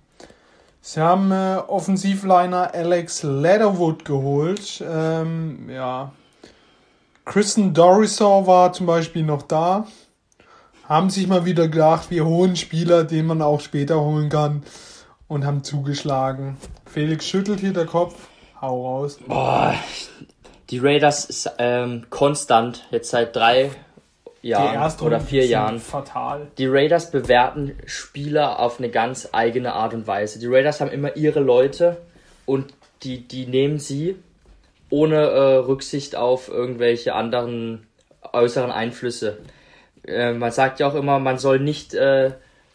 [0.82, 4.84] Sie haben äh, Offensivliner Alex Leatherwood geholt.
[4.86, 6.12] Ähm, ja.
[7.24, 9.86] Kristen Dorisor war zum Beispiel noch da.
[10.90, 14.64] Haben sich mal wieder gedacht, wir holen Spieler, den man auch später holen kann.
[15.28, 16.58] Und haben zugeschlagen.
[16.86, 18.16] Felix schüttelt hier der Kopf.
[18.60, 19.20] Hau raus.
[19.28, 19.76] Boah,
[20.72, 23.72] die Raiders ist ähm, konstant, jetzt seit drei
[24.42, 25.80] Jahren oder vier Jahren.
[25.80, 26.48] Fatal.
[26.58, 30.40] Die Raiders bewerten Spieler auf eine ganz eigene Art und Weise.
[30.40, 31.98] Die Raiders haben immer ihre Leute
[32.46, 32.74] und
[33.04, 34.16] die, die nehmen sie
[34.90, 37.86] ohne äh, Rücksicht auf irgendwelche anderen
[38.34, 39.38] äußeren Einflüsse.
[40.08, 42.32] Äh, man sagt ja auch immer, man soll nicht äh,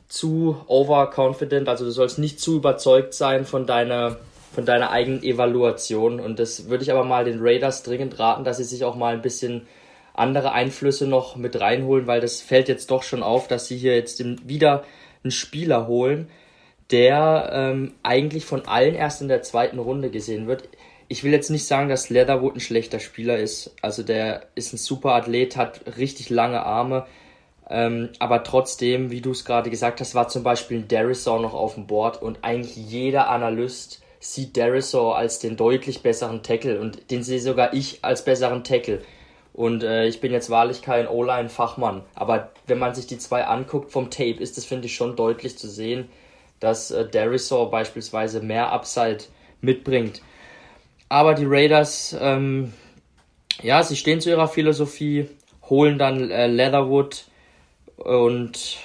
[0.09, 4.16] zu overconfident, also du sollst nicht zu überzeugt sein von deiner
[4.52, 6.20] von deiner eigenen Evaluation.
[6.20, 9.14] Und das würde ich aber mal den Raiders dringend raten, dass sie sich auch mal
[9.14, 9.66] ein bisschen
[10.14, 13.94] andere Einflüsse noch mit reinholen, weil das fällt jetzt doch schon auf, dass sie hier
[13.94, 14.85] jetzt wieder
[15.23, 16.28] einen Spieler holen,
[16.90, 20.68] der ähm, eigentlich von allen erst in der zweiten Runde gesehen wird.
[21.09, 23.74] Ich will jetzt nicht sagen, dass Leatherwood ein schlechter Spieler ist.
[23.82, 27.06] Also der ist ein super Athlet, hat richtig lange Arme,
[27.68, 31.74] Ähm, aber trotzdem, wie du es gerade gesagt hast, war zum Beispiel Darisaw noch auf
[31.74, 37.22] dem Board und eigentlich jeder Analyst sieht Darisaw als den deutlich besseren Tackle und den
[37.22, 39.02] sehe sogar ich als besseren Tackle.
[39.52, 43.90] Und äh, ich bin jetzt wahrlich kein O-Line-Fachmann, aber wenn man sich die zwei anguckt
[43.90, 46.09] vom Tape, ist es, finde ich, schon deutlich zu sehen,
[46.60, 49.24] dass äh, Darisaw beispielsweise mehr Upside
[49.62, 50.20] mitbringt.
[51.09, 52.72] Aber die Raiders, ähm,
[53.62, 55.28] ja, sie stehen zu ihrer Philosophie,
[55.68, 57.24] holen dann äh, Leatherwood
[57.97, 58.78] und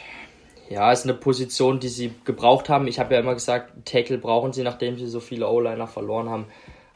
[0.71, 2.87] ja, ist eine Position, die sie gebraucht haben.
[2.87, 6.45] Ich habe ja immer gesagt, Tackle brauchen sie, nachdem sie so viele O-Liner verloren haben.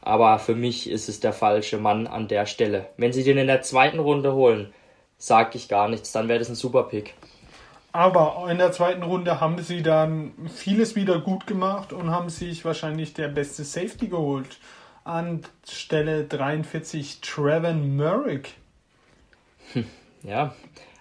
[0.00, 2.88] Aber für mich ist es der falsche Mann an der Stelle.
[2.96, 4.72] Wenn sie den in der zweiten Runde holen,
[5.18, 7.12] sage ich gar nichts, dann wäre das ein super Pick.
[7.92, 12.64] Aber in der zweiten Runde haben sie dann vieles wieder gut gemacht und haben sich
[12.64, 14.58] wahrscheinlich der beste Safety geholt.
[15.04, 18.54] An Stelle 43 Trevin Merrick.
[20.22, 20.54] Ja,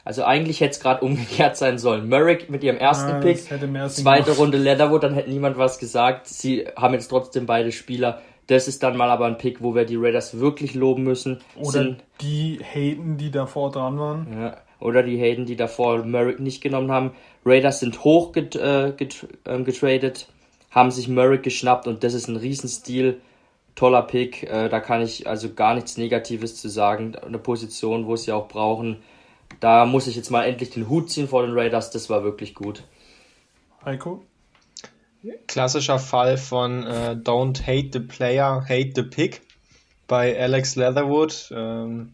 [0.06, 2.08] also eigentlich hätte es gerade umgekehrt sein sollen.
[2.08, 4.40] Merrick mit ihrem ersten Ja, Pick, zweite gemacht.
[4.40, 6.28] Runde Leatherwood, dann hätte niemand was gesagt.
[6.28, 8.22] Sie haben jetzt trotzdem beide Spieler.
[8.48, 11.42] Das ist dann mal aber ein Pick, wo wir die Raiders wirklich loben müssen.
[11.58, 14.28] Oder Sind, die Hayden, die davor dran waren.
[14.40, 17.12] ja, oder die Hayden, die davor Merrick nicht genommen haben.
[17.44, 20.28] Raiders sind hoch get, äh, get, ähm, getradet,
[20.70, 23.20] haben sich Merrick geschnappt und das ist ein Riesenstil.
[23.74, 27.16] Toller Pick, äh, da kann ich also gar nichts Negatives zu sagen.
[27.16, 28.98] Eine Position, wo sie auch brauchen.
[29.60, 32.56] Da muss ich jetzt mal endlich den Hut ziehen vor den Raiders, das war wirklich
[32.56, 32.84] gut.
[33.84, 34.24] Heiko?
[35.48, 39.42] Klassischer Fall von äh, Don't hate the player, hate the pick
[40.08, 41.52] bei Alex Leatherwood.
[41.56, 42.14] Ähm,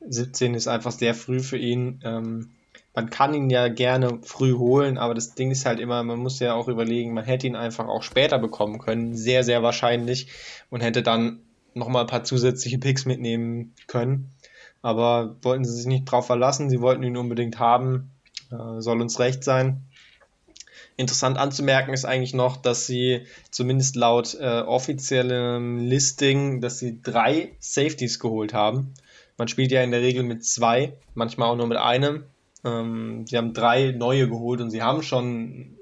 [0.00, 2.00] 17 ist einfach sehr früh für ihn.
[2.04, 2.50] Ähm,
[2.94, 6.40] man kann ihn ja gerne früh holen, aber das Ding ist halt immer, man muss
[6.40, 10.28] ja auch überlegen, man hätte ihn einfach auch später bekommen können, sehr, sehr wahrscheinlich,
[10.70, 11.40] und hätte dann
[11.74, 14.32] nochmal ein paar zusätzliche Picks mitnehmen können.
[14.82, 18.10] Aber wollten sie sich nicht drauf verlassen, sie wollten ihn unbedingt haben,
[18.50, 19.84] äh, soll uns recht sein.
[20.96, 27.52] Interessant anzumerken ist eigentlich noch, dass sie zumindest laut äh, offiziellem Listing, dass sie drei
[27.58, 28.92] Safeties geholt haben.
[29.38, 32.24] Man spielt ja in der Regel mit zwei, manchmal auch nur mit einem.
[32.64, 35.78] Ähm, sie haben drei neue geholt und sie haben schon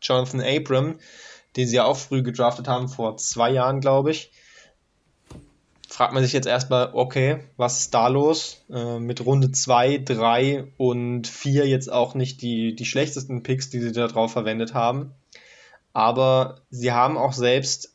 [0.00, 1.00] Jonathan Abram,
[1.56, 4.30] den sie ja auch früh gedraftet haben, vor zwei Jahren, glaube ich.
[5.88, 8.64] Fragt man sich jetzt erstmal, okay, was ist da los?
[8.70, 13.80] Äh, mit Runde 2, 3 und 4 jetzt auch nicht die, die schlechtesten Picks, die
[13.80, 15.12] sie da drauf verwendet haben.
[15.92, 17.94] Aber sie haben auch selbst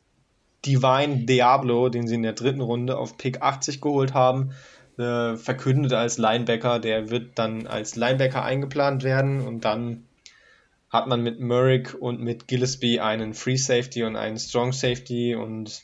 [0.66, 4.52] Divine Diablo, den sie in der dritten Runde auf Pick 80 geholt haben,
[4.98, 6.80] äh, verkündet als Linebacker.
[6.80, 10.06] Der wird dann als Linebacker eingeplant werden und dann
[10.90, 15.84] hat man mit Merrick und mit Gillespie einen Free Safety und einen Strong Safety und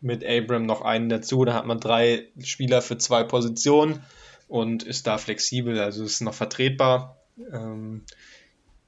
[0.00, 1.44] mit Abram noch einen dazu.
[1.44, 4.02] Da hat man drei Spieler für zwei Positionen
[4.48, 7.16] und ist da flexibel, also ist noch vertretbar.
[7.52, 8.02] Ähm,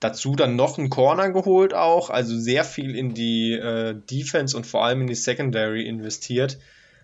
[0.00, 4.66] dazu dann noch einen Corner geholt auch, also sehr viel in die äh, Defense und
[4.66, 6.58] vor allem in die Secondary investiert.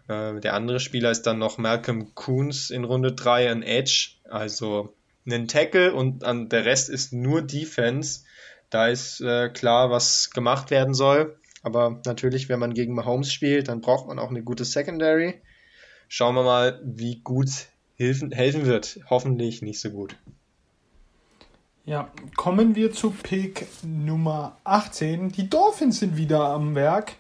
[0.08, 4.94] Äh, der andere Spieler ist dann noch Malcolm Coons in Runde 3, ein Edge, also
[5.24, 8.22] einen Tackle und an, der Rest ist nur Defense.
[8.70, 11.38] Da ist äh, klar, was gemacht werden soll.
[11.68, 15.34] Aber natürlich, wenn man gegen Mahomes spielt, dann braucht man auch eine gute Secondary.
[16.08, 17.50] Schauen wir mal, wie gut
[17.98, 19.00] helfen, helfen wird.
[19.10, 20.16] Hoffentlich nicht so gut.
[21.84, 25.28] Ja, kommen wir zu Pick Nummer 18.
[25.28, 27.12] Die Dolphins sind wieder am Werk.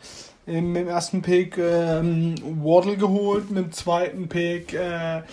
[0.46, 5.24] Ähm, Mit dem ersten Pick ähm, Waddle geholt, mit dem zweiten Pick äh,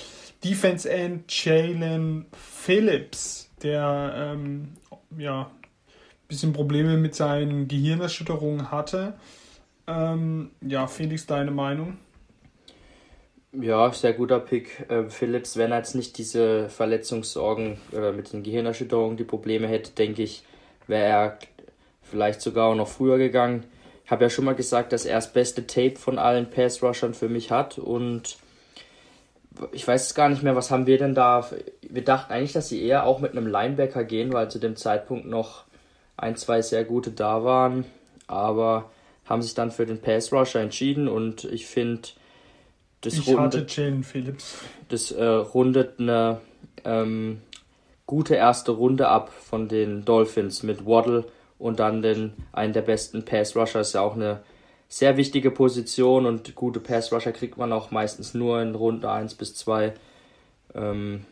[0.43, 4.73] Defense End Jalen Phillips, der ähm,
[5.17, 5.49] ja
[6.27, 9.13] bisschen Probleme mit seinen Gehirnerschütterungen hatte.
[9.87, 11.97] Ähm, ja, Felix, deine Meinung?
[13.51, 14.89] Ja, sehr guter Pick.
[14.89, 19.91] Äh, Phillips, wenn er jetzt nicht diese Verletzungssorgen äh, mit den Gehirnerschütterungen, die Probleme hätte,
[19.91, 20.43] denke ich,
[20.87, 21.39] wäre er
[22.01, 23.63] vielleicht sogar auch noch früher gegangen.
[24.03, 27.29] Ich habe ja schon mal gesagt, dass er das beste Tape von allen Pass-Rushern für
[27.29, 28.37] mich hat und
[29.71, 31.49] ich weiß gar nicht mehr, was haben wir denn da?
[31.81, 35.25] Wir dachten eigentlich, dass sie eher auch mit einem Linebacker gehen, weil zu dem Zeitpunkt
[35.25, 35.64] noch
[36.17, 37.85] ein, zwei sehr gute da waren,
[38.27, 38.89] aber
[39.25, 42.01] haben sich dann für den Pass-Rusher entschieden und ich finde,
[43.01, 44.57] das Ich rundet- Jalen Phillips.
[44.89, 46.39] das äh, rundet eine
[46.83, 47.41] ähm,
[48.05, 51.25] gute erste Runde ab von den Dolphins mit Waddle
[51.57, 54.41] und dann den einen der besten Pass Rusher ist ja auch eine
[54.87, 59.33] sehr wichtige Position und gute Pass Rusher kriegt man auch meistens nur in Runde 1
[59.35, 59.93] bis 2.
[60.75, 61.25] Ähm,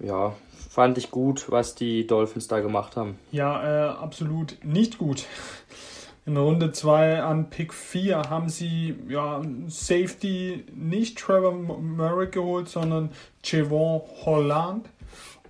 [0.00, 0.34] ja,
[0.74, 3.16] fand ich gut, was die Dolphins da gemacht haben.
[3.30, 5.24] Ja, äh, absolut nicht gut.
[6.26, 13.10] In Runde 2 an Pick 4 haben sie ja Safety nicht Trevor Murray geholt, sondern
[13.44, 14.88] Javon Holland.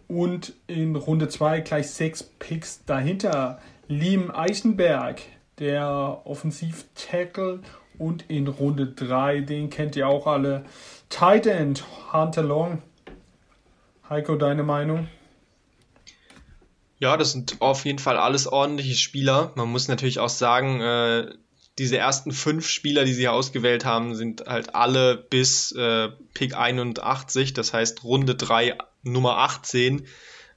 [0.08, 3.60] Und in Runde 2 gleich sechs Picks dahinter.
[3.88, 5.22] Liam Eichenberg,
[5.58, 7.60] der Offensiv-Tackle.
[7.96, 10.64] Und in Runde 3, den kennt ihr auch alle,
[11.08, 11.82] Tight End
[12.12, 12.82] Hunter Long.
[14.08, 15.08] Heiko, deine Meinung?
[16.98, 19.52] Ja, das sind auf jeden Fall alles ordentliche Spieler.
[19.56, 21.32] Man muss natürlich auch sagen, äh,
[21.78, 27.52] diese ersten fünf Spieler, die sie ausgewählt haben, sind halt alle bis äh, Pick 81,
[27.52, 30.06] das heißt Runde 3, Nummer 18.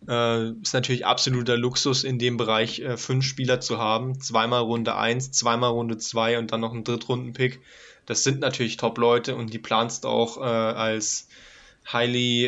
[0.08, 4.20] Äh, ist natürlich absoluter Luxus in dem Bereich, äh, fünf Spieler zu haben.
[4.20, 7.62] Zweimal Runde 1, zweimal Runde 2 und dann noch ein Drittrunden-Pick.
[8.06, 11.30] Das sind natürlich Top-Leute und die planst auch äh, als
[11.92, 12.46] highly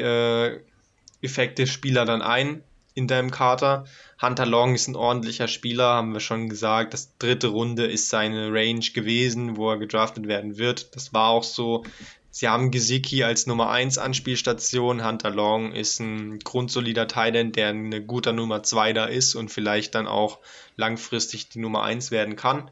[1.21, 2.63] effektive Spieler dann ein
[2.93, 3.85] in deinem Kater.
[4.21, 6.93] Hunter Long ist ein ordentlicher Spieler, haben wir schon gesagt.
[6.93, 10.95] Das dritte Runde ist seine Range gewesen, wo er gedraftet werden wird.
[10.95, 11.83] Das war auch so.
[12.31, 15.05] Sie haben Gesicki als Nummer 1 Anspielstation.
[15.05, 19.95] Hunter Long ist ein grundsolider Titan, der eine guter Nummer 2 da ist und vielleicht
[19.95, 20.39] dann auch
[20.75, 22.69] langfristig die Nummer 1 werden kann.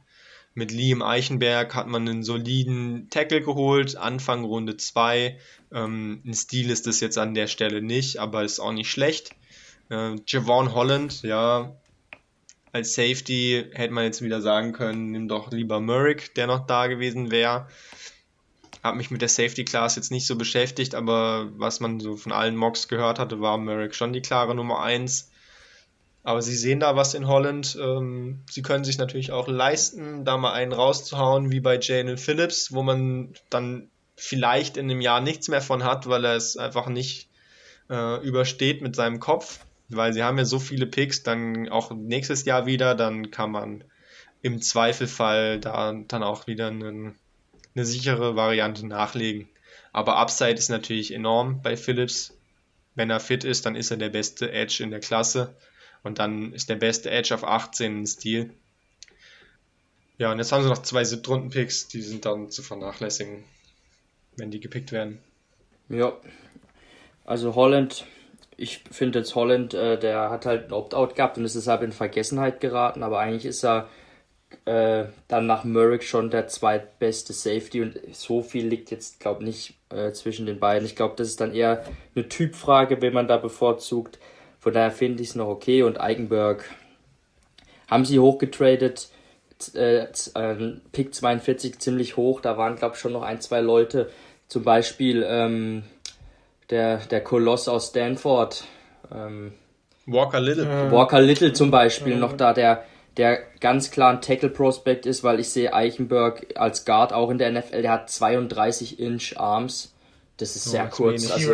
[0.58, 5.38] Mit Liam Eichenberg hat man einen soliden Tackle geholt, Anfang Runde 2.
[5.72, 9.36] Ähm, ein Stil ist das jetzt an der Stelle nicht, aber ist auch nicht schlecht.
[9.92, 11.76] Äh, Javon Holland, ja,
[12.72, 16.88] als Safety hätte man jetzt wieder sagen können, nimm doch lieber Merrick, der noch da
[16.88, 17.68] gewesen wäre.
[18.82, 22.32] Hab mich mit der Safety Class jetzt nicht so beschäftigt, aber was man so von
[22.32, 25.30] allen Mocks gehört hatte, war Merrick schon die klare Nummer 1.
[26.28, 27.78] Aber sie sehen da was in Holland.
[27.82, 32.74] Ähm, sie können sich natürlich auch leisten, da mal einen rauszuhauen, wie bei Jalen Phillips,
[32.74, 36.88] wo man dann vielleicht in einem Jahr nichts mehr von hat, weil er es einfach
[36.88, 37.30] nicht
[37.90, 39.60] äh, übersteht mit seinem Kopf
[39.90, 43.84] weil sie haben ja so viele Picks, dann auch nächstes Jahr wieder, dann kann man
[44.42, 47.16] im Zweifelfall da dann auch wieder eine,
[47.76, 49.50] eine sichere Variante nachlegen.
[49.94, 52.38] Aber Upside ist natürlich enorm bei Phillips.
[52.96, 55.56] Wenn er fit ist, dann ist er der beste Edge in der Klasse.
[56.08, 58.50] Und dann ist der beste Edge auf 18 ein Stil.
[60.18, 63.44] Ja, und jetzt haben sie noch zwei Siebtrunden-Picks, die sind dann zu vernachlässigen,
[64.36, 65.20] wenn die gepickt werden.
[65.90, 66.18] Ja,
[67.24, 68.06] also Holland
[68.58, 71.92] ich finde jetzt Holland, äh, der hat halt ein Opt-out gehabt und ist deshalb in
[71.92, 73.88] Vergessenheit geraten, aber eigentlich ist er
[74.66, 79.48] äh, dann nach Merrick schon der zweitbeste Safety und so viel liegt jetzt, glaube ich,
[79.48, 80.86] nicht äh, zwischen den beiden.
[80.86, 81.86] Ich glaube, das ist dann eher
[82.16, 84.20] eine Typfrage, wenn man da bevorzugt.
[84.68, 86.66] Von daher finde ich es noch okay und Eigenberg
[87.90, 89.08] haben sie hochgetradet.
[89.74, 90.08] Äh,
[90.92, 94.10] Pick 42 ziemlich hoch, da waren, glaube ich, schon noch ein, zwei Leute,
[94.50, 95.84] zum Beispiel ähm,
[96.70, 98.66] der, der Koloss aus Stanford.
[99.10, 99.54] Ähm,
[100.06, 100.92] Walker Little.
[100.92, 102.84] Walker Little zum Beispiel noch da, der,
[103.16, 107.54] der ganz klar ein Tackle-Prospect ist, weil ich sehe Eichenberg als Guard auch in der
[107.54, 109.96] NFL, der hat 32 Inch Arms.
[110.38, 111.32] Das ist sehr oh, kurz.
[111.32, 111.54] Also,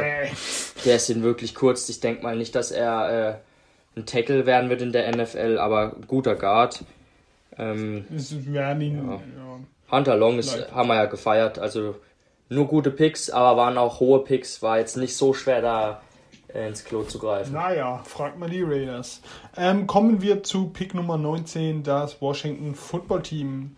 [0.85, 1.88] der ist in wirklich kurz.
[1.89, 3.41] Ich denke mal nicht, dass er
[3.95, 6.84] äh, ein Tackle werden wird in der NFL, aber guter Guard.
[7.57, 8.05] Ähm,
[8.51, 8.77] ja.
[9.91, 11.60] Hunter Long ist, haben wir ja gefeiert.
[11.60, 11.95] Also
[12.49, 14.61] nur gute Picks, aber waren auch hohe Picks.
[14.61, 16.01] War jetzt nicht so schwer da
[16.53, 17.53] äh, ins Klo zu greifen.
[17.53, 19.22] Naja, fragt mal die Raiders.
[19.55, 23.76] Ähm, kommen wir zu Pick Nummer 19, das Washington Football Team.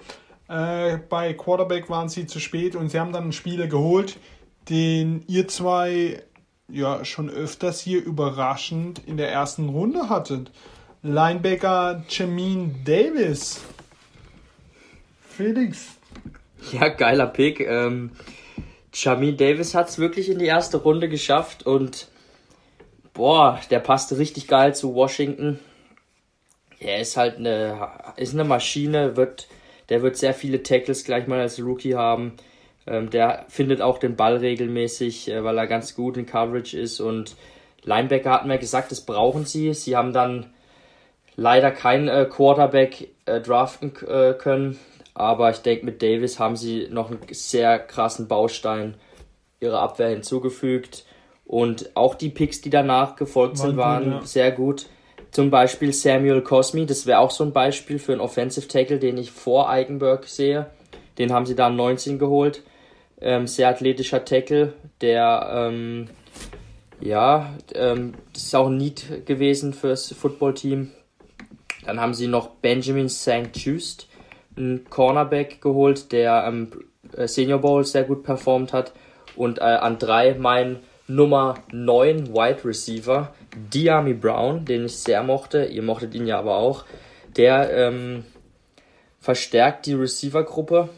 [0.47, 4.17] Äh, bei Quarterback waren sie zu spät und sie haben dann einen Spieler geholt,
[4.69, 6.23] den ihr zwei
[6.67, 10.51] ja schon öfters hier überraschend in der ersten Runde hattet.
[11.03, 13.61] Linebacker Jamin Davis.
[15.21, 15.97] Felix.
[16.71, 17.59] Ja, geiler Pick.
[17.59, 18.11] Ähm,
[18.93, 22.07] Jamin Davis hat es wirklich in die erste Runde geschafft und
[23.13, 25.59] boah, der passte richtig geil zu Washington.
[26.79, 29.47] Er ist halt eine, ist eine Maschine, wird,
[29.89, 32.33] der wird sehr viele Tackles gleich mal als Rookie haben.
[32.87, 36.99] Ähm, der findet auch den Ball regelmäßig, äh, weil er ganz gut in Coverage ist
[36.99, 37.35] und
[37.83, 39.73] Linebacker hatten wir gesagt, das brauchen sie.
[39.73, 40.47] Sie haben dann
[41.35, 44.79] leider keinen äh, Quarterback äh, draften äh, können.
[45.13, 48.95] Aber ich denke, mit Davis haben sie noch einen sehr krassen Baustein
[49.59, 51.05] ihrer Abwehr hinzugefügt.
[51.45, 54.21] Und auch die Picks, die danach gefolgt sind, waren ja.
[54.23, 54.87] sehr gut.
[55.31, 59.17] Zum Beispiel Samuel Cosmi, das wäre auch so ein Beispiel für einen Offensive Tackle, den
[59.17, 60.67] ich vor Eigenberg sehe.
[61.17, 62.63] Den haben sie da 19 geholt.
[63.25, 66.09] Ähm, sehr athletischer Tackle, der, ähm,
[67.01, 70.91] ja, ähm, das ist auch ein Need gewesen fürs Footballteam.
[71.87, 73.49] Dann haben sie noch Benjamin St.
[73.55, 74.07] Just,
[74.55, 76.71] einen Cornerback geholt, der am
[77.17, 78.93] ähm, Senior Bowl sehr gut performt hat.
[79.35, 83.33] Und äh, an drei mein Nummer 9 Wide Receiver,
[83.73, 85.65] Diami Brown, den ich sehr mochte.
[85.65, 86.85] Ihr mochtet ihn ja aber auch.
[87.37, 88.23] Der ähm,
[89.19, 90.89] verstärkt die Receiver-Gruppe.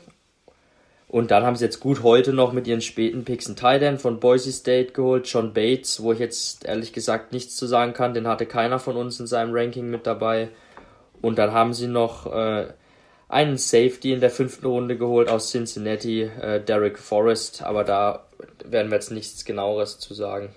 [1.10, 4.20] Und dann haben sie jetzt gut heute noch mit ihren späten Picks einen Tight von
[4.20, 8.28] Boise State geholt, John Bates, wo ich jetzt ehrlich gesagt nichts zu sagen kann, den
[8.28, 10.50] hatte keiner von uns in seinem Ranking mit dabei.
[11.22, 12.68] Und dann haben sie noch äh,
[13.30, 18.26] einen Safety in der fünften Runde geholt aus Cincinnati, äh, Derek Forrest, aber da
[18.66, 20.50] werden wir jetzt nichts genaueres zu sagen.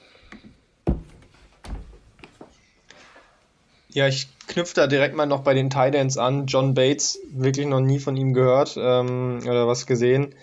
[3.93, 6.47] Ja, ich knüpfe da direkt mal noch bei den Titans an.
[6.47, 10.35] John Bates, wirklich noch nie von ihm gehört ähm, oder was gesehen.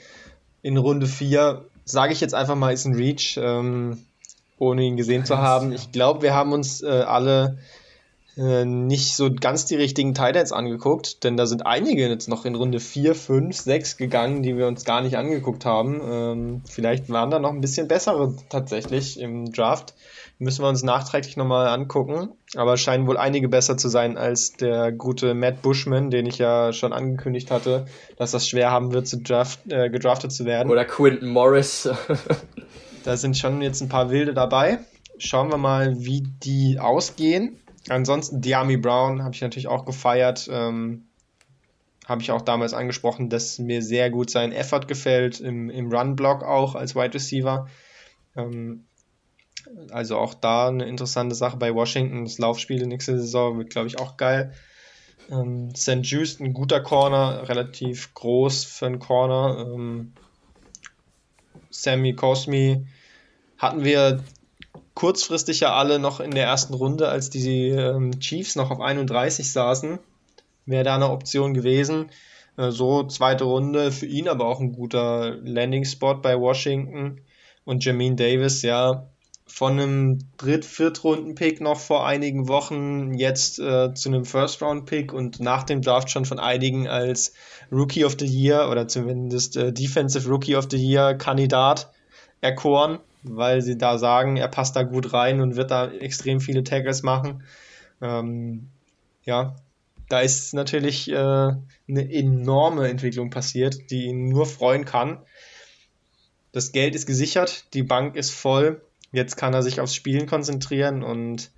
[0.61, 4.03] In Runde 4, sage ich jetzt einfach mal, ist ein Reach, ähm,
[4.57, 5.71] ohne ihn gesehen zu haben.
[5.71, 7.57] Ich glaube, wir haben uns äh, alle
[8.37, 12.55] äh, nicht so ganz die richtigen Titans angeguckt, denn da sind einige jetzt noch in
[12.55, 16.01] Runde 4, 5, 6 gegangen, die wir uns gar nicht angeguckt haben.
[16.03, 19.95] Ähm, vielleicht waren da noch ein bisschen bessere tatsächlich im Draft.
[20.39, 22.29] Müssen wir uns nachträglich nochmal angucken.
[22.55, 26.73] Aber scheinen wohl einige besser zu sein als der gute Matt Bushman, den ich ja
[26.73, 27.87] schon angekündigt hatte,
[28.17, 30.69] dass das schwer haben wird, zu draft, äh, gedraftet zu werden.
[30.69, 31.89] Oder Quinton Morris.
[33.03, 34.79] da sind schon jetzt ein paar Wilde dabei.
[35.17, 37.57] Schauen wir mal, wie die ausgehen.
[37.89, 40.49] Ansonsten Diami Brown habe ich natürlich auch gefeiert.
[40.51, 41.07] Ähm,
[42.07, 46.41] habe ich auch damals angesprochen, dass mir sehr gut sein Effort gefällt, im, im Run-Block
[46.43, 47.67] auch als Wide Receiver.
[48.35, 48.85] Ähm,
[49.91, 52.23] also auch da eine interessante Sache bei Washington.
[52.23, 54.53] Das Laufspiel nächste Saison wird, glaube ich, auch geil.
[55.29, 56.03] Ähm, St.
[56.03, 59.67] Just, ein guter Corner, relativ groß für einen Corner.
[59.67, 60.13] Ähm,
[61.69, 62.87] Sammy Cosmi
[63.57, 64.23] hatten wir
[64.97, 69.51] kurzfristig ja alle noch in der ersten Runde, als die ähm, Chiefs noch auf 31
[69.51, 69.99] saßen.
[70.65, 72.09] Wäre da eine Option gewesen.
[72.57, 77.21] Äh, so zweite Runde für ihn, aber auch ein guter Landing-Spot bei Washington.
[77.63, 79.07] Und Jamin Davis, ja,
[79.45, 85.61] von einem Dritt-, Viertrunden-Pick noch vor einigen Wochen jetzt äh, zu einem First-Round-Pick und nach
[85.61, 87.33] dem Draft schon von einigen als
[87.71, 91.91] Rookie of the Year oder zumindest äh, Defensive Rookie of the Year Kandidat
[92.41, 92.97] erkoren,
[93.35, 97.03] weil sie da sagen, er passt da gut rein und wird da extrem viele Tackles
[97.03, 97.43] machen.
[98.01, 98.69] Ähm,
[99.23, 99.55] ja,
[100.09, 105.19] da ist natürlich äh, eine enorme Entwicklung passiert, die ihn nur freuen kann.
[106.51, 108.81] Das Geld ist gesichert, die Bank ist voll
[109.11, 111.51] Jetzt kann er sich aufs Spielen konzentrieren und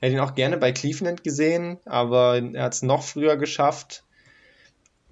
[0.00, 4.04] hätte ihn auch gerne bei Cleveland gesehen, aber er hat es noch früher geschafft.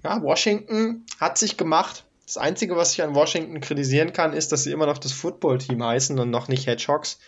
[0.03, 2.05] Ja, Washington hat sich gemacht.
[2.25, 5.83] Das Einzige, was ich an Washington kritisieren kann, ist, dass sie immer noch das Football-Team
[5.83, 7.19] heißen und noch nicht Hedgehogs.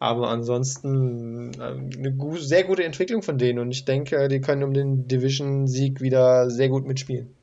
[0.00, 4.72] Aber ansonsten äh, eine sehr gute Entwicklung von denen und ich denke, die können um
[4.72, 7.34] den Division-Sieg wieder sehr gut mitspielen.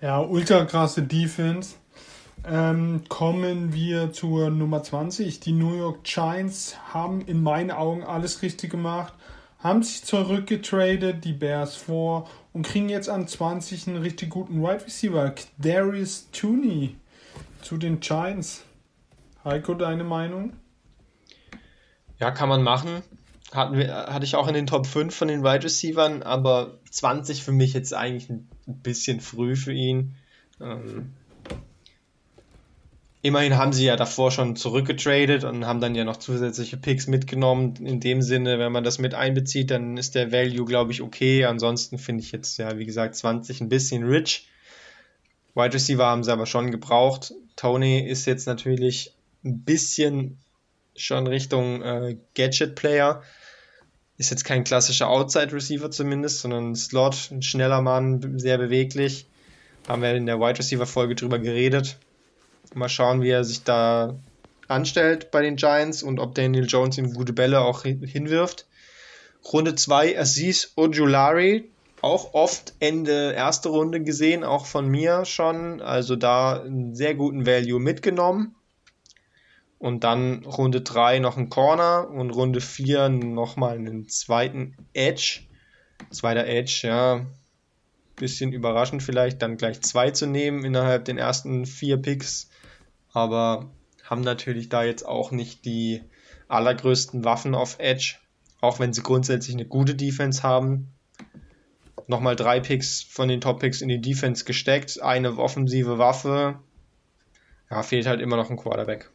[0.00, 1.76] Ja, ultra krasse Defense
[2.46, 5.40] ähm, kommen wir zur Nummer 20.
[5.40, 9.12] Die New York Giants haben in meinen Augen alles richtig gemacht,
[9.58, 14.68] haben sich zurückgetradet, die Bears vor und kriegen jetzt an 20 einen richtig guten Wide
[14.68, 16.96] right Receiver, Darius Tooney
[17.62, 18.64] zu den Giants.
[19.44, 20.52] Heiko, deine Meinung?
[22.18, 23.02] Ja, kann man machen.
[23.52, 27.42] Hatten wir, hatte ich auch in den Top 5 von den Wide Receivers, aber 20
[27.42, 30.16] für mich jetzt eigentlich ein bisschen früh für ihn.
[30.60, 31.14] Ähm,
[33.28, 37.76] immerhin haben sie ja davor schon zurückgetradet und haben dann ja noch zusätzliche Picks mitgenommen.
[37.76, 41.44] In dem Sinne, wenn man das mit einbezieht, dann ist der Value, glaube ich, okay.
[41.44, 44.48] Ansonsten finde ich jetzt, ja, wie gesagt, 20 ein bisschen rich.
[45.54, 47.34] Wide Receiver haben sie aber schon gebraucht.
[47.56, 49.14] Tony ist jetzt natürlich
[49.44, 50.38] ein bisschen
[50.96, 53.22] schon Richtung äh, Gadget-Player.
[54.16, 59.26] Ist jetzt kein klassischer Outside-Receiver zumindest, sondern ein Slot, ein schneller Mann, sehr beweglich.
[59.86, 61.98] Haben wir in der Wide Receiver-Folge drüber geredet.
[62.74, 64.18] Mal schauen, wie er sich da
[64.68, 68.66] anstellt bei den Giants und ob Daniel Jones ihm gute Bälle auch hinwirft.
[69.52, 71.70] Runde 2 Aziz Ojulari,
[72.02, 75.80] auch oft Ende erste Runde gesehen, auch von mir schon.
[75.80, 78.54] Also da einen sehr guten Value mitgenommen.
[79.78, 85.40] Und dann Runde 3 noch ein Corner und Runde 4 nochmal einen zweiten Edge.
[86.10, 87.26] Zweiter Edge, ja.
[88.16, 92.47] Bisschen überraschend vielleicht, dann gleich zwei zu nehmen innerhalb den ersten vier Picks
[93.18, 93.70] aber
[94.04, 96.02] haben natürlich da jetzt auch nicht die
[96.48, 98.16] allergrößten Waffen auf Edge,
[98.60, 100.92] auch wenn sie grundsätzlich eine gute Defense haben.
[102.06, 106.58] Nochmal drei Picks von den Top-Picks in die Defense gesteckt, eine offensive Waffe.
[107.70, 109.10] Ja, fehlt halt immer noch ein Quarterback.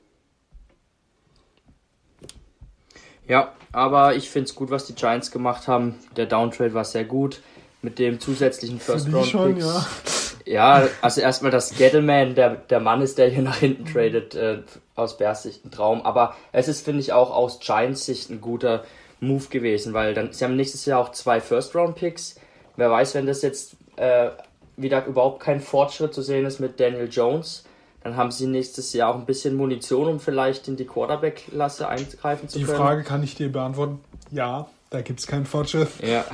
[3.27, 5.95] Ja, aber ich finde es gut, was die Giants gemacht haben.
[6.15, 7.41] Der Downtrade war sehr gut.
[7.81, 10.22] Mit dem zusätzlichen First-Round-Picks.
[10.45, 10.87] Ja.
[11.01, 14.59] Also erstmal das Gettleman, der, der Mann ist, der hier nach hinten tradet, äh,
[14.95, 16.01] aus Bears Sicht ein Traum.
[16.01, 18.83] Aber es ist, finde ich, auch aus Giants Sicht ein guter
[19.19, 22.35] Move gewesen, weil dann, sie haben nächstes Jahr auch zwei First-Round-Picks.
[22.75, 24.29] Wer weiß, wenn das jetzt äh,
[24.75, 27.63] wieder überhaupt kein Fortschritt zu sehen ist mit Daniel Jones,
[28.03, 32.49] dann haben sie nächstes Jahr auch ein bisschen Munition, um vielleicht in die Quarterback-Klasse eingreifen
[32.49, 32.77] zu Die können.
[32.77, 34.01] Frage kann ich dir beantworten.
[34.31, 35.87] Ja, da gibt es keinen Fortschritt.
[36.01, 36.25] Ja.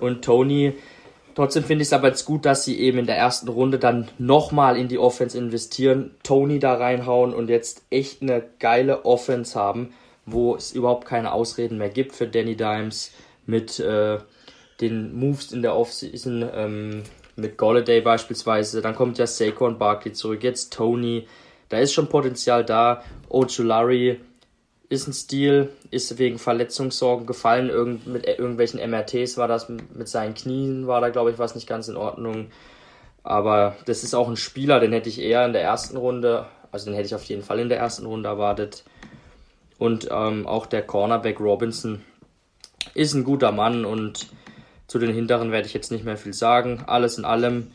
[0.00, 0.74] Und Tony,
[1.38, 4.08] trotzdem finde ich es aber jetzt gut, dass sie eben in der ersten Runde dann
[4.18, 9.94] nochmal in die Offense investieren, Tony da reinhauen und jetzt echt eine geile Offense haben,
[10.26, 13.12] wo es überhaupt keine Ausreden mehr gibt für Danny Dimes
[13.46, 14.18] mit äh,
[14.80, 17.02] den Moves in der Offseason, ähm,
[17.36, 18.82] mit Golladay beispielsweise.
[18.82, 21.28] Dann kommt ja Saquon Barkley zurück, jetzt Tony.
[21.68, 23.04] Da ist schon Potenzial da.
[23.28, 24.18] Ojulari
[24.88, 27.68] ist ein Stil, ist wegen Verletzungssorgen gefallen.
[27.68, 31.66] Irgend, mit irgendwelchen MRTs war das, mit seinen Knien war da, glaube ich, was nicht
[31.66, 32.50] ganz in Ordnung.
[33.22, 36.86] Aber das ist auch ein Spieler, den hätte ich eher in der ersten Runde, also
[36.86, 38.84] den hätte ich auf jeden Fall in der ersten Runde erwartet.
[39.76, 42.02] Und ähm, auch der Cornerback Robinson
[42.94, 44.28] ist ein guter Mann und
[44.86, 46.84] zu den hinteren werde ich jetzt nicht mehr viel sagen.
[46.86, 47.72] Alles in allem,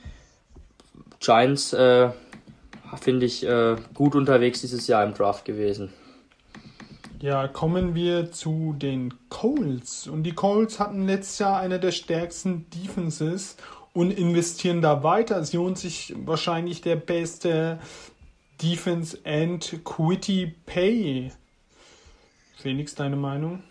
[1.19, 2.09] Giants äh,
[2.99, 5.93] finde ich äh, gut unterwegs dieses Jahr im Draft gewesen.
[7.23, 10.09] Ja, kommen wir zu den Colts.
[10.09, 13.55] Und die Colts hatten letztes Jahr eine der stärksten Defenses
[13.93, 15.41] und investieren da weiter.
[15.45, 17.79] Sie holen sich wahrscheinlich der beste
[18.61, 21.31] Defense and Quitty Pay.
[22.57, 23.63] Felix, deine Meinung?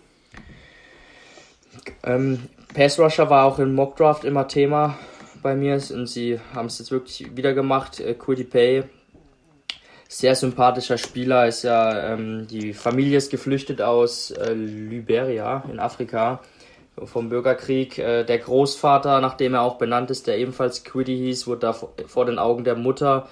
[2.04, 4.96] Ähm, Pass Rusher war auch im Mock Draft immer Thema
[5.42, 8.00] bei mir und sie haben es jetzt wirklich wieder gemacht.
[8.00, 8.84] Äh, Quiddy Pay,
[10.12, 16.40] sehr sympathischer Spieler, ist ja, ähm, die Familie ist geflüchtet aus äh, Liberia in Afrika
[17.02, 17.98] vom Bürgerkrieg.
[17.98, 22.26] Äh, der Großvater, nachdem er auch benannt ist, der ebenfalls Quiddy hieß, wurde da vor,
[22.26, 23.30] den Augen der Mutter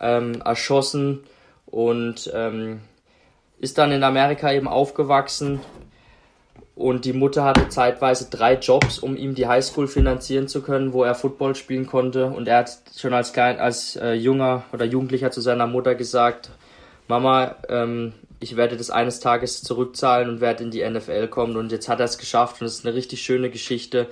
[0.00, 1.24] ähm, erschossen
[1.66, 2.80] und ähm,
[3.58, 5.60] ist dann in Amerika eben aufgewachsen,
[6.76, 11.04] und die Mutter hatte zeitweise drei Jobs, um ihm die Highschool finanzieren zu können, wo
[11.04, 12.26] er Football spielen konnte.
[12.26, 16.50] Und er hat schon als klein, als äh, junger oder Jugendlicher zu seiner Mutter gesagt,
[17.06, 21.56] Mama, ähm, ich werde das eines Tages zurückzahlen und werde in die NFL kommen.
[21.56, 24.08] Und jetzt hat er es geschafft und es ist eine richtig schöne Geschichte.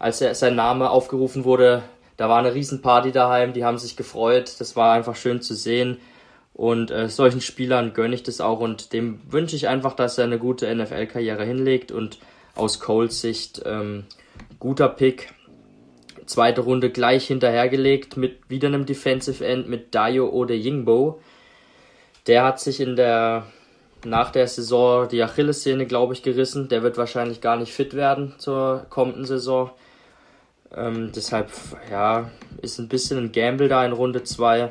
[0.00, 1.84] Als er, sein Name aufgerufen wurde,
[2.16, 4.56] da war eine Riesenparty daheim, die haben sich gefreut.
[4.58, 5.98] Das war einfach schön zu sehen.
[6.54, 10.24] Und äh, solchen Spielern gönne ich das auch und dem wünsche ich einfach, dass er
[10.24, 12.18] eine gute NFL-Karriere hinlegt und
[12.54, 14.04] aus Coles Sicht ähm,
[14.58, 15.32] guter Pick.
[16.26, 21.20] Zweite Runde gleich hinterhergelegt mit wieder einem Defensive End mit Dayo Ode Yingbo.
[22.26, 23.46] Der hat sich in der
[24.04, 26.68] nach der Saison die Achillessehne, glaube ich, gerissen.
[26.68, 29.70] Der wird wahrscheinlich gar nicht fit werden zur kommenden Saison.
[30.74, 31.50] Ähm, deshalb,
[31.90, 32.30] ja,
[32.60, 34.70] ist ein bisschen ein Gamble da in Runde 2.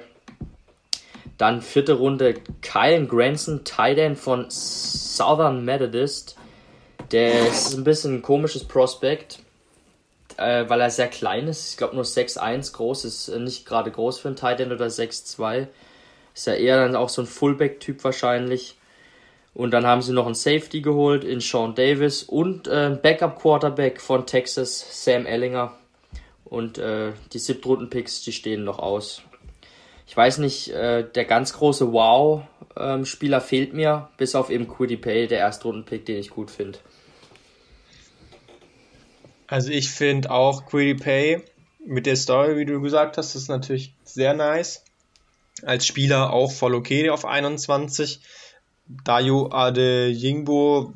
[1.42, 6.38] Dann vierte Runde Kyle Granson, Tight End von Southern Methodist.
[7.12, 9.40] Der ist ein bisschen ein komisches Prospekt,
[10.38, 11.72] äh, weil er sehr klein ist.
[11.72, 15.66] Ich glaube nur 6'1 groß, ist nicht gerade groß für ein Tight End oder 6'2.
[16.36, 18.78] Ist ja eher dann auch so ein Fullback-Typ wahrscheinlich.
[19.56, 24.28] Und dann haben sie noch einen Safety geholt in Sean Davis und äh, Backup-Quarterback von
[24.28, 25.76] Texas, Sam Ellinger.
[26.46, 29.24] Und äh, die siebtrunden-Picks, die stehen noch aus
[30.08, 34.98] ich weiß nicht, äh, der ganz große Wow-Spieler ähm, fehlt mir, bis auf eben Quiddy
[34.98, 36.80] Pay, der Erstrunden-Pick, den ich gut finde.
[39.48, 41.44] Also ich finde auch Quiddy Pay
[41.86, 44.84] mit der Story, wie du gesagt hast, ist natürlich sehr nice.
[45.64, 48.22] Als Spieler auch voll okay auf 21.
[49.04, 50.94] Dayo Ade Yingbo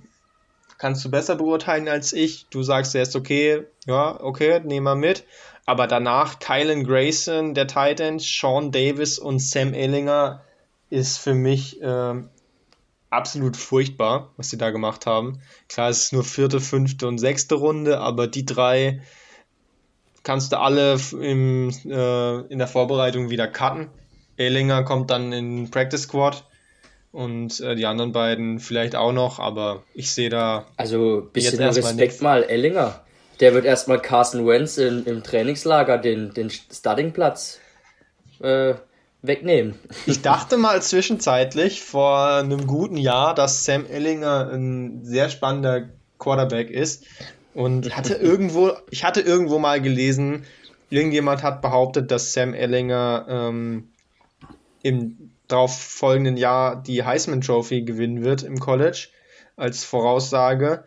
[0.77, 2.47] kannst du besser beurteilen als ich.
[2.49, 3.63] Du sagst, er ist okay.
[3.85, 5.23] Ja, okay, nehmen wir mit.
[5.65, 10.41] Aber danach Kylan Grayson, der Titan, Sean Davis und Sam Ellinger
[10.89, 12.29] ist für mich ähm,
[13.09, 15.41] absolut furchtbar, was sie da gemacht haben.
[15.67, 19.01] Klar, es ist nur vierte, fünfte und sechste Runde, aber die drei
[20.21, 23.89] kannst du alle im, äh, in der Vorbereitung wieder cutten.
[24.37, 26.43] Ellinger kommt dann in Practice Squad
[27.11, 30.67] und äh, die anderen beiden vielleicht auch noch, aber ich sehe da.
[30.77, 33.04] Also bisschen Respekt mal, Ellinger
[33.39, 37.59] der wird erstmal Carson Wentz in, im Trainingslager den, den Startingplatz
[38.39, 38.75] äh,
[39.21, 39.75] wegnehmen.
[40.05, 45.89] Ich dachte mal zwischenzeitlich vor einem guten Jahr, dass Sam Ellinger ein sehr spannender
[46.19, 47.05] Quarterback ist.
[47.53, 50.45] Und hatte irgendwo, ich hatte irgendwo mal gelesen,
[50.89, 53.89] irgendjemand hat behauptet, dass Sam Ellinger ähm,
[54.83, 59.07] im darauf folgenden Jahr die Heisman Trophy gewinnen wird im College
[59.55, 60.85] als Voraussage.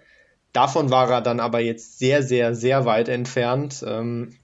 [0.59, 3.85] Davon war er dann aber jetzt sehr, sehr, sehr weit entfernt.
[3.86, 4.35] Ähm,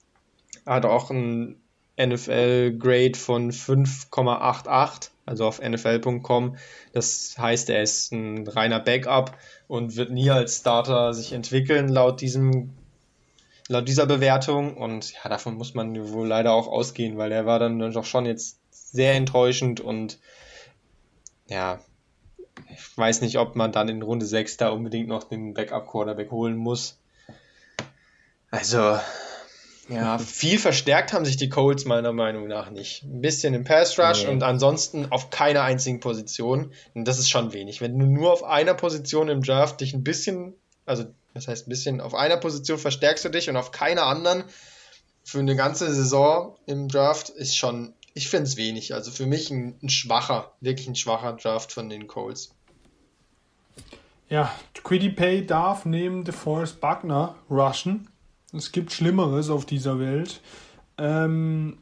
[0.65, 1.61] hat auch ein
[2.01, 6.57] NFL-Grade von 5,88, also auf NFL.com.
[6.93, 9.37] Das heißt, er ist ein reiner Backup
[9.67, 12.75] und wird nie als Starter sich entwickeln, laut diesem
[13.67, 14.77] laut dieser Bewertung.
[14.77, 18.25] Und ja, davon muss man wohl leider auch ausgehen, weil der war dann doch schon
[18.25, 20.21] jetzt sehr enttäuschend und
[21.49, 21.81] ja,
[22.71, 26.57] ich weiß nicht, ob man dann in Runde 6 da unbedingt noch den Backup-Quarterback holen
[26.57, 26.99] muss.
[28.51, 28.99] Also,
[29.89, 33.03] ja, viel verstärkt haben sich die Colts meiner Meinung nach nicht.
[33.03, 34.31] Ein bisschen im Pass Rush nee.
[34.31, 36.73] und ansonsten auf keiner einzigen Position.
[36.95, 37.81] Und das ist schon wenig.
[37.81, 40.55] Wenn du nur auf einer Position im Draft dich ein bisschen,
[40.87, 41.05] also
[41.35, 44.45] das heißt ein bisschen, auf einer Position verstärkst du dich und auf keiner anderen
[45.25, 48.95] für eine ganze Saison im Draft ist schon, ich finde es wenig.
[48.95, 52.55] Also für mich ein, ein schwacher, wirklich ein schwacher Draft von den Colts.
[54.29, 54.51] Ja,
[54.83, 58.09] Quiddy Pay darf neben DeForest Buckner rushen.
[58.53, 60.41] Es gibt Schlimmeres auf dieser Welt.
[60.97, 61.79] Ähm,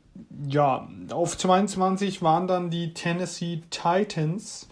[0.49, 4.69] ja, auf 22 waren dann die Tennessee Titans.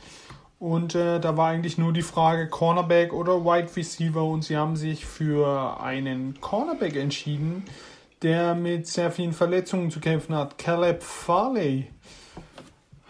[0.59, 4.25] Und äh, da war eigentlich nur die Frage Cornerback oder Wide Receiver.
[4.25, 7.65] Und sie haben sich für einen Cornerback entschieden,
[8.23, 10.59] der mit sehr vielen Verletzungen zu kämpfen hat.
[10.59, 11.91] Caleb Farley.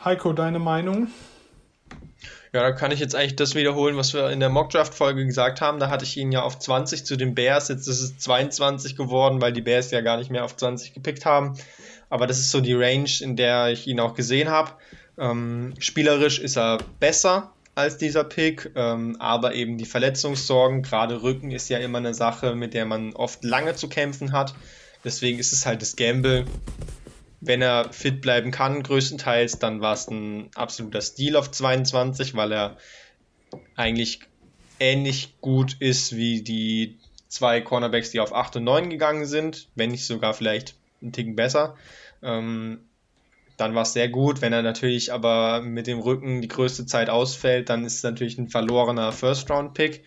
[0.04, 1.08] Heiko, deine Meinung?
[2.52, 5.78] Ja, da kann ich jetzt eigentlich das wiederholen, was wir in der Mockdraft-Folge gesagt haben.
[5.78, 7.68] Da hatte ich ihn ja auf 20 zu den Bears.
[7.68, 11.24] Jetzt ist es 22 geworden, weil die Bears ja gar nicht mehr auf 20 gepickt
[11.24, 11.56] haben.
[12.08, 14.72] Aber das ist so die Range, in der ich ihn auch gesehen habe.
[15.16, 21.52] Ähm, spielerisch ist er besser als dieser Pick, ähm, aber eben die Verletzungssorgen, gerade Rücken
[21.52, 24.54] ist ja immer eine Sache, mit der man oft lange zu kämpfen hat.
[25.04, 26.44] Deswegen ist es halt das Gamble
[27.40, 32.52] wenn er fit bleiben kann, größtenteils, dann war es ein absoluter Stil auf 22, weil
[32.52, 32.76] er
[33.76, 34.20] eigentlich
[34.78, 36.98] ähnlich gut ist wie die
[37.28, 41.34] zwei Cornerbacks, die auf 8 und 9 gegangen sind, wenn nicht sogar vielleicht ein Ticken
[41.34, 41.76] besser.
[42.22, 42.80] Ähm,
[43.56, 44.40] dann war es sehr gut.
[44.40, 48.38] Wenn er natürlich aber mit dem Rücken die größte Zeit ausfällt, dann ist es natürlich
[48.38, 50.02] ein verlorener First-Round-Pick.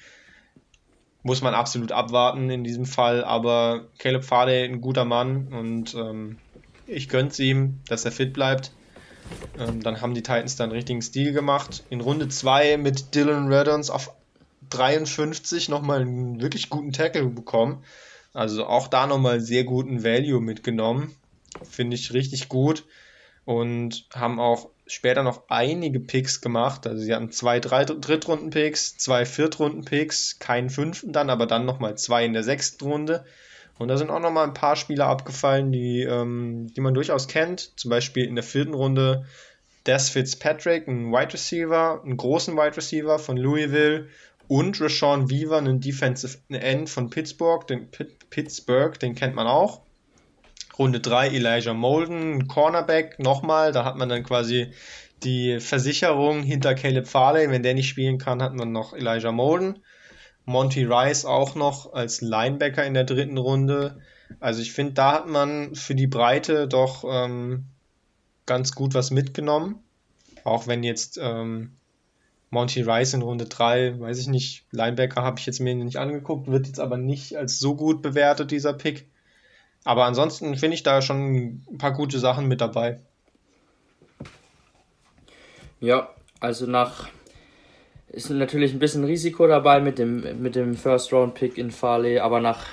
[1.23, 3.23] Muss man absolut abwarten in diesem Fall.
[3.23, 6.37] Aber Caleb Farley, ein guter Mann und ähm,
[6.85, 8.71] ich gönn's ihm, dass er fit bleibt.
[9.57, 11.83] Ähm, dann haben die Titans dann richtigen Stil gemacht.
[11.89, 14.13] In Runde 2 mit Dylan Reddons auf
[14.69, 17.83] 53 nochmal einen wirklich guten Tackle bekommen.
[18.33, 21.15] Also auch da nochmal sehr guten Value mitgenommen.
[21.69, 22.85] Finde ich richtig gut.
[23.45, 26.87] Und haben auch später noch einige Picks gemacht.
[26.87, 32.25] Also sie hatten zwei drei Drittrunden-Picks, zwei Viertrunden-Picks, keinen fünften dann, aber dann nochmal zwei
[32.25, 33.25] in der sechsten Runde.
[33.79, 37.77] Und da sind auch nochmal ein paar Spieler abgefallen, die, ähm, die man durchaus kennt.
[37.79, 39.25] Zum Beispiel in der vierten Runde
[39.85, 44.07] Des Fitzpatrick, ein Wide Receiver, einen großen Wide Receiver von Louisville
[44.47, 47.89] und Rashawn Weaver, einen Defensive End von Pittsburgh, den,
[48.29, 49.81] Pittsburgh, den kennt man auch.
[50.77, 54.73] Runde 3 Elijah Molden, Cornerback, nochmal, da hat man dann quasi
[55.23, 57.49] die Versicherung hinter Caleb Farley.
[57.49, 59.79] Wenn der nicht spielen kann, hat man noch Elijah Molden.
[60.45, 63.99] Monty Rice auch noch als Linebacker in der dritten Runde.
[64.39, 67.65] Also ich finde, da hat man für die Breite doch ähm,
[68.45, 69.79] ganz gut was mitgenommen.
[70.43, 71.77] Auch wenn jetzt ähm,
[72.49, 76.47] Monty Rice in Runde 3, weiß ich nicht, Linebacker habe ich jetzt mir nicht angeguckt,
[76.47, 79.07] wird jetzt aber nicht als so gut bewertet, dieser Pick.
[79.83, 82.99] Aber ansonsten finde ich da schon ein paar gute Sachen mit dabei.
[85.79, 87.09] Ja, also nach
[88.07, 92.67] ist natürlich ein bisschen Risiko dabei mit dem, mit dem First-Round-Pick in Farley, aber nach,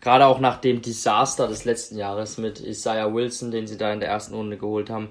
[0.00, 4.00] gerade auch nach dem Desaster des letzten Jahres mit Isaiah Wilson, den sie da in
[4.00, 5.08] der ersten Runde geholt haben.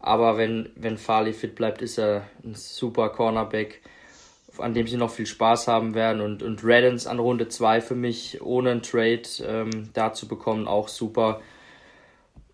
[0.00, 3.82] Aber wenn, wenn Farley fit bleibt, ist er ein super Cornerback,
[4.58, 6.20] an dem sie noch viel Spaß haben werden.
[6.20, 10.88] Und, und Reddens an Runde 2 für mich ohne einen Trade ähm, da bekommen, auch
[10.88, 11.40] super.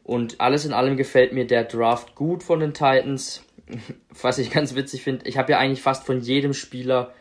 [0.02, 3.42] Und alles in allem gefällt mir der Draft gut von den Titans
[4.22, 7.12] was ich ganz witzig finde, ich habe ja eigentlich fast von jedem Spieler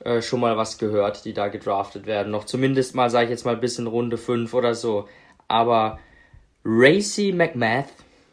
[0.00, 2.30] äh, schon mal was gehört, die da gedraftet werden.
[2.30, 5.08] Noch zumindest mal, sage ich jetzt mal, bis in Runde 5 oder so.
[5.48, 5.98] Aber
[6.64, 7.88] Racy McMath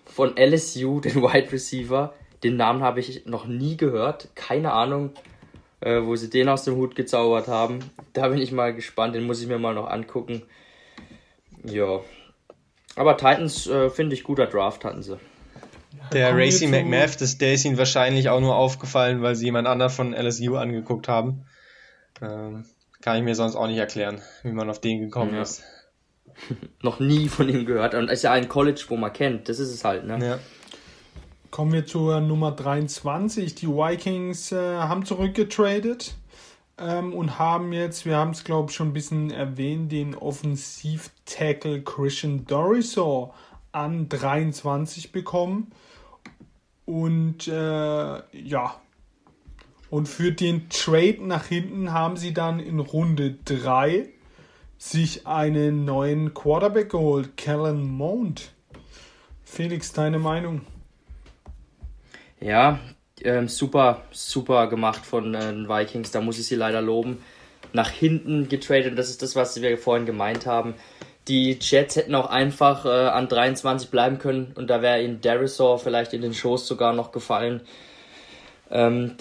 [0.05, 2.13] von LSU, den Wide Receiver,
[2.43, 4.29] den Namen habe ich noch nie gehört.
[4.35, 5.11] Keine Ahnung,
[5.85, 7.79] äh, wo sie den aus dem Hut gezaubert haben.
[8.13, 10.41] Da bin ich mal gespannt, den muss ich mir mal noch angucken.
[11.63, 12.01] Ja.
[12.95, 15.19] Aber Titans äh, finde ich guter Draft hatten sie.
[16.11, 19.91] Der Racy McMath, das, der ist ihnen wahrscheinlich auch nur aufgefallen, weil sie jemand anderen
[19.91, 21.45] von LSU angeguckt haben.
[22.21, 22.65] Ähm,
[23.01, 25.43] kann ich mir sonst auch nicht erklären, wie man auf den gekommen ja.
[25.43, 25.63] ist.
[26.81, 27.93] Noch nie von ihm gehört.
[27.93, 29.49] Und ist ja ein College, wo man kennt.
[29.49, 30.19] Das ist es halt, ne?
[30.25, 30.39] Ja.
[31.55, 33.55] Kommen wir zur Nummer 23.
[33.55, 36.17] Die Vikings äh, haben zurückgetradet
[36.77, 41.81] ähm, und haben jetzt, wir haben es glaube ich schon ein bisschen erwähnt, den Offensiv-Tackle
[41.83, 43.33] Christian Dorisor
[43.71, 45.71] an 23 bekommen.
[46.83, 48.75] Und äh, ja,
[49.89, 54.09] und für den Trade nach hinten haben sie dann in Runde 3
[54.77, 58.51] sich einen neuen Quarterback geholt, Kellen Mond.
[59.45, 60.74] Felix, deine Meinung?
[62.45, 62.77] Ja,
[63.23, 66.11] ähm, super, super gemacht von äh, den Vikings.
[66.11, 67.23] Da muss ich sie leider loben.
[67.73, 70.75] Nach hinten getradet, und das ist das, was wir vorhin gemeint haben.
[71.27, 75.79] Die Jets hätten auch einfach äh, an 23 bleiben können und da wäre ihnen Derisor
[75.79, 77.61] vielleicht in den Schoß sogar noch gefallen.
[78.69, 79.15] Ähm,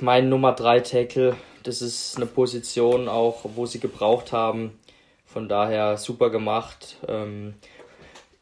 [0.00, 1.34] mein Nummer 3 Tackle,
[1.64, 4.78] das ist eine Position auch, wo sie gebraucht haben.
[5.26, 6.98] Von daher super gemacht.
[7.08, 7.54] Ähm,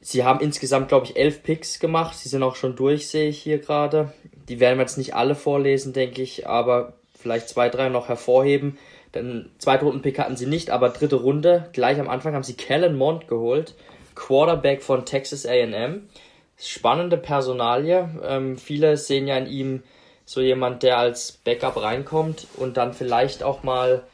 [0.08, 2.16] sie haben insgesamt, glaube ich, elf Picks gemacht.
[2.16, 4.12] Sie sind auch schon durch, sehe ich hier gerade.
[4.48, 8.78] Die werden wir jetzt nicht alle vorlesen, denke ich, aber vielleicht zwei, drei noch hervorheben.
[9.12, 13.28] Dann Zweitrunden-Pick hatten sie nicht, aber dritte Runde, gleich am Anfang haben sie Kellen Mond
[13.28, 13.74] geholt,
[14.14, 16.08] Quarterback von Texas AM.
[16.56, 18.08] Spannende Personalie.
[18.24, 19.82] Ähm, viele sehen ja in ihm
[20.24, 24.04] so jemand, der als Backup reinkommt und dann vielleicht auch mal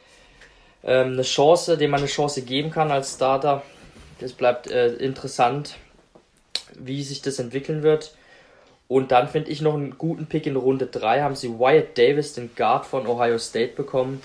[0.83, 3.63] ähm, eine Chance, dem man eine Chance geben kann als Starter.
[4.19, 5.77] Das bleibt äh, interessant,
[6.81, 8.15] wie sich das entwickeln wird.
[8.87, 12.33] Und dann finde ich noch einen guten Pick in Runde 3, haben sie Wyatt Davis,
[12.33, 14.21] den Guard von Ohio State, bekommen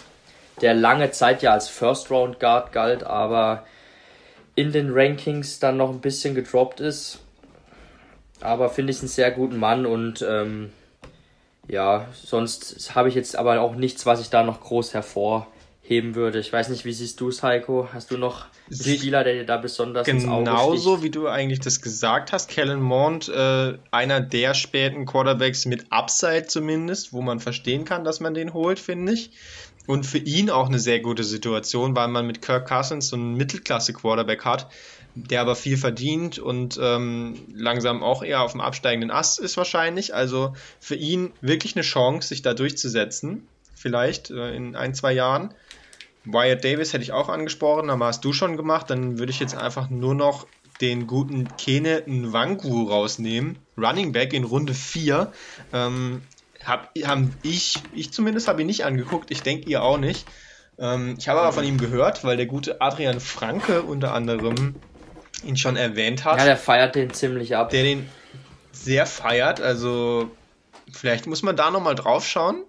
[0.60, 3.64] der lange Zeit ja als First Round Guard galt, aber
[4.55, 7.20] in den Rankings dann noch ein bisschen gedroppt ist.
[8.40, 10.72] Aber finde ich einen sehr guten Mann und ähm,
[11.68, 14.94] ja, sonst habe ich jetzt aber auch nichts, was ich da noch groß
[15.90, 16.38] hervorheben würde.
[16.38, 17.88] Ich weiß nicht, wie siehst du es, Heiko?
[17.92, 22.32] Hast du noch einen Spieler, der dir da besonders Genauso wie du eigentlich das gesagt
[22.32, 28.04] hast, Kellen Mond, äh, einer der späten Quarterbacks mit Upside zumindest, wo man verstehen kann,
[28.04, 29.32] dass man den holt, finde ich.
[29.86, 33.34] Und für ihn auch eine sehr gute Situation, weil man mit Kirk Cousins so einen
[33.34, 34.70] Mittelklasse-Quarterback hat,
[35.16, 40.14] der aber viel verdient und ähm, langsam auch eher auf dem absteigenden Ast ist wahrscheinlich.
[40.14, 43.48] Also für ihn wirklich eine Chance, sich da durchzusetzen.
[43.74, 45.54] Vielleicht äh, in ein, zwei Jahren.
[46.24, 48.90] Wyatt Davis hätte ich auch angesprochen, aber hast du schon gemacht.
[48.90, 50.47] Dann würde ich jetzt einfach nur noch
[50.80, 53.59] den guten Kene Nwangu rausnehmen.
[53.76, 55.32] Running Back in Runde 4.
[55.72, 56.22] Ähm,
[56.64, 60.26] hab, haben ich, ich zumindest habe ihn nicht angeguckt, ich denke ihr auch nicht.
[60.78, 64.74] Ähm, ich habe aber von ihm gehört, weil der gute Adrian Franke unter anderem
[65.44, 66.38] ihn schon erwähnt hat.
[66.38, 67.70] Ja, der feiert den ziemlich ab.
[67.70, 68.09] Der den
[68.72, 70.30] sehr feiert, also
[70.92, 72.64] vielleicht muss man da nochmal drauf schauen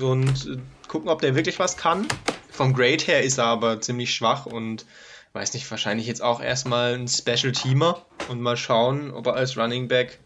[0.00, 0.58] und äh,
[0.88, 2.06] gucken, ob der wirklich was kann.
[2.52, 4.86] Vom Grade her ist er aber ziemlich schwach und
[5.32, 9.56] weiß nicht, wahrscheinlich jetzt auch erstmal ein Special Teamer und mal schauen, ob er als
[9.56, 10.20] Running Back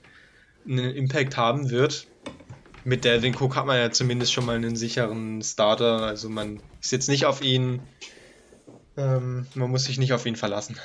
[0.66, 2.06] einen Impact haben wird
[2.86, 6.02] mit der den Cook hat man ja zumindest schon mal einen sicheren Starter.
[6.02, 7.82] Also man ist jetzt nicht auf ihn,
[8.96, 10.78] ähm, man muss sich nicht auf ihn verlassen.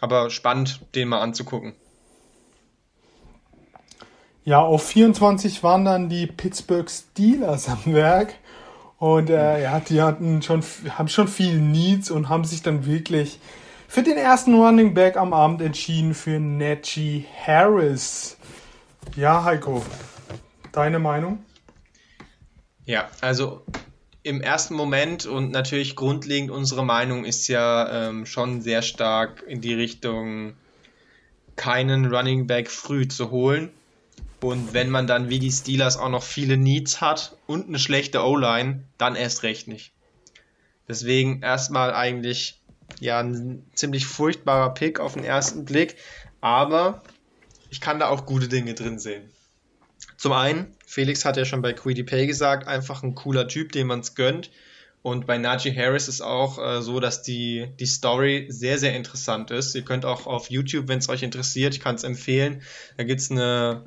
[0.00, 1.74] Aber spannend, den mal anzugucken.
[4.44, 8.34] Ja, auf 24 waren dann die Pittsburgh Steelers am Werk.
[9.00, 13.40] Und äh, ja, die hatten schon, haben schon viel Needs und haben sich dann wirklich
[13.88, 18.36] für den ersten Running Back am Abend entschieden für Najee Harris.
[19.16, 19.82] Ja, Heiko,
[20.72, 21.44] Deine Meinung?
[22.84, 23.62] Ja, also
[24.22, 29.60] im ersten Moment und natürlich grundlegend unsere Meinung ist ja ähm, schon sehr stark in
[29.60, 30.54] die Richtung,
[31.56, 33.70] keinen Running Back früh zu holen.
[34.40, 38.24] Und wenn man dann wie die Steelers auch noch viele Needs hat und eine schlechte
[38.24, 39.92] O-Line, dann erst recht nicht.
[40.88, 42.60] Deswegen erstmal eigentlich
[43.00, 45.96] ja ein ziemlich furchtbarer Pick auf den ersten Blick,
[46.40, 47.02] aber
[47.68, 49.30] ich kann da auch gute Dinge drin sehen.
[50.16, 53.86] Zum einen, Felix hat ja schon bei Queedy Pay gesagt, einfach ein cooler Typ, dem
[53.86, 54.50] man es gönnt.
[55.02, 59.50] Und bei Najee Harris ist auch äh, so, dass die, die Story sehr, sehr interessant
[59.50, 59.74] ist.
[59.74, 62.62] Ihr könnt auch auf YouTube, wenn es euch interessiert, ich kann es empfehlen,
[62.98, 63.84] da gibt es eine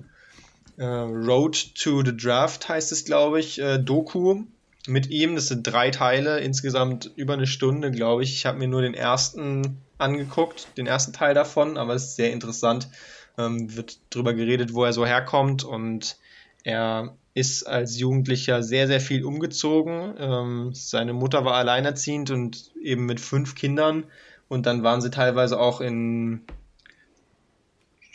[0.77, 4.43] äh, Road to the Draft, heißt es, glaube ich, äh, Doku
[4.87, 5.35] mit ihm.
[5.35, 8.33] Das sind drei Teile, insgesamt über eine Stunde, glaube ich.
[8.33, 12.31] Ich habe mir nur den ersten angeguckt, den ersten Teil davon, aber es ist sehr
[12.31, 12.89] interessant.
[13.37, 16.17] Ähm, wird darüber geredet, wo er so herkommt und
[16.63, 20.13] er ist als Jugendlicher sehr, sehr viel umgezogen.
[20.19, 24.03] Ähm, seine Mutter war alleinerziehend und eben mit fünf Kindern.
[24.49, 26.41] Und dann waren sie teilweise auch in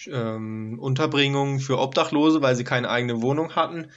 [0.07, 3.89] ähm, Unterbringungen für Obdachlose, weil sie keine eigene Wohnung hatten.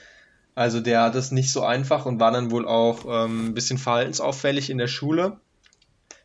[0.54, 3.78] Also der hat es nicht so einfach und war dann wohl auch ähm, ein bisschen
[3.78, 5.38] verhaltensauffällig in der Schule.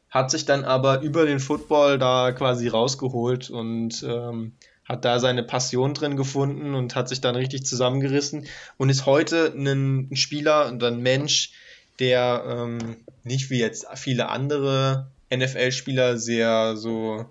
[0.10, 4.54] Hat sich dann aber über den Football da quasi rausgeholt und ähm,
[4.86, 8.48] hat da seine Passion drin gefunden und hat sich dann richtig zusammengerissen
[8.78, 11.52] und ist heute ein Spieler und ein Mensch,
[12.00, 17.26] der ähm, nicht wie jetzt viele andere NFL-Spieler sehr so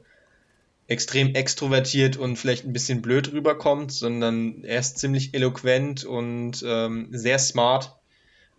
[0.88, 7.08] extrem extrovertiert und vielleicht ein bisschen blöd rüberkommt, sondern er ist ziemlich eloquent und ähm,
[7.10, 7.96] sehr smart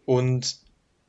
[0.06, 0.58] und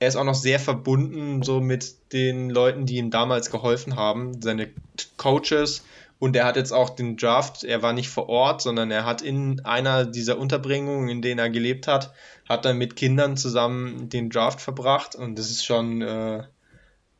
[0.00, 4.40] er ist auch noch sehr verbunden so mit den Leuten, die ihm damals geholfen haben,
[4.40, 4.70] seine
[5.16, 5.84] Coaches.
[6.20, 9.22] Und er hat jetzt auch den Draft, er war nicht vor Ort, sondern er hat
[9.22, 12.12] in einer dieser Unterbringungen, in denen er gelebt hat,
[12.48, 15.14] hat er mit Kindern zusammen den Draft verbracht.
[15.14, 16.42] Und das ist schon äh,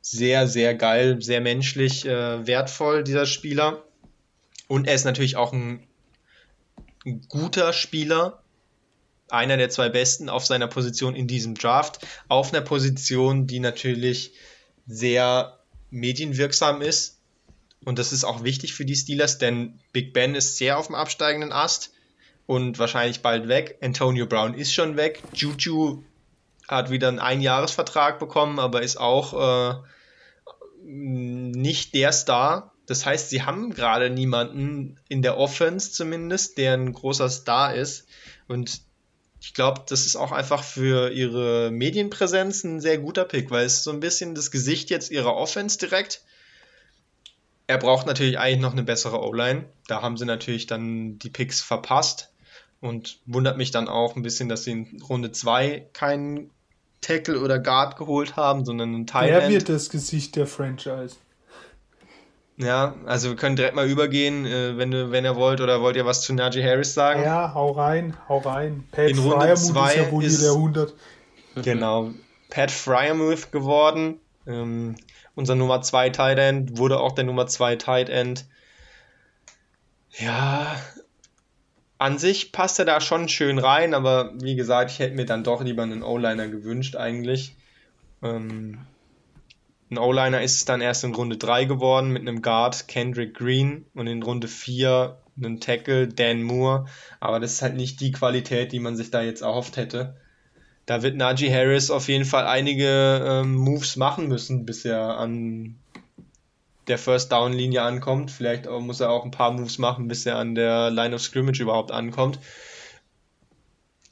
[0.01, 3.85] sehr, sehr geil, sehr menschlich äh, wertvoll, dieser Spieler.
[4.69, 5.86] Und er ist natürlich auch ein,
[7.05, 8.43] ein guter Spieler,
[9.31, 14.32] einer der zwei besten auf seiner Position in diesem Draft, auf einer Position, die natürlich
[14.86, 15.59] sehr
[15.90, 17.19] medienwirksam ist.
[17.85, 20.95] Und das ist auch wichtig für die Steelers, denn Big Ben ist sehr auf dem
[20.95, 21.93] absteigenden Ast
[22.47, 23.78] und wahrscheinlich bald weg.
[23.82, 25.23] Antonio Brown ist schon weg.
[25.35, 26.03] Juju
[26.66, 29.74] hat wieder einen Einjahresvertrag bekommen, aber ist auch äh,
[30.82, 32.74] nicht der Star.
[32.89, 38.06] Das heißt, sie haben gerade niemanden in der Offense zumindest, der ein großer Star ist.
[38.48, 38.81] Und
[39.43, 43.85] ich glaube, das ist auch einfach für ihre Medienpräsenz ein sehr guter Pick, weil es
[43.85, 46.23] so ein bisschen das Gesicht jetzt ihrer Offense direkt.
[47.66, 49.66] Er braucht natürlich eigentlich noch eine bessere O-Line.
[49.86, 52.32] Da haben sie natürlich dann die Picks verpasst
[52.81, 56.51] und wundert mich dann auch ein bisschen, dass sie in Runde 2 keinen
[57.02, 59.52] Tackle oder Guard geholt haben, sondern einen Wer End.
[59.52, 61.16] wird das Gesicht der Franchise?
[62.59, 65.97] Ja, also wir können direkt mal übergehen, äh, wenn, du, wenn ihr wollt, oder wollt
[65.97, 67.22] ihr was zu Najee Harris sagen?
[67.22, 68.85] Ja, hau rein, hau rein.
[68.90, 70.94] Pat In Runde Fryermuth zwei ist ja wohl ist- hier der 100.
[71.62, 72.10] Genau.
[72.51, 74.18] Pat Fryermuth geworden.
[74.47, 74.97] Ähm,
[75.36, 78.44] unser Nummer 2 Tight End wurde auch der Nummer 2 Tight End.
[80.18, 80.74] Ja,
[81.98, 85.44] an sich passt er da schon schön rein, aber wie gesagt, ich hätte mir dann
[85.44, 87.55] doch lieber einen O-Liner gewünscht eigentlich.
[88.22, 88.78] Ähm,
[89.90, 93.86] ein O-Liner ist es dann erst in Runde 3 geworden mit einem Guard Kendrick Green
[93.94, 96.86] und in Runde 4 einen Tackle Dan Moore,
[97.20, 100.16] aber das ist halt nicht die Qualität, die man sich da jetzt erhofft hätte.
[100.86, 105.77] Da wird Najee Harris auf jeden Fall einige ähm, Moves machen müssen, bis er an
[106.89, 108.31] der First Down Linie ankommt.
[108.31, 111.60] Vielleicht muss er auch ein paar Moves machen, bis er an der Line of Scrimmage
[111.60, 112.39] überhaupt ankommt.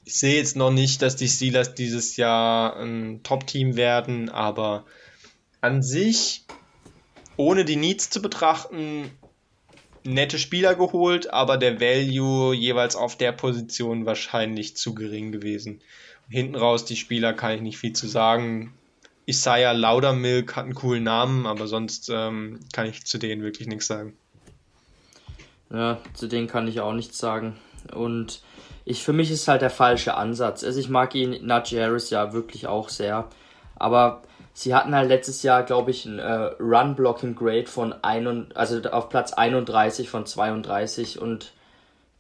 [0.05, 4.85] Ich sehe jetzt noch nicht, dass die Steelers dieses Jahr ein Top-Team werden, aber
[5.66, 6.44] an sich,
[7.36, 9.10] ohne die Needs zu betrachten,
[10.05, 15.80] nette Spieler geholt, aber der Value jeweils auf der Position wahrscheinlich zu gering gewesen.
[16.28, 18.72] Hinten raus, die Spieler kann ich nicht viel zu sagen.
[19.26, 23.88] Isaiah Laudermilk hat einen coolen Namen, aber sonst ähm, kann ich zu denen wirklich nichts
[23.88, 24.16] sagen.
[25.70, 27.56] Ja, zu denen kann ich auch nichts sagen.
[27.93, 28.40] Und
[28.84, 30.62] ich, für mich ist halt der falsche Ansatz.
[30.62, 33.28] Also ich mag ihn, Najee Harris, ja wirklich auch sehr.
[33.74, 34.22] Aber
[34.57, 39.35] sie hatten halt letztes Jahr, glaube ich, ein äh, Run-Blocking-Grade von ein, also auf Platz
[39.35, 41.53] 31 von 32 und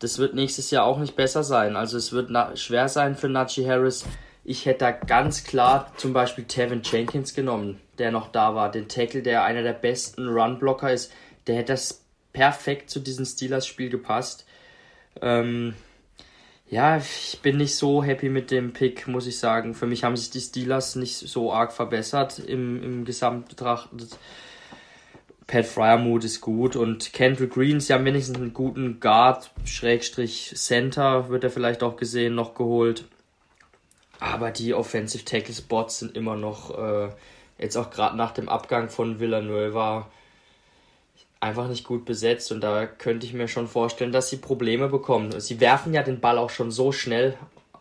[0.00, 1.76] das wird nächstes Jahr auch nicht besser sein.
[1.76, 4.04] Also es wird schwer sein für Najee Harris.
[4.44, 8.70] Ich hätte da ganz klar zum Beispiel Tevin Jenkins genommen, der noch da war.
[8.70, 11.12] Den Tackle, der einer der besten Run-Blocker ist.
[11.46, 12.04] Der hätte das
[12.34, 14.44] perfekt zu diesem Steelers-Spiel gepasst.
[15.22, 15.74] Ähm,
[16.68, 19.74] ja, ich bin nicht so happy mit dem Pick, muss ich sagen.
[19.74, 24.18] Für mich haben sich die Steelers nicht so arg verbessert im, im Gesamt betrachtet.
[25.46, 31.28] Pat Fryermuth ist gut und Kendrick Green, sie haben wenigstens einen guten Guard, Schrägstrich Center,
[31.28, 33.04] wird er vielleicht auch gesehen, noch geholt.
[34.18, 37.10] Aber die Offensive Tackle Spots sind immer noch, äh,
[37.58, 40.10] jetzt auch gerade nach dem Abgang von Villanueva,
[41.40, 45.38] einfach nicht gut besetzt und da könnte ich mir schon vorstellen, dass sie Probleme bekommen.
[45.40, 47.36] Sie werfen ja den Ball auch schon so schnell.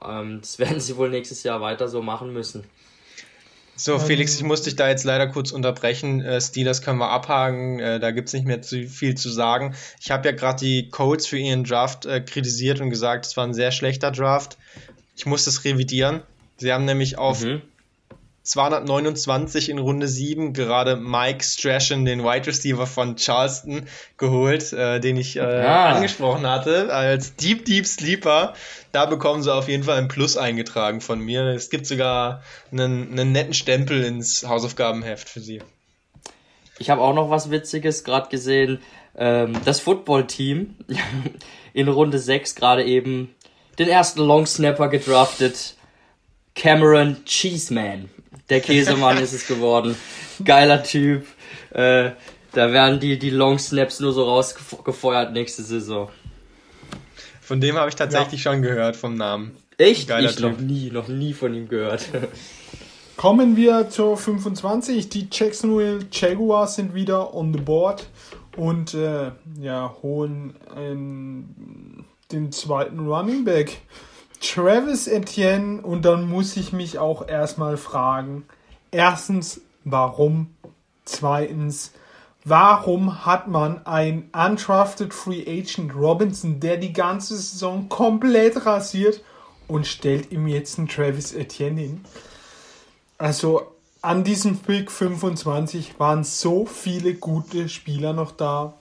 [0.05, 2.63] Ähm, das werden sie wohl nächstes Jahr weiter so machen müssen.
[3.77, 6.21] So, Felix, ich muss dich da jetzt leider kurz unterbrechen.
[6.21, 9.75] Äh, Steelers können wir abhaken, äh, da gibt's nicht mehr zu viel zu sagen.
[9.99, 13.45] Ich habe ja gerade die Colts für ihren Draft äh, kritisiert und gesagt, es war
[13.45, 14.57] ein sehr schlechter Draft.
[15.17, 16.21] Ich muss das revidieren.
[16.55, 17.61] Sie haben nämlich auf Mhm.
[18.45, 25.17] 229 in Runde 7 gerade Mike Strachan, den Wide Receiver von Charleston, geholt, äh, den
[25.17, 25.93] ich äh, Ah.
[25.95, 28.53] angesprochen hatte, als Deep Deep Sleeper.
[28.91, 31.43] Da bekommen sie auf jeden Fall ein Plus eingetragen von mir.
[31.47, 35.61] Es gibt sogar einen, einen netten Stempel ins Hausaufgabenheft für sie.
[36.77, 38.79] Ich habe auch noch was Witziges gerade gesehen.
[39.17, 40.75] Ähm, das Football-Team
[41.73, 43.33] in Runde 6 gerade eben
[43.79, 45.75] den ersten Long Snapper gedraftet.
[46.53, 48.09] Cameron Cheeseman.
[48.49, 49.95] Der Käsemann ist es geworden.
[50.43, 51.25] Geiler Typ.
[51.71, 52.11] Äh,
[52.51, 56.09] da werden die, die Long Snaps nur so rausgefeuert nächste Saison.
[57.41, 59.55] Von dem habe ich tatsächlich schon gehört, vom Namen.
[59.77, 60.07] Echt?
[60.07, 60.61] Geiler ich noch Typ.
[60.61, 62.05] nie, noch nie von ihm gehört.
[63.17, 65.09] Kommen wir zur 25.
[65.09, 68.07] Die Jacksonville Jaguars sind wieder on the board
[68.57, 69.31] und äh,
[69.61, 73.81] ja, holen einen, den zweiten Running Back.
[74.39, 78.45] Travis Etienne und dann muss ich mich auch erstmal fragen,
[78.91, 80.47] erstens, warum?
[81.05, 81.91] Zweitens,
[82.43, 89.21] warum hat man einen undrafted Free Agent Robinson, der die ganze Saison komplett rasiert
[89.67, 92.05] und stellt ihm jetzt einen Travis Etienne hin?
[93.17, 93.71] Also
[94.01, 98.73] an diesem Pick 25 waren so viele gute Spieler noch da,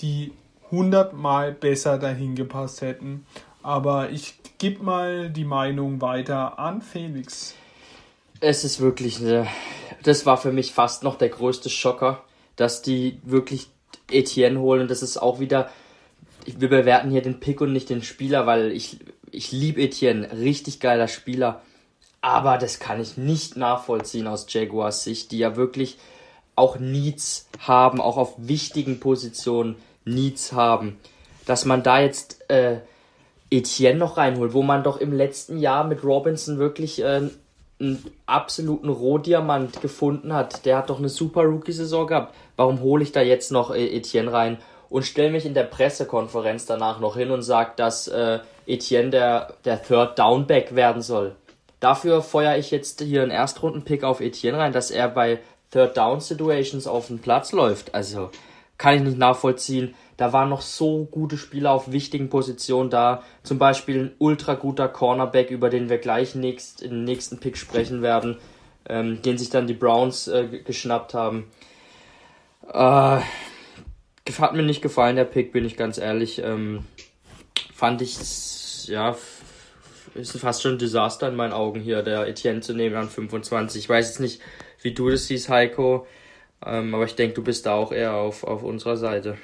[0.00, 0.32] die
[0.72, 3.26] hundertmal besser dahin gepasst hätten.
[3.62, 7.56] Aber ich gebe mal die Meinung weiter an Felix.
[8.38, 9.48] Es ist wirklich eine.
[10.04, 12.22] Das war für mich fast noch der größte Schocker,
[12.54, 13.66] dass die wirklich
[14.08, 14.82] Etienne holen.
[14.82, 15.68] Und das ist auch wieder.
[16.46, 19.00] Wir bewerten hier den Pick und nicht den Spieler, weil ich,
[19.32, 20.30] ich liebe Etienne.
[20.30, 21.60] Richtig geiler Spieler.
[22.20, 25.98] Aber das kann ich nicht nachvollziehen aus Jaguars Sicht, die ja wirklich
[26.54, 29.74] auch Needs haben, auch auf wichtigen Positionen
[30.04, 31.00] Needs haben.
[31.46, 32.78] Dass man da jetzt äh,
[33.52, 37.28] Etienne noch reinholt, wo man doch im letzten Jahr mit Robinson wirklich äh,
[37.78, 40.64] einen absoluten Rohdiamant gefunden hat.
[40.64, 42.34] Der hat doch eine super Rookie-Saison gehabt.
[42.56, 44.58] Warum hole ich da jetzt noch äh, Etienne rein
[44.88, 49.54] und stelle mich in der Pressekonferenz danach noch hin und sage, dass äh, Etienne der,
[49.64, 51.34] der Third Downback werden soll?
[51.80, 55.40] Dafür feuere ich jetzt hier einen Erstrunden-Pick auf Etienne rein, dass er bei
[55.72, 57.94] Third Down Situations auf den Platz läuft.
[57.94, 58.30] Also
[58.78, 59.94] kann ich nicht nachvollziehen.
[60.16, 63.22] Da waren noch so gute Spieler auf wichtigen Positionen da.
[63.42, 68.02] Zum Beispiel ein ultra guter Cornerback, über den wir gleich nächst, im nächsten Pick sprechen
[68.02, 68.36] werden,
[68.88, 71.50] ähm, den sich dann die Browns äh, geschnappt haben.
[72.72, 73.20] Äh,
[74.38, 76.40] hat mir nicht gefallen, der Pick, bin ich ganz ehrlich.
[76.44, 76.84] Ähm,
[77.74, 79.16] fand ich, ja,
[80.14, 83.82] ist fast schon ein Desaster in meinen Augen hier, der Etienne zu nehmen an 25.
[83.82, 84.40] Ich weiß jetzt nicht,
[84.82, 86.06] wie du das siehst, Heiko,
[86.64, 89.38] ähm, aber ich denke, du bist da auch eher auf, auf unserer Seite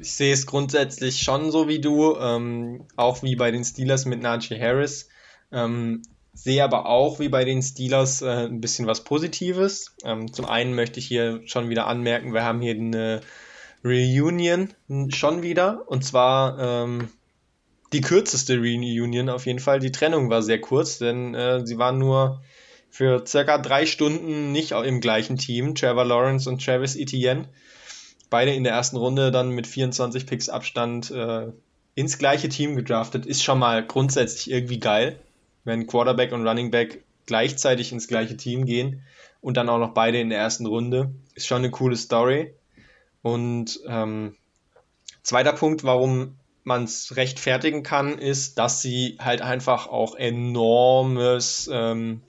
[0.00, 4.22] ich sehe es grundsätzlich schon so wie du, ähm, auch wie bei den Steelers mit
[4.22, 5.08] Najee Harris.
[5.52, 6.02] Ähm,
[6.34, 9.94] sehe aber auch wie bei den Steelers äh, ein bisschen was Positives.
[10.04, 13.20] Ähm, zum einen möchte ich hier schon wieder anmerken, wir haben hier eine
[13.84, 14.74] Reunion
[15.08, 17.08] schon wieder und zwar ähm,
[17.92, 19.78] die kürzeste Reunion auf jeden Fall.
[19.78, 22.42] Die Trennung war sehr kurz, denn äh, sie waren nur
[22.90, 27.48] für circa drei Stunden nicht im gleichen Team, Trevor Lawrence und Travis Etienne
[28.30, 31.52] beide in der ersten Runde dann mit 24 Picks Abstand äh,
[31.94, 35.18] ins gleiche Team gedraftet, ist schon mal grundsätzlich irgendwie geil,
[35.64, 39.02] wenn Quarterback und Running Back gleichzeitig ins gleiche Team gehen
[39.40, 41.10] und dann auch noch beide in der ersten Runde.
[41.34, 42.54] Ist schon eine coole Story.
[43.22, 44.36] Und ähm,
[45.22, 52.22] zweiter Punkt, warum man es rechtfertigen kann, ist, dass sie halt einfach auch enormes ähm,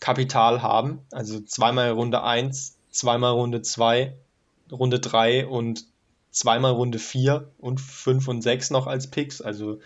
[0.00, 1.00] Kapital haben.
[1.10, 4.14] Also zweimal Runde 1, zweimal Runde 2
[4.72, 5.84] Runde 3 und
[6.30, 9.40] zweimal Runde 4 und 5 und 6 noch als Picks.
[9.40, 9.80] Also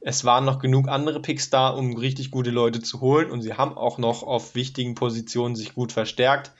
[0.00, 3.54] es waren noch genug andere Picks da, um richtig gute Leute zu holen und sie
[3.54, 6.52] haben auch noch auf wichtigen Positionen sich gut verstärkt.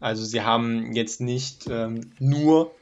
[0.00, 2.72] Also sie haben jetzt nicht ähm, nur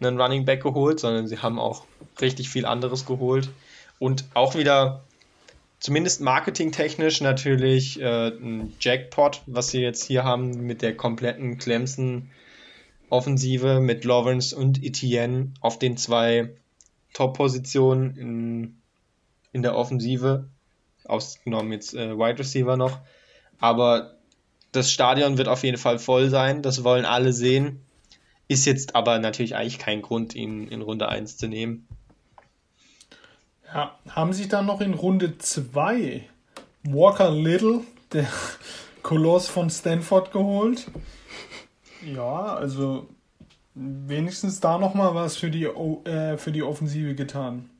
[0.00, 1.84] einen Running Back geholt, sondern sie haben auch
[2.20, 3.48] richtig viel anderes geholt
[3.98, 5.04] und auch wieder
[5.78, 12.30] zumindest marketingtechnisch natürlich äh, ein Jackpot, was sie jetzt hier haben mit der kompletten Clemson
[13.14, 16.50] Offensive mit Lawrence und Etienne auf den zwei
[17.12, 18.76] Top-Positionen in,
[19.52, 20.48] in der Offensive,
[21.04, 22.98] ausgenommen jetzt äh, Wide Receiver noch.
[23.60, 24.16] Aber
[24.72, 27.80] das Stadion wird auf jeden Fall voll sein, das wollen alle sehen.
[28.48, 31.86] Ist jetzt aber natürlich eigentlich kein Grund, ihn in Runde 1 zu nehmen.
[33.72, 36.28] Ja, haben sich dann noch in Runde 2
[36.82, 37.82] Walker Little,
[38.12, 38.26] der
[39.02, 40.88] Koloss von Stanford, geholt.
[42.04, 43.06] Ja, also
[43.74, 47.70] wenigstens da nochmal was für die, äh, für die Offensive getan.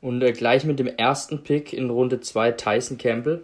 [0.00, 3.42] Und äh, gleich mit dem ersten Pick in Runde 2 Tyson Campbell,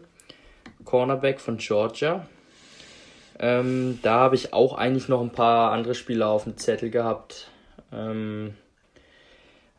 [0.85, 2.27] Cornerback von Georgia.
[3.39, 7.51] Ähm, da habe ich auch eigentlich noch ein paar andere Spieler auf dem Zettel gehabt.
[7.93, 8.55] Ähm,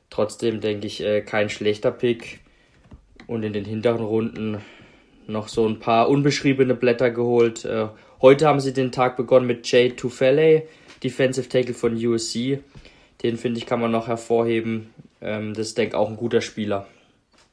[0.10, 2.41] trotzdem denke ich, äh, kein schlechter Pick.
[3.27, 4.61] Und in den hinteren Runden
[5.26, 7.65] noch so ein paar unbeschriebene Blätter geholt.
[7.65, 7.88] Äh,
[8.26, 10.64] Heute haben sie den Tag begonnen mit Jay Tufele,
[11.03, 12.60] Defensive Tackle von USC.
[13.22, 14.91] Den finde ich, kann man noch hervorheben.
[15.22, 16.88] Ähm, das ist, denke ich, auch ein guter Spieler.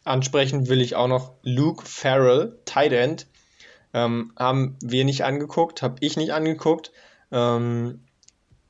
[0.04, 3.26] Ansprechen will ich auch noch Luke Farrell, Tight End.
[3.92, 6.90] Ähm, haben wir nicht angeguckt, habe ich nicht angeguckt.
[7.30, 8.00] Ähm,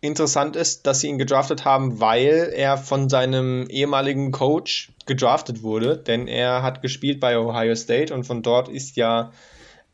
[0.00, 5.98] interessant ist, dass sie ihn gedraftet haben, weil er von seinem ehemaligen Coach gedraftet wurde,
[5.98, 9.30] denn er hat gespielt bei Ohio State und von dort ist ja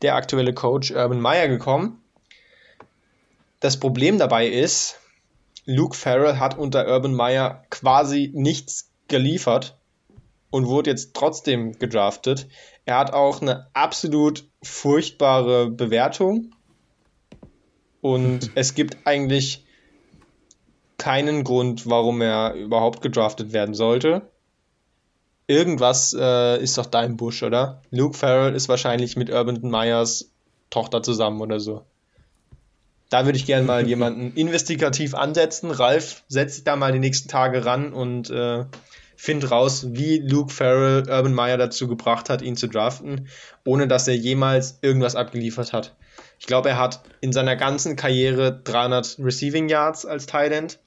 [0.01, 2.01] der aktuelle Coach Urban Meyer gekommen.
[3.59, 4.99] Das Problem dabei ist,
[5.65, 9.75] Luke Farrell hat unter Urban Meyer quasi nichts geliefert.
[10.51, 12.47] und wurde jetzt trotzdem gedraftet.
[12.85, 16.55] Er hat auch eine absolut furchtbare Bewertung.
[18.01, 19.63] Und es gibt eigentlich
[20.97, 24.31] keinen Grund, warum er überhaupt gedraftet werden sollte.
[25.49, 27.81] Irgendwas äh, ist doch da im Busch, oder?
[27.89, 30.29] Luke Farrell ist wahrscheinlich mit Urban Meyers
[30.69, 31.87] Tochter zusammen oder so.
[33.09, 35.71] Da würde ich gerne mal jemanden investigativ ansetzen.
[35.71, 38.65] Ralf, setz dich da mal die nächsten Tage ran und äh,
[39.15, 43.27] find raus, wie Luke Farrell Urban Meyer dazu gebracht hat, ihn zu draften,
[43.65, 45.95] ohne dass er jemals irgendwas abgeliefert hat.
[46.37, 50.77] Ich glaube, er hat in seiner ganzen Karriere 300 Receiving Yards als Tight End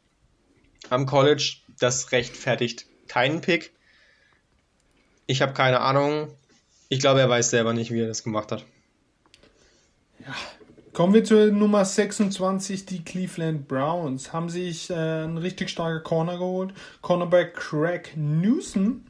[0.89, 1.57] am College.
[1.81, 3.73] Das rechtfertigt keinen Pick.
[5.33, 6.29] Ich habe keine Ahnung.
[6.91, 8.67] Ich glaube, er weiß selber nicht, wie er das gemacht hat.
[10.21, 10.35] Ja.
[10.93, 14.35] Kommen wir zur Nummer 26, die Cleveland Browns.
[14.35, 16.75] Haben sich äh, einen richtig starken Corner geholt.
[17.01, 19.07] Cornerback Craig Newsom.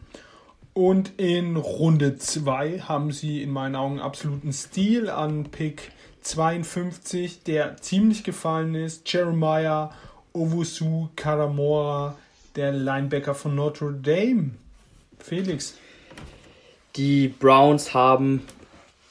[0.74, 5.90] Und in Runde 2 haben sie in meinen Augen absoluten Stil an Pick
[6.20, 9.12] 52, der ziemlich gefallen ist.
[9.12, 9.90] Jeremiah
[10.32, 12.16] Owusu Karamora,
[12.54, 14.52] der Linebacker von Notre Dame.
[15.18, 15.74] Felix.
[16.96, 18.42] Die Browns haben,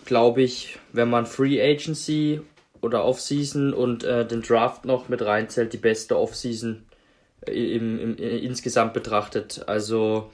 [0.05, 2.41] glaube ich, wenn man Free Agency
[2.81, 6.83] oder Offseason und äh, den Draft noch mit reinzählt, die beste Offseason
[7.47, 9.63] äh, im, im, äh, insgesamt betrachtet.
[9.67, 10.29] Also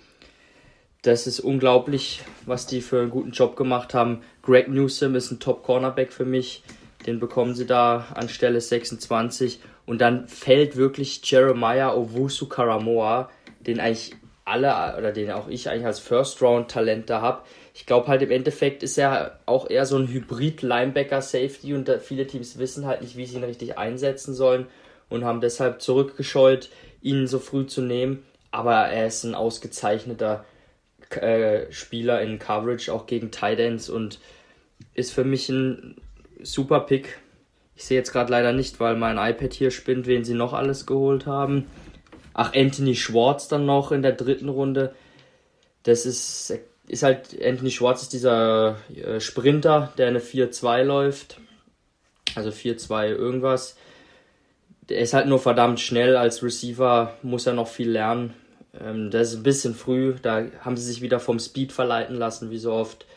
[1.01, 4.21] das ist unglaublich, was die für einen guten Job gemacht haben.
[4.41, 6.63] Greg Newsom ist ein Top-Cornerback für mich.
[7.05, 9.61] Den bekommen sie da an Stelle 26.
[9.85, 13.29] Und dann fällt wirklich Jeremiah Owusu Karamoa,
[13.61, 14.15] den eigentlich
[14.47, 17.43] alle oder den auch ich eigentlich als First-Round-Talent da habe.
[17.73, 22.57] Ich glaube halt im Endeffekt ist er auch eher so ein Hybrid-Linebacker-Safety und viele Teams
[22.57, 24.67] wissen halt nicht, wie sie ihn richtig einsetzen sollen
[25.09, 26.69] und haben deshalb zurückgescheut,
[27.01, 28.23] ihn so früh zu nehmen.
[28.51, 30.45] Aber er ist ein ausgezeichneter
[31.21, 34.19] äh, Spieler in Coverage, auch gegen Tight Ends und
[34.93, 35.95] ist für mich ein
[36.41, 37.19] super Pick.
[37.75, 40.85] Ich sehe jetzt gerade leider nicht, weil mein iPad hier spinnt, wen sie noch alles
[40.85, 41.67] geholt haben.
[42.37, 44.93] Ach, Anthony Schwartz dann noch in der dritten Runde.
[45.81, 46.53] Das ist,
[46.87, 51.41] ist halt, Anthony Schwartz ist dieser äh, Sprinter, der eine 4-2 läuft.
[52.35, 53.75] Also 4-2 irgendwas.
[54.87, 56.15] Der ist halt nur verdammt schnell.
[56.15, 58.35] Als Receiver muss er noch viel lernen.
[58.79, 60.13] Ähm, das ist ein bisschen früh.
[60.21, 63.07] Da haben sie sich wieder vom Speed verleiten lassen, wie so oft.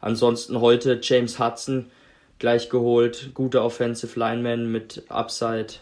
[0.00, 1.90] Ansonsten heute James Hudson
[2.38, 3.32] gleich geholt.
[3.34, 5.74] Gute Offensive Lineman mit Upside.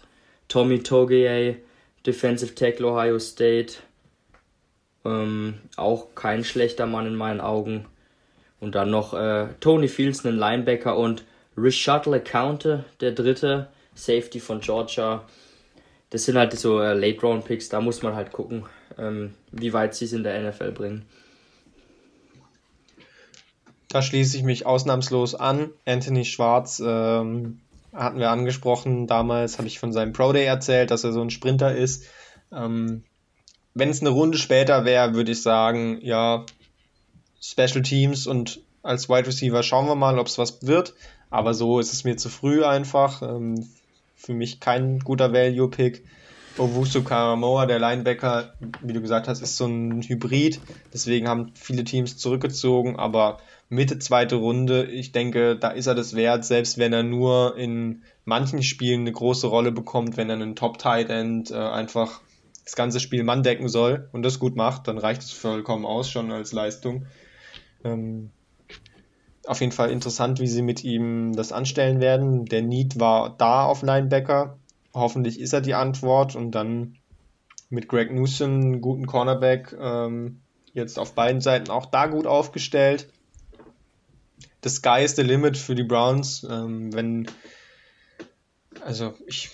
[0.48, 1.58] Tommy Togier,
[2.06, 3.74] Defensive Tackle Ohio State.
[5.04, 7.86] Ähm, auch kein schlechter Mann in meinen Augen.
[8.60, 11.24] Und dann noch äh, Tony Fields, ein Linebacker und
[11.56, 15.24] Richard LeCounte, der dritte Safety von Georgia.
[16.10, 18.64] Das sind halt so äh, Late-Round-Picks, da muss man halt gucken,
[18.96, 21.06] ähm, wie weit sie es in der NFL bringen.
[23.88, 25.70] Da schließe ich mich ausnahmslos an.
[25.86, 27.60] Anthony Schwarz ähm,
[27.98, 29.06] hatten wir angesprochen.
[29.06, 32.04] Damals habe ich von seinem Pro Day erzählt, dass er so ein Sprinter ist.
[32.52, 33.04] Ähm,
[33.74, 36.46] Wenn es eine Runde später wäre, würde ich sagen, ja,
[37.40, 40.94] Special Teams und als Wide Receiver schauen wir mal, ob es was wird.
[41.30, 43.22] Aber so ist es mir zu früh einfach.
[43.22, 43.68] Ähm,
[44.16, 46.04] für mich kein guter Value-Pick.
[46.58, 50.60] Owusu Karamoa, der Linebacker, wie du gesagt hast, ist so ein Hybrid.
[50.92, 53.38] Deswegen haben viele Teams zurückgezogen, aber
[53.70, 58.02] Mitte zweite Runde, ich denke, da ist er das wert, selbst wenn er nur in
[58.24, 62.20] manchen Spielen eine große Rolle bekommt, wenn er einen Top-Tight End äh, einfach
[62.64, 66.10] das ganze Spiel Mann decken soll und das gut macht, dann reicht es vollkommen aus
[66.10, 67.06] schon als Leistung.
[67.84, 68.30] Ähm,
[69.46, 72.44] auf jeden Fall interessant, wie sie mit ihm das anstellen werden.
[72.44, 74.58] Der Need war da auf Linebacker.
[74.94, 76.96] Hoffentlich ist er die Antwort und dann
[77.70, 80.40] mit Greg Newsom, guten Cornerback, ähm,
[80.72, 83.08] jetzt auf beiden Seiten auch da gut aufgestellt.
[84.62, 86.46] The sky is the limit für die Browns.
[86.48, 87.30] Ähm, wenn,
[88.84, 89.50] also ich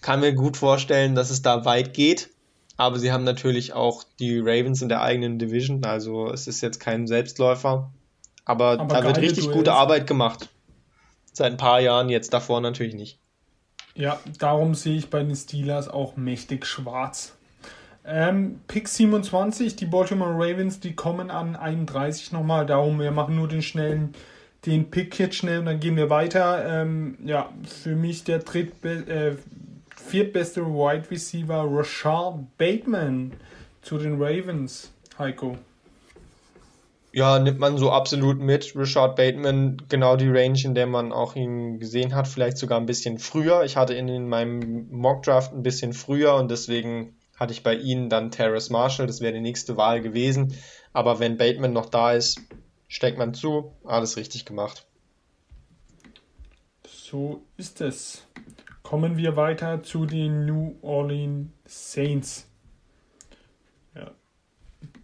[0.00, 2.30] kann mir gut vorstellen, dass es da weit geht,
[2.76, 6.80] aber sie haben natürlich auch die Ravens in der eigenen Division, also es ist jetzt
[6.80, 7.92] kein Selbstläufer.
[8.44, 9.56] Aber, aber da wird richtig Duells.
[9.56, 10.48] gute Arbeit gemacht.
[11.32, 13.18] Seit ein paar Jahren, jetzt davor natürlich nicht.
[13.94, 17.34] Ja, darum sehe ich bei den Steelers auch mächtig schwarz.
[18.06, 22.66] Ähm, Pick 27, die Baltimore Ravens, die kommen an 31 nochmal.
[22.66, 24.14] Darum, wir machen nur den schnellen,
[24.66, 26.82] den Pick jetzt schnell und dann gehen wir weiter.
[26.82, 29.36] Ähm, ja, für mich der drittbe äh,
[29.96, 33.32] viertbeste Wide Receiver Rashard Bateman
[33.80, 34.90] zu den Ravens.
[35.18, 35.56] Heiko.
[37.12, 38.74] Ja, nimmt man so absolut mit.
[38.74, 42.86] Richard Bateman, genau die Range, in der man auch ihn gesehen hat, vielleicht sogar ein
[42.86, 43.62] bisschen früher.
[43.62, 47.74] Ich hatte ihn in meinem Mock Draft ein bisschen früher und deswegen hatte ich bei
[47.74, 50.54] ihnen dann Terrace Marshall, das wäre die nächste Wahl gewesen.
[50.92, 52.40] Aber wenn Bateman noch da ist,
[52.88, 54.86] steckt man zu, alles richtig gemacht.
[56.86, 58.26] So ist es.
[58.82, 62.46] Kommen wir weiter zu den New Orleans Saints.
[63.94, 64.10] Ja.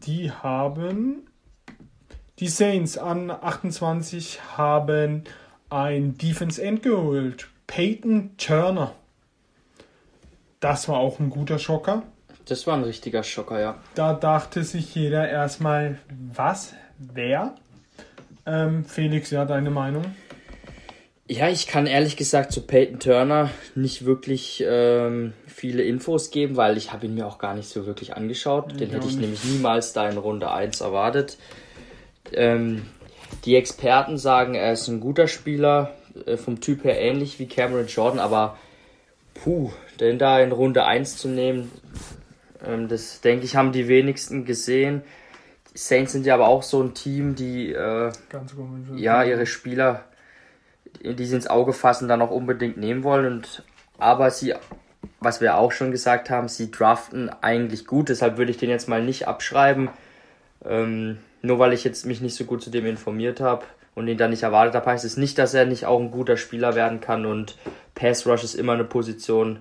[0.05, 1.27] Die haben
[2.40, 5.24] die Saints an 28 haben
[5.69, 7.51] ein Defense End geholt.
[7.66, 8.94] Peyton Turner.
[10.59, 12.02] Das war auch ein guter Schocker.
[12.51, 13.79] Das war ein richtiger Schocker, ja.
[13.95, 16.01] Da dachte sich jeder erstmal,
[16.35, 16.75] was?
[16.99, 17.55] Wer?
[18.45, 20.05] Ähm, Felix, ja, deine Meinung?
[21.29, 26.77] Ja, ich kann ehrlich gesagt zu Peyton Turner nicht wirklich ähm, viele Infos geben, weil
[26.77, 28.73] ich habe ihn mir auch gar nicht so wirklich angeschaut.
[28.81, 29.21] Den Ich hätte ich nicht.
[29.21, 31.39] nämlich niemals da in Runde 1 erwartet.
[32.33, 32.85] Ähm,
[33.45, 35.93] die Experten sagen, er ist ein guter Spieler,
[36.27, 38.59] äh, vom Typ her ähnlich wie Cameron Jordan, aber
[39.35, 39.71] puh,
[40.01, 41.71] den da in Runde 1 zu nehmen,
[42.66, 45.03] ähm, das denke ich, haben die wenigsten gesehen.
[45.74, 48.12] Die Saints sind ja aber auch so ein Team, die äh,
[48.97, 50.05] ja, ihre Spieler,
[51.03, 53.27] die sie ins Auge fassen, dann auch unbedingt nehmen wollen.
[53.27, 53.65] Und
[53.99, 54.55] aber sie,
[55.20, 58.09] was wir auch schon gesagt haben, sie draften eigentlich gut.
[58.09, 59.91] Deshalb würde ich den jetzt mal nicht abschreiben.
[60.65, 63.65] Ähm, nur weil ich jetzt mich nicht so gut zu dem informiert habe
[63.95, 66.37] und ihn dann nicht erwartet habe, heißt es nicht, dass er nicht auch ein guter
[66.37, 67.27] Spieler werden kann.
[67.27, 67.57] Und
[67.95, 69.61] Pass Rush ist immer eine Position,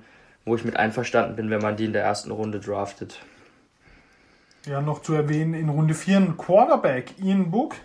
[0.49, 3.19] wo ich mit einverstanden bin, wenn man die in der ersten Runde draftet.
[4.65, 7.75] Ja, noch zu erwähnen, in Runde 4 ein Quarterback, Ian Book.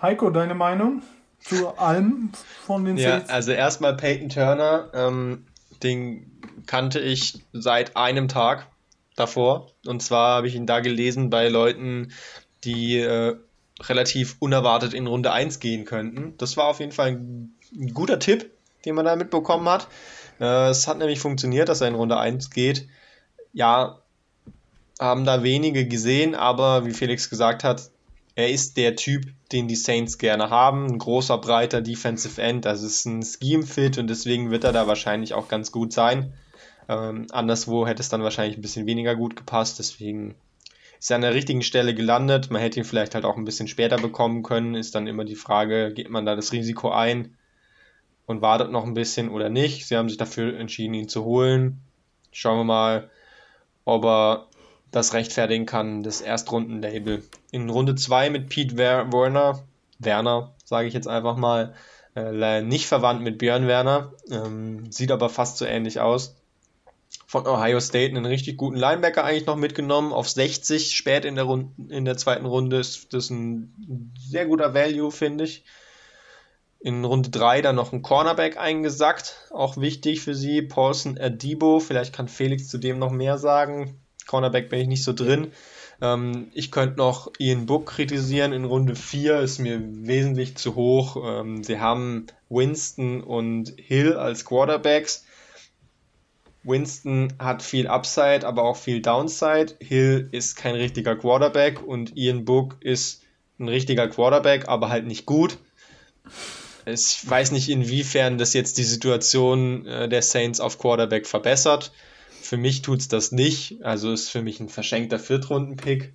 [0.00, 1.02] Heiko, deine Meinung
[1.40, 2.30] zu allem
[2.64, 3.30] von den Ja, Saints?
[3.30, 5.46] also erstmal Peyton Turner, ähm,
[5.82, 6.30] den
[6.66, 8.66] kannte ich seit einem Tag
[9.16, 9.72] davor.
[9.86, 12.12] Und zwar habe ich ihn da gelesen bei Leuten,
[12.64, 13.36] die äh,
[13.82, 16.34] relativ unerwartet in Runde 1 gehen könnten.
[16.36, 18.50] Das war auf jeden Fall ein, ein guter Tipp,
[18.84, 19.88] den man da mitbekommen hat.
[20.40, 22.88] Äh, es hat nämlich funktioniert, dass er in Runde 1 geht.
[23.52, 23.98] Ja,
[25.00, 27.90] haben da wenige gesehen, aber wie Felix gesagt hat,
[28.34, 30.86] er ist der Typ, den die Saints gerne haben.
[30.86, 32.64] Ein großer, breiter Defensive End.
[32.64, 36.32] Das ist ein Scheme-Fit und deswegen wird er da wahrscheinlich auch ganz gut sein.
[36.88, 39.80] Ähm, anderswo hätte es dann wahrscheinlich ein bisschen weniger gut gepasst.
[39.80, 40.36] Deswegen
[41.00, 42.50] ist er an der richtigen Stelle gelandet.
[42.50, 44.76] Man hätte ihn vielleicht halt auch ein bisschen später bekommen können.
[44.76, 47.36] Ist dann immer die Frage, geht man da das Risiko ein
[48.28, 49.88] und wartet noch ein bisschen oder nicht.
[49.88, 51.80] Sie haben sich dafür entschieden, ihn zu holen.
[52.30, 53.10] Schauen wir mal,
[53.84, 54.46] ob er
[54.92, 57.24] das rechtfertigen kann, das Erstrunden-Label.
[57.50, 59.64] In Runde 2 mit Pete Wer Werner,
[59.98, 61.74] Werner, sage ich jetzt einfach mal,
[62.14, 66.36] äh, nicht verwandt mit Björn Werner, ähm, sieht aber fast so ähnlich aus.
[67.26, 71.44] Von Ohio State einen richtig guten Linebacker eigentlich noch mitgenommen, auf 60 spät in der,
[71.44, 75.64] Runde, in der zweiten Runde ist das ein sehr guter Value, finde ich.
[76.80, 82.14] In Runde 3 dann noch ein Cornerback eingesackt, auch wichtig für sie, Paulson Adibo, vielleicht
[82.14, 85.52] kann Felix zu dem noch mehr sagen, Cornerback bin ich nicht so drin.
[86.00, 88.52] Ähm, ich könnte noch Ian Book kritisieren.
[88.52, 91.16] In Runde 4 ist mir wesentlich zu hoch.
[91.24, 95.24] Ähm, sie haben Winston und Hill als Quarterbacks.
[96.62, 99.74] Winston hat viel Upside, aber auch viel Downside.
[99.80, 103.22] Hill ist kein richtiger Quarterback und Ian Book ist
[103.58, 105.58] ein richtiger Quarterback, aber halt nicht gut.
[106.92, 111.92] Ich weiß nicht, inwiefern das jetzt die Situation äh, der Saints auf Quarterback verbessert.
[112.40, 113.82] Für mich tut's das nicht.
[113.82, 116.12] Also ist für mich ein verschenkter Viertrunden-Pick.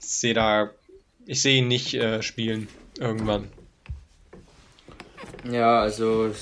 [0.00, 0.70] Ich sehe da,
[1.26, 2.68] ich sehe ihn nicht äh, spielen
[2.98, 3.48] irgendwann.
[5.50, 6.32] Ja, also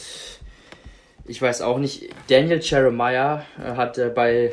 [1.26, 2.08] ich weiß auch nicht.
[2.28, 4.52] Daniel Jeremiah äh, hat äh, bei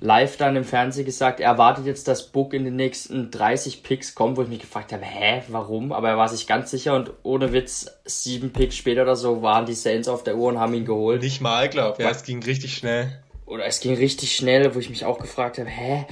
[0.00, 4.14] live dann im Fernsehen gesagt, er erwartet jetzt, dass Book in den nächsten 30 Picks
[4.14, 5.92] kommt, wo ich mich gefragt habe, hä, warum?
[5.92, 9.66] Aber er war sich ganz sicher und ohne Witz, sieben Picks später oder so waren
[9.66, 11.22] die Saints auf der Uhr und haben ihn geholt.
[11.22, 13.22] Nicht mal, glaube Ja, es ging richtig schnell.
[13.46, 16.06] Oder es ging richtig schnell, wo ich mich auch gefragt habe, hä?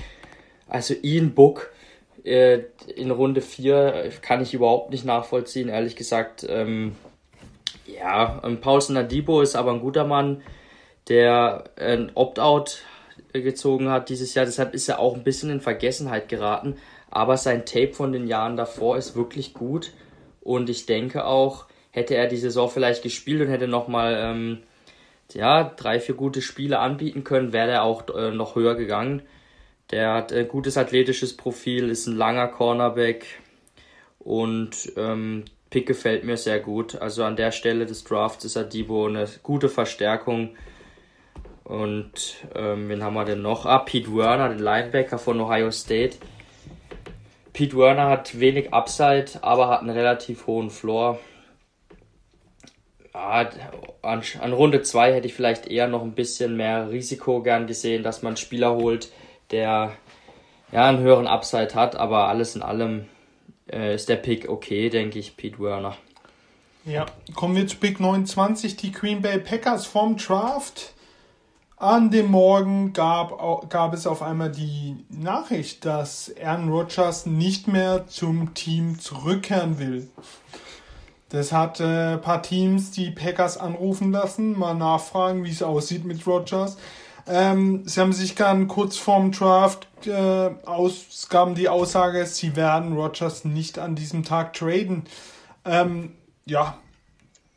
[0.68, 1.70] Also Ian Book
[2.24, 2.60] äh,
[2.96, 6.44] in Runde 4 kann ich überhaupt nicht nachvollziehen, ehrlich gesagt.
[6.48, 6.96] Ähm,
[7.86, 10.42] ja, ähm, Paulson Nadibo ist aber ein guter Mann,
[11.08, 12.82] der ein Opt-out
[13.42, 14.44] gezogen hat dieses Jahr.
[14.46, 16.76] Deshalb ist er auch ein bisschen in Vergessenheit geraten.
[17.10, 19.92] Aber sein Tape von den Jahren davor ist wirklich gut.
[20.40, 24.58] Und ich denke auch, hätte er die Saison vielleicht gespielt und hätte nochmal ähm,
[25.32, 29.22] ja, drei, vier gute Spiele anbieten können, wäre er auch äh, noch höher gegangen.
[29.90, 33.24] Der hat ein gutes athletisches Profil, ist ein langer Cornerback
[34.18, 36.96] und ähm, Pick gefällt mir sehr gut.
[37.00, 40.56] Also an der Stelle des Drafts ist Adibo eine gute Verstärkung.
[41.66, 43.66] Und ähm, wen haben wir denn noch?
[43.66, 46.16] Ah, Pete Werner, den Linebacker von Ohio State.
[47.52, 51.18] Pete Werner hat wenig Upside, aber hat einen relativ hohen Floor.
[53.12, 53.50] Ja,
[54.02, 58.04] an, an Runde 2 hätte ich vielleicht eher noch ein bisschen mehr Risiko gern gesehen,
[58.04, 59.10] dass man einen Spieler holt,
[59.50, 59.92] der
[60.70, 63.06] ja einen höheren Upside hat, aber alles in allem
[63.72, 65.96] äh, ist der Pick okay, denke ich, Pete Werner.
[66.84, 70.92] Ja, kommen wir zu Pick 29, die Green Bay Packers vom Draft.
[71.78, 78.06] An dem Morgen gab, gab es auf einmal die Nachricht, dass Aaron Rodgers nicht mehr
[78.06, 80.08] zum Team zurückkehren will.
[81.28, 86.06] Das hat äh, ein paar Teams die Packers anrufen lassen, mal nachfragen, wie es aussieht
[86.06, 86.78] mit Rodgers.
[87.26, 92.94] Ähm, sie haben sich dann kurz vorm Draft äh, aus, gaben die Aussage, sie werden
[92.94, 95.04] Rodgers nicht an diesem Tag traden.
[95.66, 96.14] Ähm,
[96.46, 96.78] ja,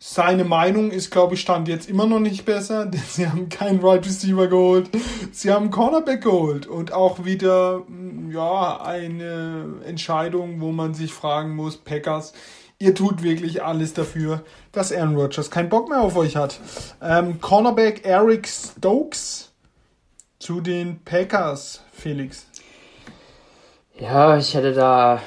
[0.01, 3.81] seine Meinung ist, glaube ich, stand jetzt immer noch nicht besser, denn sie haben keinen
[3.81, 4.89] right Receiver geholt.
[5.31, 11.53] Sie haben Cornerback geholt und auch wieder, mm, ja, eine Entscheidung, wo man sich fragen
[11.55, 12.33] muss, Packers,
[12.79, 16.59] ihr tut wirklich alles dafür, dass Aaron Rodgers keinen Bock mehr auf euch hat.
[17.01, 19.51] Ähm, Cornerback Eric Stokes
[20.39, 22.47] zu den Packers, Felix.
[23.99, 25.21] Ja, ich hätte da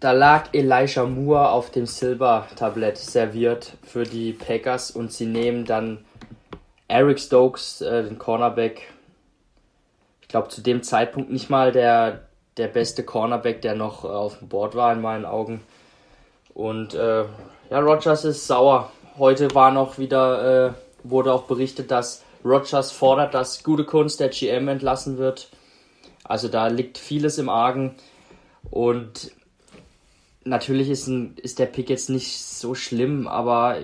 [0.00, 6.04] da lag Elijah Moore auf dem Silbertablett serviert für die Packers und sie nehmen dann
[6.88, 8.90] Eric Stokes, äh, den Cornerback.
[10.22, 12.22] Ich glaube, zu dem Zeitpunkt nicht mal der,
[12.56, 15.60] der beste Cornerback, der noch äh, auf dem Board war, in meinen Augen.
[16.54, 17.24] Und äh,
[17.70, 18.90] ja, Rogers ist sauer.
[19.18, 20.72] Heute war noch wieder, äh,
[21.04, 25.48] wurde auch berichtet, dass Rogers fordert, dass gute Kunst der GM entlassen wird.
[26.24, 27.96] Also da liegt vieles im Argen.
[28.70, 29.32] Und
[30.44, 33.78] natürlich ist, ein, ist der Pick jetzt nicht so schlimm, aber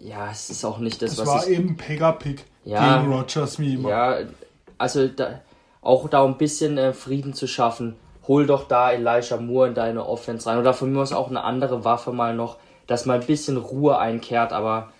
[0.00, 3.58] ja, es ist auch nicht das, das was war ich, eben Pega-Pick ja, gegen Rogers
[3.58, 3.88] wie immer.
[3.88, 4.18] Ja,
[4.78, 5.40] also da,
[5.80, 7.96] auch da ein bisschen äh, Frieden zu schaffen,
[8.26, 11.44] hol doch da Elijah Moore in deine Offense rein oder von mir aus auch eine
[11.44, 14.92] andere Waffe mal noch, dass mal ein bisschen Ruhe einkehrt, aber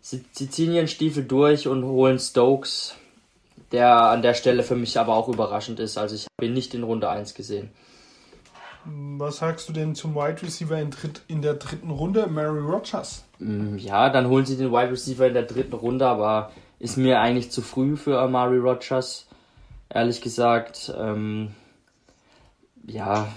[0.00, 2.94] sie, sie ziehen ihren Stiefel durch und holen Stokes,
[3.72, 5.96] der an der Stelle für mich aber auch überraschend ist.
[5.96, 7.70] Also ich habe ihn nicht in Runde 1 gesehen.
[8.84, 13.24] Was sagst du denn zum Wide Receiver in, dritt, in der dritten Runde, Mary Rogers?
[13.38, 17.20] Mm, ja, dann holen sie den Wide Receiver in der dritten Runde, aber ist mir
[17.20, 19.28] eigentlich zu früh für Amari Rogers,
[19.90, 20.92] ehrlich gesagt.
[20.96, 21.54] Ähm,
[22.86, 23.28] ja,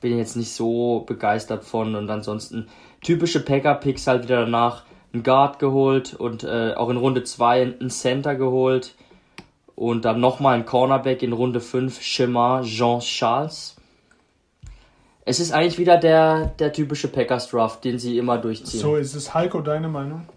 [0.00, 2.68] bin jetzt nicht so begeistert von und ansonsten
[3.02, 7.90] typische Packer-Picks halt wieder danach einen Guard geholt und äh, auch in Runde 2 einen
[7.90, 8.94] Center geholt
[9.76, 13.76] und dann nochmal einen Cornerback in Runde 5, Chemin Jean Charles
[15.30, 18.80] es ist eigentlich wieder der, der typische Packers Draft, den sie immer durchziehen.
[18.80, 19.32] So ist es.
[19.32, 20.28] Heiko, deine Meinung?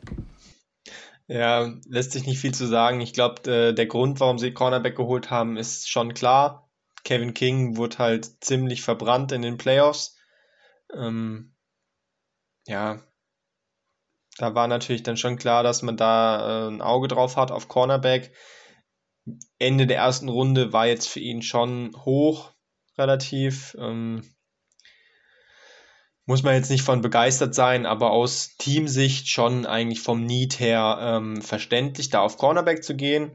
[1.28, 3.02] Ja, lässt sich nicht viel zu sagen.
[3.02, 6.70] Ich glaube, äh, der Grund, warum sie Cornerback geholt haben, ist schon klar.
[7.03, 10.15] Kevin King wurde halt ziemlich verbrannt in den Playoffs.
[10.94, 11.56] Ähm,
[12.68, 13.02] ja,
[14.38, 17.68] da war natürlich dann schon klar, dass man da äh, ein Auge drauf hat auf
[17.68, 18.32] Cornerback.
[19.57, 22.52] Ende der ersten Runde war jetzt für ihn schon hoch,
[22.98, 23.76] relativ.
[23.80, 24.32] Ähm,
[26.26, 30.98] muss man jetzt nicht von begeistert sein, aber aus Teamsicht schon eigentlich vom Need her
[31.02, 33.32] ähm, verständlich, da auf Cornerback zu gehen.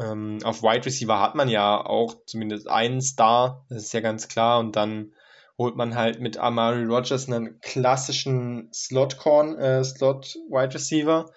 [0.00, 4.28] Ähm, auf Wide Receiver hat man ja auch zumindest einen Star, das ist ja ganz
[4.28, 5.12] klar, und dann
[5.56, 11.32] holt man halt mit Amari Rogers einen klassischen Slot Corn, äh, Slot Wide Receiver.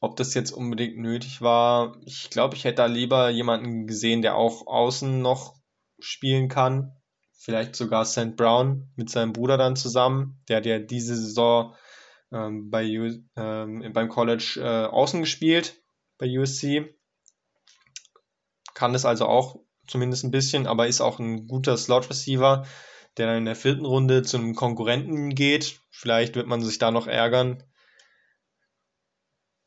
[0.00, 4.36] Ob das jetzt unbedingt nötig war, ich glaube, ich hätte da lieber jemanden gesehen, der
[4.36, 5.56] auch außen noch
[5.98, 6.94] spielen kann
[7.44, 8.36] vielleicht sogar St.
[8.36, 10.40] Brown mit seinem Bruder dann zusammen.
[10.48, 11.76] Der hat ja diese Saison
[12.32, 12.84] ähm, bei,
[13.36, 15.82] ähm, beim College äh, außen gespielt,
[16.16, 16.96] bei USC.
[18.72, 22.66] Kann es also auch zumindest ein bisschen, aber ist auch ein guter Slot-Receiver,
[23.18, 25.80] der dann in der vierten Runde zu einem Konkurrenten geht.
[25.90, 27.62] Vielleicht wird man sich da noch ärgern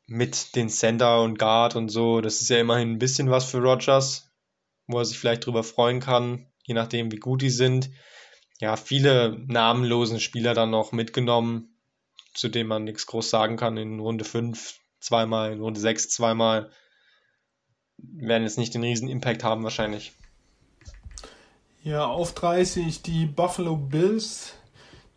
[0.06, 2.20] mit den Center und Guard und so.
[2.22, 4.32] Das ist ja immerhin ein bisschen was für Rogers,
[4.88, 7.90] wo er sich vielleicht drüber freuen kann je nachdem, wie gut die sind.
[8.60, 11.74] Ja, viele namenlosen Spieler dann noch mitgenommen,
[12.34, 13.76] zu denen man nichts groß sagen kann.
[13.78, 16.70] In Runde 5 zweimal, in Runde 6 zweimal.
[17.96, 20.12] Werden jetzt nicht den riesen Impact haben wahrscheinlich.
[21.82, 24.52] Ja, auf 30 die Buffalo Bills.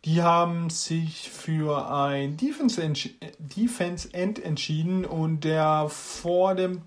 [0.05, 2.81] Die haben sich für ein Defense,
[4.13, 6.81] End entschieden und der vor dem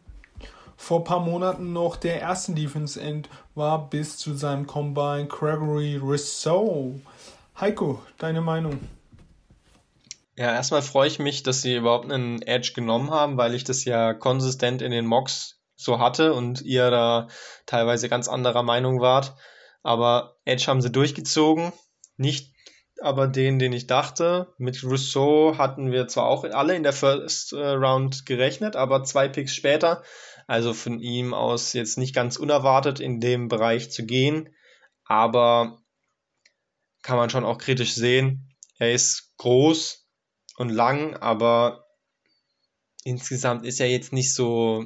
[0.76, 5.96] vor ein paar Monaten noch der erste Defense End war bis zu seinem Combine Gregory
[5.96, 7.00] Rousseau.
[7.58, 8.80] Heiko, deine Meinung?
[10.36, 13.84] Ja, erstmal freue ich mich, dass sie überhaupt einen Edge genommen haben, weil ich das
[13.84, 17.28] ja konsistent in den Mocks so hatte und ihr da
[17.66, 19.34] teilweise ganz anderer Meinung wart.
[19.82, 21.72] Aber Edge haben sie durchgezogen.
[22.16, 22.54] Nicht
[23.00, 24.54] aber den, den ich dachte.
[24.56, 29.28] Mit Rousseau hatten wir zwar auch alle in der First äh, Round gerechnet, aber zwei
[29.28, 30.02] Picks später.
[30.46, 34.54] Also von ihm aus jetzt nicht ganz unerwartet in dem Bereich zu gehen.
[35.04, 35.82] Aber
[37.02, 38.54] kann man schon auch kritisch sehen.
[38.78, 40.08] Er ist groß
[40.56, 41.86] und lang, aber
[43.04, 44.84] insgesamt ist er jetzt nicht so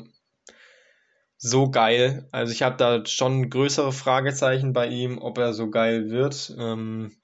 [1.39, 2.29] so geil.
[2.33, 6.55] Also ich habe da schon größere Fragezeichen bei ihm, ob er so geil wird.
[6.59, 7.17] Ähm,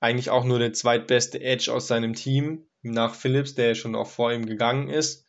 [0.00, 4.32] eigentlich auch nur der zweitbeste Edge aus seinem Team nach Phillips, der schon auch vor
[4.32, 5.25] ihm gegangen ist.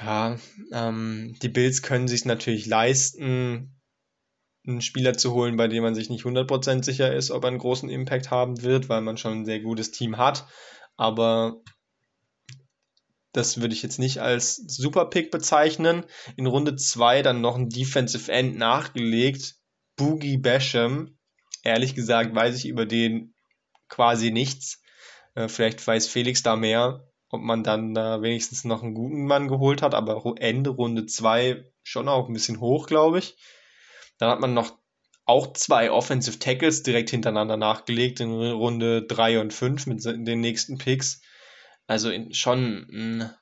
[0.00, 0.38] Ja,
[0.72, 3.80] ähm, die Bills können sich natürlich leisten,
[4.66, 7.58] einen Spieler zu holen, bei dem man sich nicht 100% sicher ist, ob er einen
[7.58, 10.46] großen Impact haben wird, weil man schon ein sehr gutes Team hat.
[10.96, 11.62] Aber
[13.32, 16.04] das würde ich jetzt nicht als Super Pick bezeichnen.
[16.36, 19.56] In Runde 2 dann noch ein Defensive End nachgelegt.
[19.96, 21.18] Boogie Basham.
[21.62, 23.34] Ehrlich gesagt weiß ich über den
[23.88, 24.80] quasi nichts.
[25.34, 29.48] Äh, vielleicht weiß Felix da mehr, ob man dann da wenigstens noch einen guten Mann
[29.48, 33.36] geholt hat, aber Ende Runde 2 schon auch ein bisschen hoch, glaube ich.
[34.18, 34.78] Dann hat man noch
[35.24, 40.78] auch zwei Offensive Tackles direkt hintereinander nachgelegt in Runde 3 und 5 mit den nächsten
[40.78, 41.20] Picks.
[41.86, 43.38] Also in, schon mh,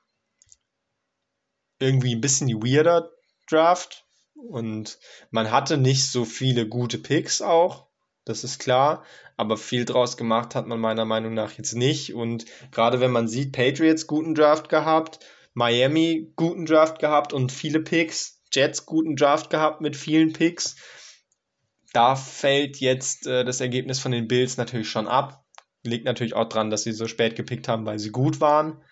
[1.79, 3.11] irgendwie ein bisschen weirder
[3.49, 4.05] Draft.
[4.35, 4.99] Und
[5.31, 7.86] man hatte nicht so viele gute Picks auch,
[8.27, 9.05] das ist klar.
[9.39, 12.13] Aber viel draus gemacht hat man meiner Meinung nach jetzt nicht.
[12.15, 15.21] Und gerade wenn man sieht, Patriots guten Draft gehabt,
[15.55, 20.77] Miami guten Draft gehabt und viele Picks, Jets guten Draft gehabt mit vielen Picks.
[21.93, 25.45] Da fällt jetzt äh, das Ergebnis von den Bills natürlich schon ab.
[25.83, 28.83] Liegt natürlich auch dran, dass sie so spät gepickt haben, weil sie gut waren.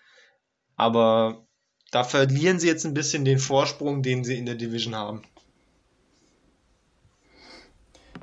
[0.75, 1.45] Aber
[1.91, 5.23] da verlieren sie jetzt ein bisschen den Vorsprung, den sie in der Division haben.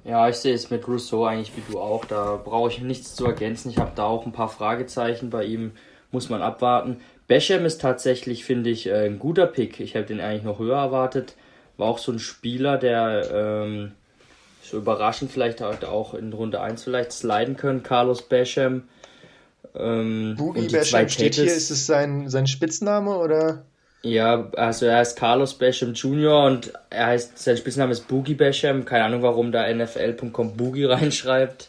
[0.04, 2.04] Ja, ich sehe es mit Rousseau eigentlich wie du auch.
[2.04, 3.70] Da brauche ich nichts zu ergänzen.
[3.70, 5.30] Ich habe da auch ein paar Fragezeichen.
[5.30, 5.72] Bei ihm
[6.10, 6.98] muss man abwarten.
[7.28, 9.80] Beckham ist tatsächlich, finde ich, äh, ein guter Pick.
[9.80, 11.34] Ich habe den eigentlich noch höher erwartet.
[11.76, 13.92] War auch so ein Spieler, der ähm,
[14.62, 17.82] so überraschend vielleicht auch in Runde 1 vielleicht sliden können.
[17.82, 18.82] Carlos Basham.
[19.74, 23.64] Ähm, Boogie Basham steht hier, ist es sein, sein Spitzname oder?
[24.02, 26.44] Ja, also er heißt Carlos Basham Jr.
[26.44, 28.84] und er heißt, sein Spitzname ist Boogie Basham.
[28.84, 31.68] Keine Ahnung, warum da NFL.com Boogie reinschreibt.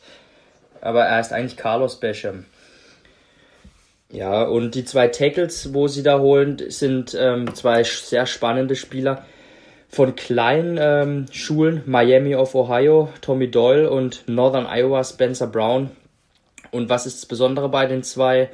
[0.82, 2.46] Aber er heißt eigentlich Carlos Basham.
[4.10, 9.26] Ja, und die zwei Tackles, wo sie da holen, sind ähm, zwei sehr spannende Spieler
[9.90, 15.92] von kleinen ähm, Schulen, Miami of Ohio, Tommy Doyle und Northern Iowa, Spencer Brown.
[16.72, 18.50] Und was ist das Besondere bei den zwei?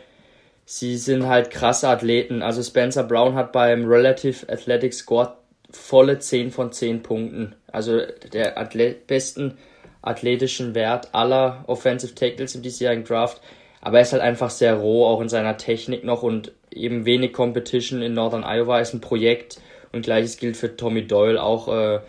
[0.71, 2.43] Sie sind halt krasse Athleten.
[2.43, 5.35] Also Spencer Brown hat beim Relative Athletic Score
[5.71, 7.55] volle 10 von 10 Punkten.
[7.71, 8.01] Also
[8.33, 9.57] der Athlet besten
[10.03, 13.41] athletischen Wert aller Offensive Tackles im diesjährigen Draft.
[13.81, 17.33] Aber er ist halt einfach sehr roh, auch in seiner Technik noch und eben wenig
[17.33, 19.59] Competition in Northern Iowa ist ein Projekt
[19.91, 21.99] und gleiches gilt für Tommy Doyle, auch äh,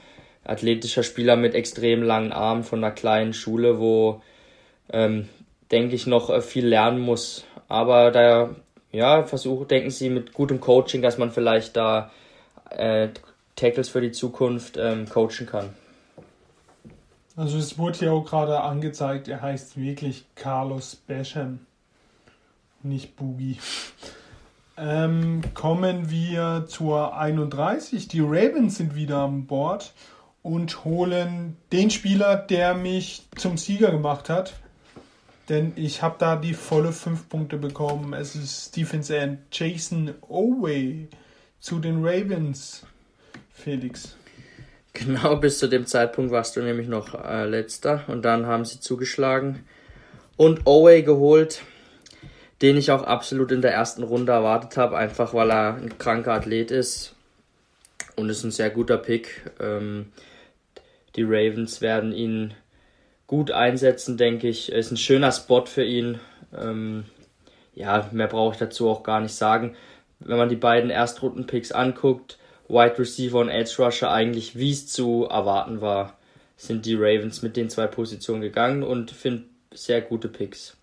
[0.45, 4.21] athletischer Spieler mit extrem langen Armen von einer kleinen Schule, wo,
[4.93, 5.31] ähm,
[5.73, 7.47] denke ich, noch äh, viel lernen muss.
[7.71, 8.51] Aber da,
[8.91, 12.11] ja, versuche, denken Sie mit gutem Coaching, dass man vielleicht da
[12.71, 13.09] äh,
[13.55, 15.71] Tackles für die Zukunft ähm, coachen kann.
[17.37, 21.61] Also es wurde ja auch gerade angezeigt, er heißt wirklich Carlos Basham,
[22.83, 23.59] nicht Boogie.
[24.77, 28.09] Ähm, kommen wir zur 31.
[28.09, 29.93] Die Ravens sind wieder an Bord
[30.43, 34.55] und holen den Spieler, der mich zum Sieger gemacht hat.
[35.51, 38.15] Denn ich habe da die volle 5 Punkte bekommen.
[38.15, 41.09] Es ist Defense End Jason Oway
[41.59, 42.87] zu den Ravens.
[43.53, 44.17] Felix.
[44.95, 48.81] Genau, bis zu dem Zeitpunkt warst du nämlich noch äh, letzter und dann haben sie
[48.81, 49.65] zugeschlagen
[50.37, 51.63] und Oway geholt
[52.63, 56.35] den ich auch absolut in der ersten Runde erwartet habe, einfach weil er ein kranker
[56.35, 57.15] Athlet ist
[58.17, 59.51] und ist ein sehr guter Pick.
[59.61, 60.13] Ähm,
[61.17, 62.55] die Ravens werden ihn
[63.31, 64.73] gut einsetzen, denke ich.
[64.73, 66.19] Ist ein schöner Spot für ihn.
[66.53, 67.05] Ähm,
[67.73, 69.77] ja, mehr brauche ich dazu auch gar nicht sagen.
[70.19, 75.29] Wenn man die beiden Erstrunden-Picks anguckt, Wide Receiver und Edge Rusher eigentlich wie es zu
[75.31, 76.19] erwarten war,
[76.57, 80.77] sind die Ravens mit den zwei Positionen gegangen und finde sehr gute Picks.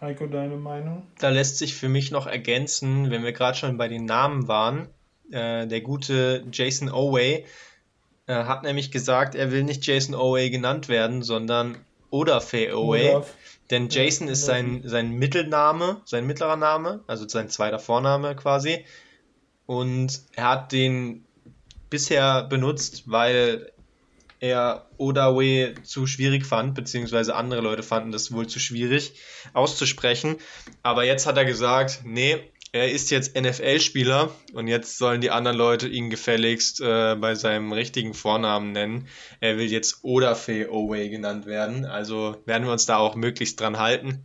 [0.00, 1.08] Heiko, deine Meinung?
[1.18, 4.86] Da lässt sich für mich noch ergänzen, wenn wir gerade schon bei den Namen waren.
[5.32, 7.44] Äh, der gute Jason Oway
[8.28, 11.78] äh, hat nämlich gesagt, er will nicht Jason Oway genannt werden, sondern
[12.10, 13.22] Odafe Oway.
[13.70, 18.84] Denn Jason ja, ist sein, sein Mittelname, sein mittlerer Name, also sein zweiter Vorname quasi.
[19.66, 21.24] Und er hat den
[21.90, 23.72] bisher benutzt, weil
[24.40, 29.14] er Odawe zu schwierig fand, beziehungsweise andere Leute fanden das wohl zu schwierig
[29.52, 30.36] auszusprechen.
[30.82, 32.38] Aber jetzt hat er gesagt, nee,
[32.78, 37.72] er ist jetzt NFL-Spieler und jetzt sollen die anderen Leute ihn gefälligst äh, bei seinem
[37.72, 39.08] richtigen Vornamen nennen.
[39.40, 41.84] Er will jetzt Odafe Owe genannt werden.
[41.84, 44.24] Also werden wir uns da auch möglichst dran halten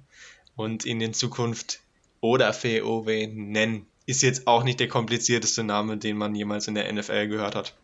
[0.55, 1.79] und ihn in Zukunft
[2.21, 3.87] Odafe Owe nennen.
[4.05, 7.75] Ist jetzt auch nicht der komplizierteste Name, den man jemals in der NFL gehört hat.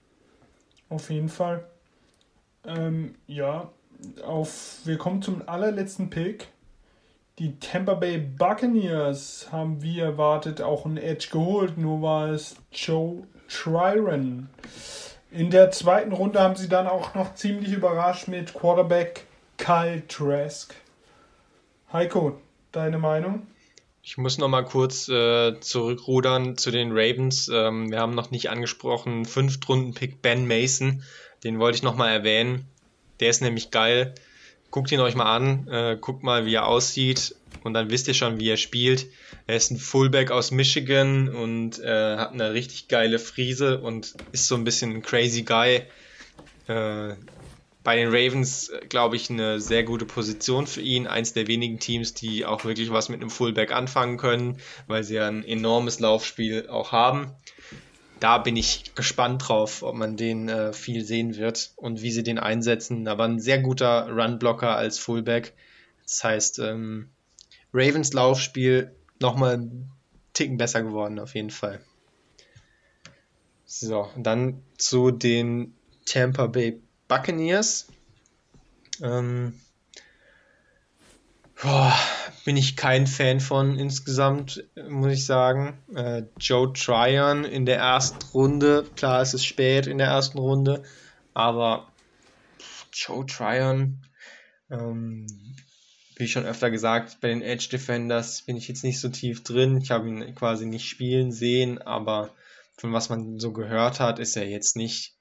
[0.90, 1.68] Auf jeden Fall.
[2.66, 3.72] Ähm, ja,
[4.24, 6.48] auf, wir kommen zum allerletzten Pick.
[7.40, 13.24] Die Tampa Bay Buccaneers haben wie erwartet auch einen Edge geholt, nur war es Joe
[13.48, 14.49] Tryon.
[15.32, 19.26] In der zweiten Runde haben sie dann auch noch ziemlich überrascht mit Quarterback
[19.56, 20.76] Kyle Trask.
[21.94, 22.41] Heiko,
[22.74, 23.48] deine Meinung?
[24.03, 27.48] Ich muss noch mal kurz äh, zurückrudern zu den Ravens.
[27.48, 31.03] Ähm, wir haben noch nicht angesprochen, Fünftrunden-Pick Ben Mason.
[31.45, 32.68] Den wollte ich noch mal erwähnen.
[33.22, 34.14] Der ist nämlich geil.
[34.72, 38.14] Guckt ihn euch mal an, äh, guckt mal, wie er aussieht und dann wisst ihr
[38.14, 39.08] schon, wie er spielt.
[39.48, 44.48] Er ist ein Fullback aus Michigan und äh, hat eine richtig geile Friese und ist
[44.48, 45.84] so ein bisschen ein crazy Guy.
[46.68, 47.16] Äh,
[47.84, 51.08] bei den Ravens, glaube ich, eine sehr gute Position für ihn.
[51.08, 55.16] Eins der wenigen Teams, die auch wirklich was mit einem Fullback anfangen können, weil sie
[55.16, 57.32] ja ein enormes Laufspiel auch haben
[58.20, 62.24] da bin ich gespannt drauf, ob man den äh, viel sehen wird und wie sie
[62.24, 63.08] den einsetzen.
[63.08, 65.54] Aber ein sehr guter Runblocker als Fullback.
[66.04, 67.10] Das heißt, ähm,
[67.74, 69.91] Ravens Laufspiel nochmal einen
[70.34, 71.82] Ticken besser geworden, auf jeden Fall.
[73.66, 75.76] So, dann zu den
[76.06, 77.88] Tampa Bay Buccaneers.
[79.02, 79.60] Ähm,
[81.61, 81.94] Boah,
[82.45, 85.77] bin ich kein Fan von insgesamt, muss ich sagen.
[85.94, 90.84] Äh, Joe Tryon in der ersten Runde, klar, es ist spät in der ersten Runde,
[91.34, 91.91] aber
[92.94, 93.99] Joe Tryon,
[94.72, 95.27] ähm,
[96.15, 99.81] wie schon öfter gesagt, bei den Edge Defenders bin ich jetzt nicht so tief drin.
[99.81, 102.34] Ich habe ihn quasi nicht spielen sehen, aber
[102.77, 105.14] von was man so gehört hat, ist er jetzt nicht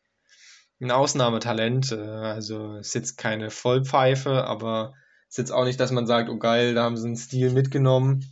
[0.81, 1.91] ein Ausnahmetalent.
[1.91, 4.95] Äh, also ist jetzt keine Vollpfeife, aber
[5.29, 8.25] ist jetzt auch nicht, dass man sagt, oh geil, da haben sie einen Stil mitgenommen.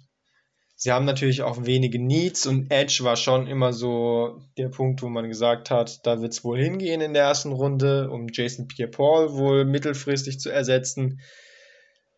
[0.79, 5.09] Sie haben natürlich auch wenige Needs und Edge war schon immer so der Punkt, wo
[5.09, 9.33] man gesagt hat, da wird es wohl hingehen in der ersten Runde, um Jason Pierre-Paul
[9.33, 11.21] wohl mittelfristig zu ersetzen.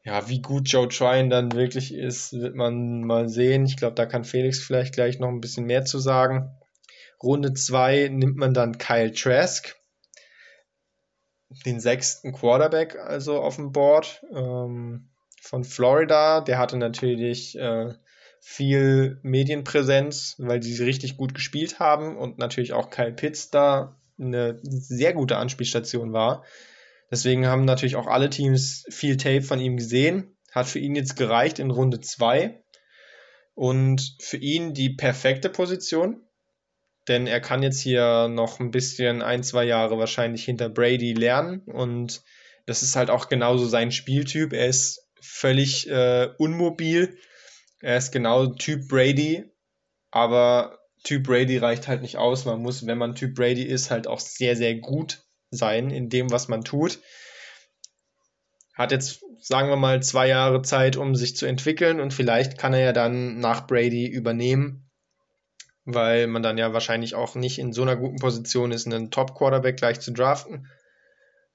[0.05, 3.65] Ja, wie gut Joe Tryon dann wirklich ist, wird man mal sehen.
[3.65, 6.51] Ich glaube, da kann Felix vielleicht gleich noch ein bisschen mehr zu sagen.
[7.23, 9.78] Runde 2 nimmt man dann Kyle Trask
[11.65, 15.09] den sechsten Quarterback also auf dem Board ähm,
[15.41, 16.41] von Florida.
[16.41, 17.95] Der hatte natürlich äh,
[18.41, 24.59] viel Medienpräsenz, weil sie richtig gut gespielt haben und natürlich auch Kyle Pitts da eine
[24.63, 26.45] sehr gute Anspielstation war.
[27.11, 30.37] Deswegen haben natürlich auch alle Teams viel Tape von ihm gesehen.
[30.53, 32.63] Hat für ihn jetzt gereicht in Runde 2.
[33.55, 36.23] Und für ihn die perfekte Position
[37.09, 41.61] denn er kann jetzt hier noch ein bisschen ein, zwei Jahre wahrscheinlich hinter Brady lernen
[41.61, 42.23] und
[42.67, 44.53] das ist halt auch genauso sein Spieltyp.
[44.53, 47.17] Er ist völlig äh, unmobil.
[47.81, 49.45] Er ist genau Typ Brady,
[50.11, 52.45] aber Typ Brady reicht halt nicht aus.
[52.45, 56.31] Man muss, wenn man Typ Brady ist, halt auch sehr, sehr gut sein in dem,
[56.31, 56.99] was man tut.
[58.75, 62.75] Hat jetzt, sagen wir mal, zwei Jahre Zeit, um sich zu entwickeln und vielleicht kann
[62.75, 64.88] er ja dann nach Brady übernehmen
[65.91, 69.79] weil man dann ja wahrscheinlich auch nicht in so einer guten Position ist, einen Top-Quarterback
[69.79, 70.69] gleich zu draften.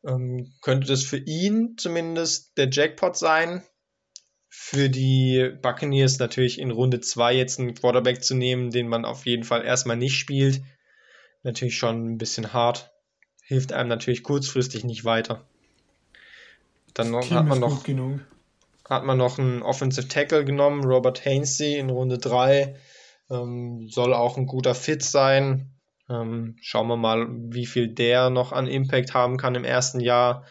[0.03, 3.61] Ähm, könnte das für ihn zumindest der Jackpot sein.
[4.49, 9.27] Für die Buccaneers natürlich in Runde 2 jetzt einen Quarterback zu nehmen, den man auf
[9.27, 10.61] jeden Fall erstmal nicht spielt.
[11.43, 12.91] Natürlich schon ein bisschen hart.
[13.43, 15.45] Hilft einem natürlich kurzfristig nicht weiter.
[16.95, 17.83] Dann noch, hat man noch
[18.89, 22.75] hat man noch einen Offensive Tackle genommen, Robert Hainsey in Runde 3
[23.33, 25.73] ähm, soll auch ein guter Fit sein.
[26.09, 30.45] Ähm, schauen wir mal, wie viel der noch an Impact haben kann im ersten Jahr.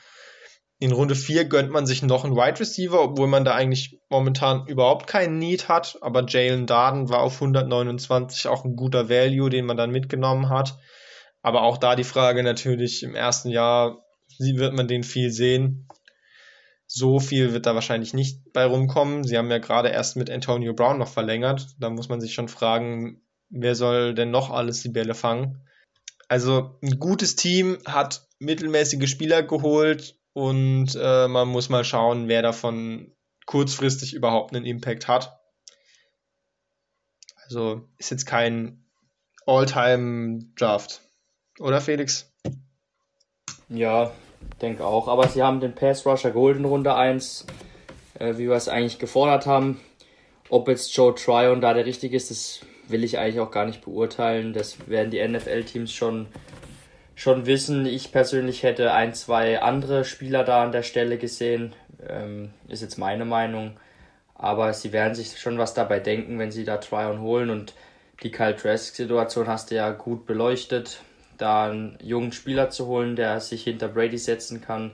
[0.78, 4.66] In Runde 4 gönnt man sich noch einen Wide Receiver, obwohl man da eigentlich momentan
[4.66, 5.96] überhaupt keinen Need hat.
[6.00, 10.76] Aber Jalen Darden war auf 129 auch ein guter Value, den man dann mitgenommen hat.
[11.40, 14.04] Aber auch da die Frage natürlich, im ersten Jahr
[14.38, 15.86] wird man den viel sehen.
[16.94, 19.24] So viel wird da wahrscheinlich nicht bei rumkommen.
[19.24, 21.68] Sie haben ja gerade erst mit Antonio Brown noch verlängert.
[21.78, 25.66] Da muss man sich schon fragen, wer soll denn noch alles die Bälle fangen?
[26.28, 32.42] Also ein gutes Team hat mittelmäßige Spieler geholt und äh, man muss mal schauen, wer
[32.42, 35.40] davon kurzfristig überhaupt einen Impact hat.
[37.46, 38.84] Also ist jetzt kein
[39.46, 41.00] All-Time-Draft.
[41.58, 42.30] Oder Felix?
[43.70, 44.12] Ja,
[44.60, 45.08] denke auch.
[45.08, 47.46] Aber sie haben den Pass Rusher geholt in Runde 1,
[48.18, 49.80] äh, wie wir es eigentlich gefordert haben.
[50.48, 53.84] Ob jetzt Joe Tryon da der richtige ist, das will ich eigentlich auch gar nicht
[53.84, 54.52] beurteilen.
[54.52, 56.26] Das werden die NFL-Teams schon,
[57.14, 57.86] schon wissen.
[57.86, 61.74] Ich persönlich hätte ein, zwei andere Spieler da an der Stelle gesehen.
[62.06, 63.78] Ähm, ist jetzt meine Meinung.
[64.34, 67.48] Aber sie werden sich schon was dabei denken, wenn sie da Tryon holen.
[67.48, 67.74] Und
[68.22, 71.00] die Kyle Trask-Situation hast du ja gut beleuchtet.
[71.42, 74.92] Da einen jungen Spieler zu holen, der sich hinter Brady setzen kann,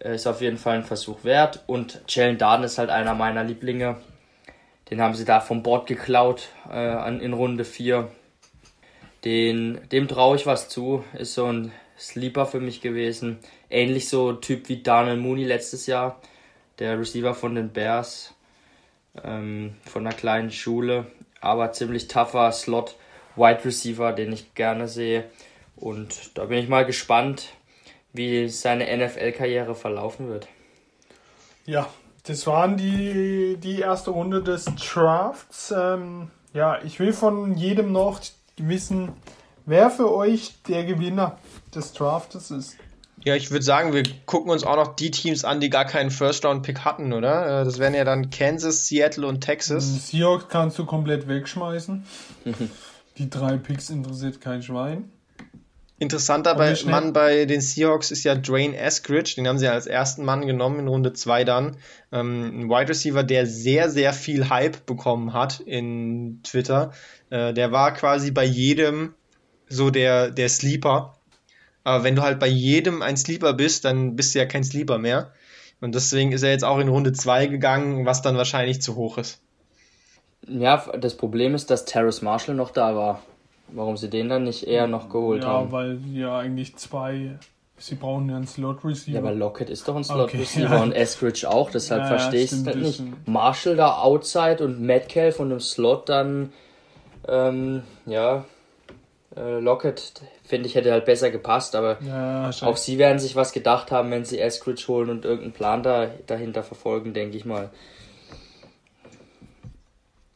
[0.00, 1.62] äh, ist auf jeden Fall ein Versuch wert.
[1.68, 3.98] Und Jalen Darden ist halt einer meiner Lieblinge.
[4.90, 8.10] Den haben sie da vom Board geklaut äh, in Runde 4.
[9.24, 11.04] Den, dem traue ich was zu.
[11.16, 13.38] Ist so ein Sleeper für mich gewesen.
[13.70, 16.20] Ähnlich so Typ wie Daniel Mooney letztes Jahr.
[16.80, 18.34] Der Receiver von den Bears.
[19.22, 21.06] Ähm, von einer kleinen Schule.
[21.40, 22.96] Aber ziemlich tougher Slot
[23.36, 25.24] Wide Receiver, den ich gerne sehe.
[25.80, 27.48] Und da bin ich mal gespannt,
[28.12, 30.48] wie seine NFL-Karriere verlaufen wird.
[31.64, 31.88] Ja,
[32.24, 35.72] das waren die, die erste Runde des Drafts.
[35.76, 38.20] Ähm, ja, ich will von jedem noch
[38.56, 39.12] wissen,
[39.64, 41.38] wer für euch der Gewinner
[41.74, 42.76] des Drafts ist.
[43.24, 46.10] Ja, ich würde sagen, wir gucken uns auch noch die Teams an, die gar keinen
[46.10, 47.60] First-Round-Pick hatten, oder?
[47.60, 50.08] Äh, das wären ja dann Kansas, Seattle und Texas.
[50.08, 52.04] Seahawks kannst du komplett wegschmeißen.
[53.18, 55.10] die drei Picks interessiert kein Schwein.
[56.00, 59.86] Interessanter bei, Mann bei den Seahawks ist ja Dwayne Eskridge, den haben sie ja als
[59.86, 61.76] ersten Mann genommen in Runde 2 dann.
[62.10, 66.92] Ähm, ein Wide Receiver, der sehr, sehr viel Hype bekommen hat in Twitter.
[67.28, 69.12] Äh, der war quasi bei jedem
[69.68, 71.18] so der, der Sleeper.
[71.84, 74.96] Aber wenn du halt bei jedem ein Sleeper bist, dann bist du ja kein Sleeper
[74.96, 75.34] mehr.
[75.82, 79.18] Und deswegen ist er jetzt auch in Runde 2 gegangen, was dann wahrscheinlich zu hoch
[79.18, 79.42] ist.
[80.48, 83.22] Ja, das Problem ist, dass Terrace Marshall noch da war.
[83.72, 85.66] Warum sie den dann nicht eher noch geholt ja, haben.
[85.66, 87.38] Ja, weil ja eigentlich zwei.
[87.78, 89.14] Sie brauchen ja einen Slot-Receiver.
[89.14, 90.82] Ja, aber Lockett ist doch ein Slot-Receiver okay, ja.
[90.82, 93.02] und Eskridge auch, deshalb ja, verstehe ich es halt nicht.
[93.26, 96.52] Marshall da outside und Metcalf und im Slot dann,
[97.26, 98.44] ähm, ja,
[99.34, 100.12] äh, Lockett,
[100.44, 101.98] finde ich, hätte halt besser gepasst, aber
[102.62, 106.08] auch sie werden sich was gedacht haben, wenn sie Eskridge holen und irgendeinen Plan da,
[106.26, 107.70] dahinter verfolgen, denke ich mal.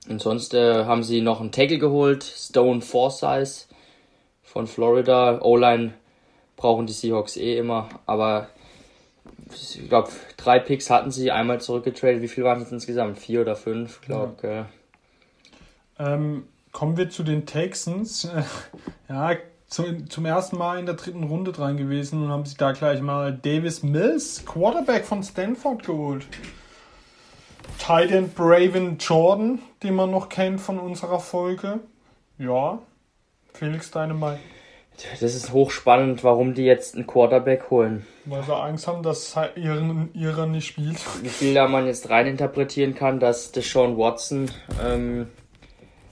[0.08, 3.66] Und sonst äh, haben sie noch einen Tackle geholt, Stone Forsyth
[4.42, 5.40] von Florida.
[5.40, 5.94] O-Line
[6.56, 8.48] brauchen die Seahawks eh immer, aber
[9.52, 12.22] ich glaube, drei Picks hatten sie, einmal zurückgetradet.
[12.22, 13.18] Wie viel waren es insgesamt?
[13.18, 14.44] Vier oder fünf, glaube ich.
[14.44, 14.66] Ja.
[15.98, 18.28] Ähm, kommen wir zu den Texans.
[19.08, 19.36] ja,
[19.68, 23.00] zum, zum ersten Mal in der dritten Runde dran gewesen und haben sich da gleich
[23.00, 26.26] mal Davis Mills, Quarterback von Stanford, geholt.
[27.78, 31.80] Titan Braven Jordan, den man noch kennt von unserer Folge.
[32.38, 32.78] Ja,
[33.52, 34.40] Felix, deine Meinung?
[35.20, 38.06] Das ist hochspannend, warum die jetzt einen Quarterback holen.
[38.26, 40.98] Weil sie Angst haben, dass ihren, ihrer nicht spielt.
[41.22, 44.50] Wie viel da man jetzt reininterpretieren kann, dass Deshaun Watson
[44.82, 45.28] ähm,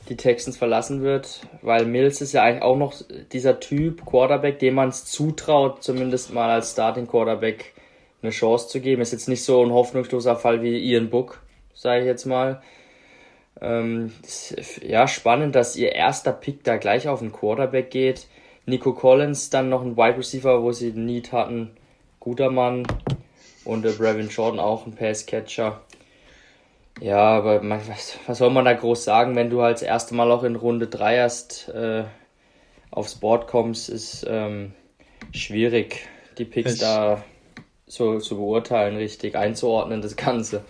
[0.08, 2.94] die Texans verlassen wird, weil Mills ist ja eigentlich auch noch
[3.32, 7.74] dieser Typ Quarterback, dem man es zutraut, zumindest mal als Starting Quarterback
[8.22, 9.02] eine Chance zu geben.
[9.02, 11.42] Ist jetzt nicht so ein hoffnungsloser Fall wie Ian Book,
[11.74, 12.62] sage ich jetzt mal.
[13.60, 14.12] Ähm,
[14.80, 18.26] ja, spannend, dass ihr erster Pick da gleich auf den Quarterback geht.
[18.66, 21.70] Nico Collins, dann noch ein Wide Receiver, wo sie Need hatten.
[22.20, 22.86] Guter Mann.
[23.64, 25.80] Und äh, Brevin Jordan auch ein Passcatcher.
[27.00, 30.30] Ja, aber man, was, was, soll man da groß sagen, wenn du als erste Mal
[30.30, 32.04] auch in Runde 3 erst äh,
[32.90, 34.72] aufs Board kommst, ist ähm,
[35.32, 36.06] schwierig,
[36.38, 37.24] die Picks ich, da
[37.92, 40.64] so zu beurteilen, richtig einzuordnen, das Ganze.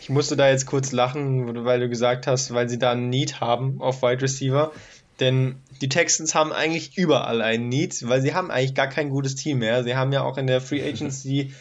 [0.00, 3.40] Ich musste da jetzt kurz lachen, weil du gesagt hast, weil sie da einen Need
[3.40, 4.72] haben auf Wide Receiver.
[5.20, 9.34] Denn die Texans haben eigentlich überall einen Need, weil sie haben eigentlich gar kein gutes
[9.34, 9.84] Team mehr.
[9.84, 11.52] Sie haben ja auch in der Free Agency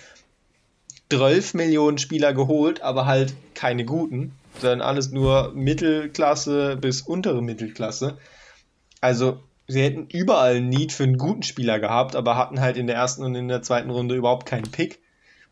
[1.12, 4.32] 12 Millionen Spieler geholt, aber halt keine guten,
[4.62, 8.18] sondern alles nur Mittelklasse bis untere Mittelklasse.
[9.02, 12.88] Also sie hätten überall einen Need für einen guten Spieler gehabt, aber hatten halt in
[12.88, 15.01] der ersten und in der zweiten Runde überhaupt keinen Pick.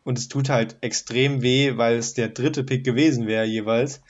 [0.04, 4.02] Und es tut halt extrem weh, weil es der dritte Pick gewesen wäre jeweils.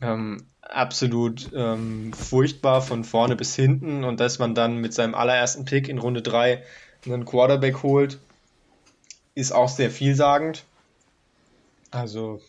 [0.00, 4.04] Ähm, absolut ähm, furchtbar von vorne bis hinten.
[4.04, 6.62] Und dass man dann mit seinem allerersten Pick in Runde 3
[7.04, 8.18] einen Quarterback holt,
[9.34, 10.64] ist auch sehr vielsagend.
[11.90, 12.40] Also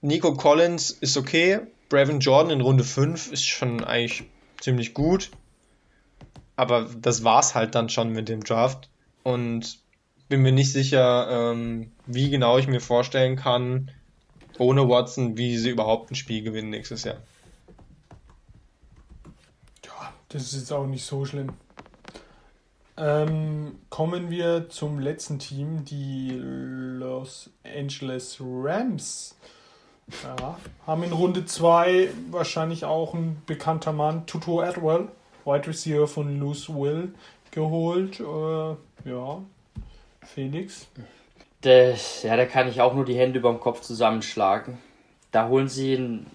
[0.00, 1.60] Nico Collins ist okay.
[1.88, 4.24] Brevin Jordan in Runde 5 ist schon eigentlich
[4.60, 5.30] ziemlich gut.
[6.56, 8.88] Aber das war's halt dann schon mit dem Draft.
[9.22, 9.78] Und
[10.30, 13.90] bin mir nicht sicher, ähm, wie genau ich mir vorstellen kann,
[14.58, 17.16] ohne Watson, wie sie überhaupt ein Spiel gewinnen nächstes Jahr.
[19.84, 21.52] Ja, das ist jetzt auch nicht so schlimm.
[22.96, 29.34] Ähm, kommen wir zum letzten Team, die Los Angeles Rams.
[30.22, 35.08] Ja, haben in Runde 2 wahrscheinlich auch ein bekannter Mann, Tutu Atwell,
[35.44, 37.14] Wide Receiver von Louisville,
[37.50, 38.20] geholt.
[38.20, 39.42] Äh, ja,
[40.34, 40.88] Felix.
[41.62, 44.78] Das, ja, da kann ich auch nur die Hände über dem Kopf zusammenschlagen.
[45.30, 46.26] Da holen sie einen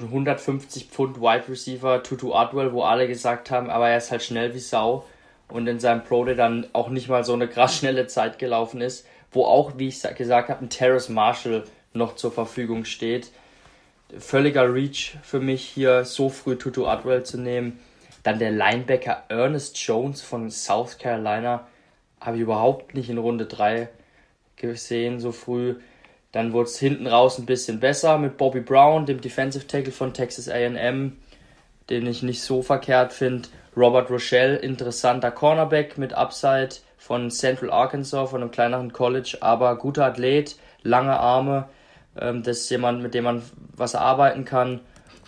[0.00, 4.54] 150 Pfund Wide Receiver Tutu Atwell, wo alle gesagt haben, aber er ist halt schnell
[4.54, 5.04] wie Sau
[5.48, 8.80] und in seinem Pro Day dann auch nicht mal so eine krass schnelle Zeit gelaufen
[8.80, 13.30] ist, wo auch, wie ich gesagt habe, ein Terrace Marshall noch zur Verfügung steht.
[14.18, 17.78] Völliger Reach für mich hier so früh Tutu Atwell zu nehmen.
[18.22, 21.66] Dann der Linebacker Ernest Jones von South Carolina
[22.24, 23.88] habe ich überhaupt nicht in Runde 3
[24.56, 25.76] gesehen so früh.
[26.32, 30.14] Dann wurde es hinten raus ein bisschen besser mit Bobby Brown, dem Defensive Tackle von
[30.14, 31.18] Texas AM,
[31.90, 33.48] den ich nicht so verkehrt finde.
[33.76, 40.06] Robert Rochelle, interessanter Cornerback mit Upside von Central Arkansas, von einem kleineren College, aber guter
[40.06, 41.68] Athlet, lange Arme.
[42.18, 43.42] Ähm, das ist jemand, mit dem man
[43.76, 44.80] was arbeiten kann.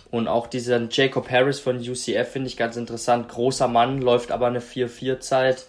[0.09, 3.27] Und auch diesen Jacob Harris von UCF finde ich ganz interessant.
[3.29, 5.67] Großer Mann, läuft aber eine 4-4-Zeit.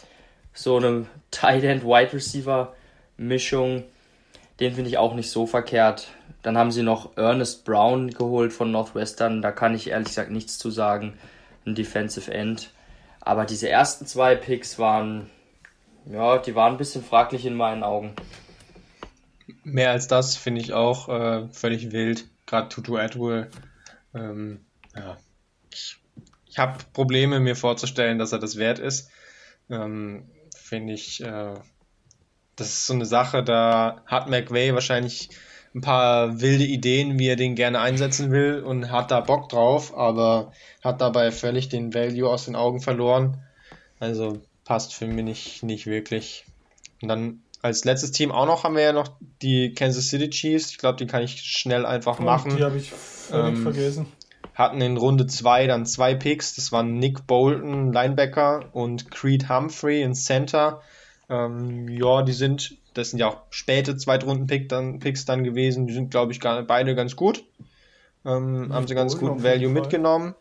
[0.53, 2.75] So eine Tight End Wide Receiver
[3.17, 3.85] Mischung.
[4.61, 6.09] Den finde ich auch nicht so verkehrt.
[6.43, 9.43] Dann haben sie noch Ernest Brown geholt von Northwestern.
[9.43, 11.19] Da kann ich ehrlich gesagt nichts zu sagen.
[11.67, 12.71] Ein Defensive End.
[13.21, 15.29] Aber diese ersten zwei Picks waren,
[16.07, 18.15] ja, die waren ein bisschen fraglich in meinen Augen.
[19.65, 22.25] Mehr als das finde ich auch äh, völlig wild.
[22.47, 23.51] Gerade Tutu Atwell.
[24.15, 24.65] Ähm,
[24.97, 25.19] ja.
[25.71, 25.99] Ich,
[26.47, 29.11] ich habe Probleme, mir vorzustellen, dass er das wert ist.
[29.69, 30.31] Ähm,
[30.69, 31.55] finde ich, äh,
[32.57, 35.31] das ist so eine Sache, da hat McVay wahrscheinlich
[35.75, 39.97] ein paar wilde Ideen, wie er den gerne einsetzen will und hat da Bock drauf,
[39.97, 43.39] aber hat dabei völlig den Value aus den Augen verloren.
[44.01, 46.45] Also passt für mich nicht, nicht wirklich.
[47.03, 49.09] Und dann als letztes Team auch noch haben wir ja noch
[49.43, 50.71] die Kansas City Chiefs.
[50.71, 52.57] Ich glaube, die kann ich schnell einfach machen.
[52.57, 54.07] Die habe ich völlig ähm, vergessen.
[54.59, 56.57] Hatten in Runde 2 dann zwei Picks.
[56.57, 60.83] Das waren Nick Bolton, Linebacker, und Creed Humphrey in Center.
[61.31, 65.87] Ähm, ja, die sind, das sind ja auch späte Zweitrunden-Picks dann, Picks dann gewesen.
[65.87, 67.45] Die sind, glaube ich, gar, beide ganz gut.
[68.25, 70.35] Ähm, haben sie ganz guten Value mitgenommen.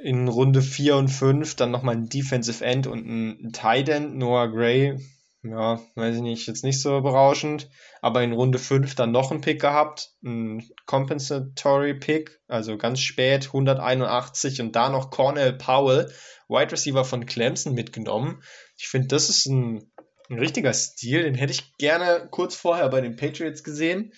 [0.00, 4.46] In Runde 4 und 5 dann nochmal ein Defensive End und ein Tight End, Noah
[4.46, 4.96] Gray
[5.42, 7.70] ja, weiß ich nicht, jetzt nicht so berauschend.
[8.02, 13.46] Aber in Runde 5 dann noch ein Pick gehabt, ein Compensatory Pick, also ganz spät,
[13.46, 16.12] 181 und da noch Cornell Powell,
[16.48, 18.42] Wide Receiver von Clemson mitgenommen.
[18.76, 19.90] Ich finde, das ist ein,
[20.28, 24.12] ein richtiger Stil, den hätte ich gerne kurz vorher bei den Patriots gesehen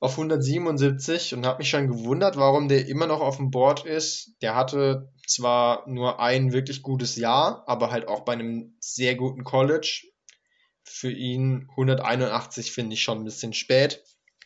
[0.00, 4.32] auf 177 und habe mich schon gewundert, warum der immer noch auf dem Board ist.
[4.40, 9.44] Der hatte zwar nur ein wirklich gutes Jahr, aber halt auch bei einem sehr guten
[9.44, 10.09] College
[10.84, 14.02] für ihn 181 finde ich schon ein bisschen spät.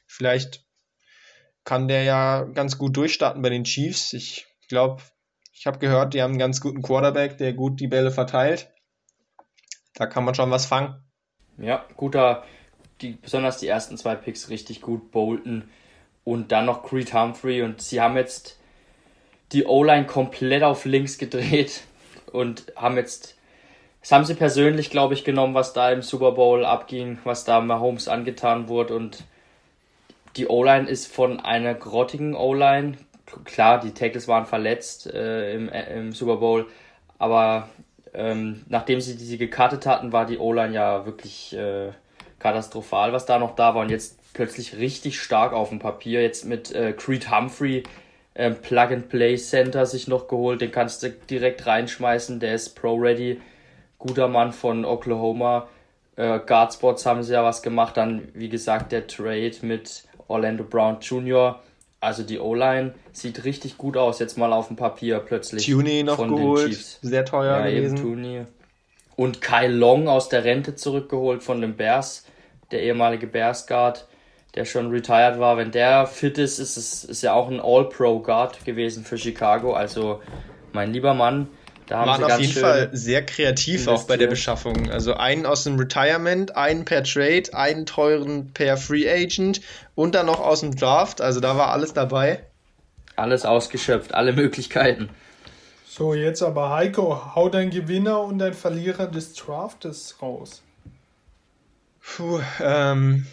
[0.06, 0.64] Vielleicht
[1.64, 4.12] kann der ja ganz gut durchstarten bei den Chiefs.
[4.12, 5.02] Ich glaube,
[5.52, 8.70] ich habe gehört, die haben einen ganz guten Quarterback, der gut die Bälle verteilt.
[9.94, 11.02] Da kann man schon was fangen.
[11.56, 12.44] Ja, guter,
[13.00, 15.10] die, besonders die ersten zwei Picks richtig gut.
[15.10, 15.70] Bolton
[16.24, 17.62] und dann noch Creed Humphrey.
[17.62, 18.58] Und sie haben jetzt
[19.52, 21.82] die O-Line komplett auf links gedreht
[22.32, 23.33] und haben jetzt
[24.04, 27.62] das haben sie persönlich, glaube ich, genommen, was da im Super Bowl abging, was da
[27.62, 28.94] Mahomes angetan wurde.
[28.94, 29.24] Und
[30.36, 32.98] die O-Line ist von einer grottigen O-Line.
[33.44, 36.66] Klar, die Tackles waren verletzt äh, im, äh, im Super Bowl,
[37.18, 37.70] aber
[38.12, 41.92] ähm, nachdem sie diese gekartet hatten, war die O-Line ja wirklich äh,
[42.38, 43.80] katastrophal, was da noch da war.
[43.80, 46.20] Und jetzt plötzlich richtig stark auf dem Papier.
[46.20, 47.84] Jetzt mit äh, Creed Humphrey,
[48.34, 50.60] äh, Plug-and-Play-Center sich noch geholt.
[50.60, 52.38] Den kannst du direkt reinschmeißen.
[52.38, 53.40] Der ist Pro-Ready
[54.06, 55.68] guter Mann von Oklahoma.
[56.16, 57.96] Äh, Guardspots haben sie ja was gemacht.
[57.96, 61.60] Dann, wie gesagt, der Trade mit Orlando Brown Jr.
[62.00, 65.66] Also die O-Line sieht richtig gut aus, jetzt mal auf dem Papier plötzlich.
[65.66, 66.98] Tuny noch von geholt, den Chiefs.
[67.00, 67.96] sehr teuer ja, gewesen.
[67.96, 68.46] Eben Tuny.
[69.16, 72.26] Und Kyle Long aus der Rente zurückgeholt von den Bears,
[72.72, 74.06] der ehemalige Bears Guard,
[74.54, 75.56] der schon retired war.
[75.56, 79.72] Wenn der fit ist, ist es ist ja auch ein All-Pro Guard gewesen für Chicago.
[79.72, 80.20] Also
[80.72, 81.48] mein lieber Mann,
[81.86, 83.96] da haben waren auf jeden Fall sehr kreativ investiert.
[83.96, 84.90] auch bei der Beschaffung.
[84.90, 89.60] Also einen aus dem Retirement, einen per Trade, einen teuren per Free Agent
[89.94, 91.20] und dann noch aus dem Draft.
[91.20, 92.44] Also da war alles dabei.
[93.16, 95.10] Alles ausgeschöpft, alle Möglichkeiten.
[95.86, 100.62] So, jetzt aber Heiko, hau dein Gewinner und dein Verlierer des Draftes raus.
[102.00, 103.26] Puh, ähm,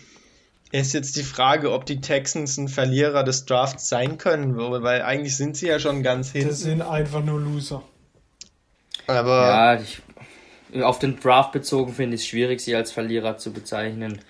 [0.72, 5.36] ist jetzt die Frage, ob die Texans ein Verlierer des Drafts sein können, weil eigentlich
[5.36, 6.50] sind sie ja schon ganz hinten.
[6.50, 7.84] Das sind einfach nur Loser.
[9.08, 10.02] Aber ja, ich,
[10.84, 14.22] auf den Draft bezogen finde ich es schwierig, sie als Verlierer zu bezeichnen,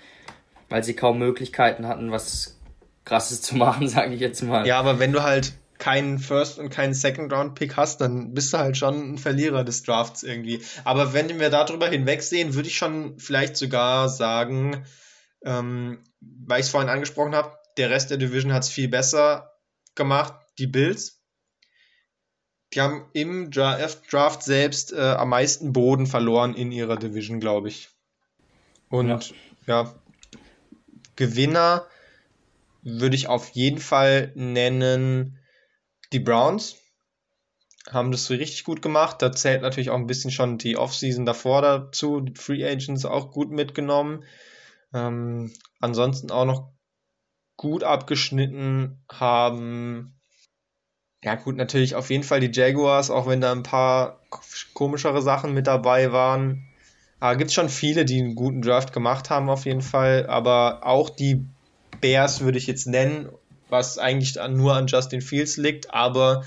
[0.70, 2.60] weil sie kaum Möglichkeiten hatten, was
[3.06, 4.66] Krasses zu machen, sage ich jetzt mal.
[4.66, 8.78] Ja, aber wenn du halt keinen First- und keinen Second-Round-Pick hast, dann bist du halt
[8.78, 10.62] schon ein Verlierer des Drafts irgendwie.
[10.84, 14.86] Aber wenn wir darüber hinwegsehen, würde ich schon vielleicht sogar sagen,
[15.44, 19.54] ähm, weil ich es vorhin angesprochen habe, der Rest der Division hat es viel besser
[19.96, 20.36] gemacht.
[20.60, 21.21] Die Bills,
[22.74, 27.90] die haben im Draft selbst äh, am meisten Boden verloren in ihrer Division, glaube ich.
[28.90, 29.34] Und
[29.68, 29.84] ja.
[29.84, 29.96] ja,
[31.16, 31.86] Gewinner
[32.82, 35.40] würde ich auf jeden Fall nennen
[36.14, 36.78] die Browns.
[37.90, 39.22] Haben das so richtig gut gemacht.
[39.22, 42.22] Da zählt natürlich auch ein bisschen schon die Offseason davor dazu.
[42.22, 44.24] Die Free Agents auch gut mitgenommen.
[44.94, 46.72] Ähm, ansonsten auch noch
[47.58, 50.21] gut abgeschnitten haben.
[51.24, 54.20] Ja, gut, natürlich auf jeden Fall die Jaguars, auch wenn da ein paar
[54.74, 56.68] komischere Sachen mit dabei waren.
[57.20, 60.26] Aber gibt es schon viele, die einen guten Draft gemacht haben, auf jeden Fall.
[60.26, 61.46] Aber auch die
[62.00, 63.30] Bears würde ich jetzt nennen,
[63.70, 65.94] was eigentlich nur an Justin Fields liegt.
[65.94, 66.44] Aber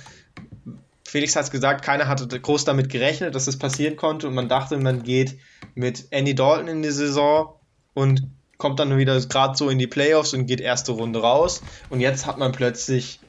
[1.05, 4.27] Felix hat es gesagt, keiner hatte groß damit gerechnet, dass es passieren konnte.
[4.27, 5.39] Und man dachte, man geht
[5.77, 7.55] mit Andy Dalton in die Saison
[7.95, 8.25] und
[8.59, 11.63] kommt dann wieder gerade so in die Playoffs und geht erste Runde raus.
[11.91, 13.21] Und jetzt hat man plötzlich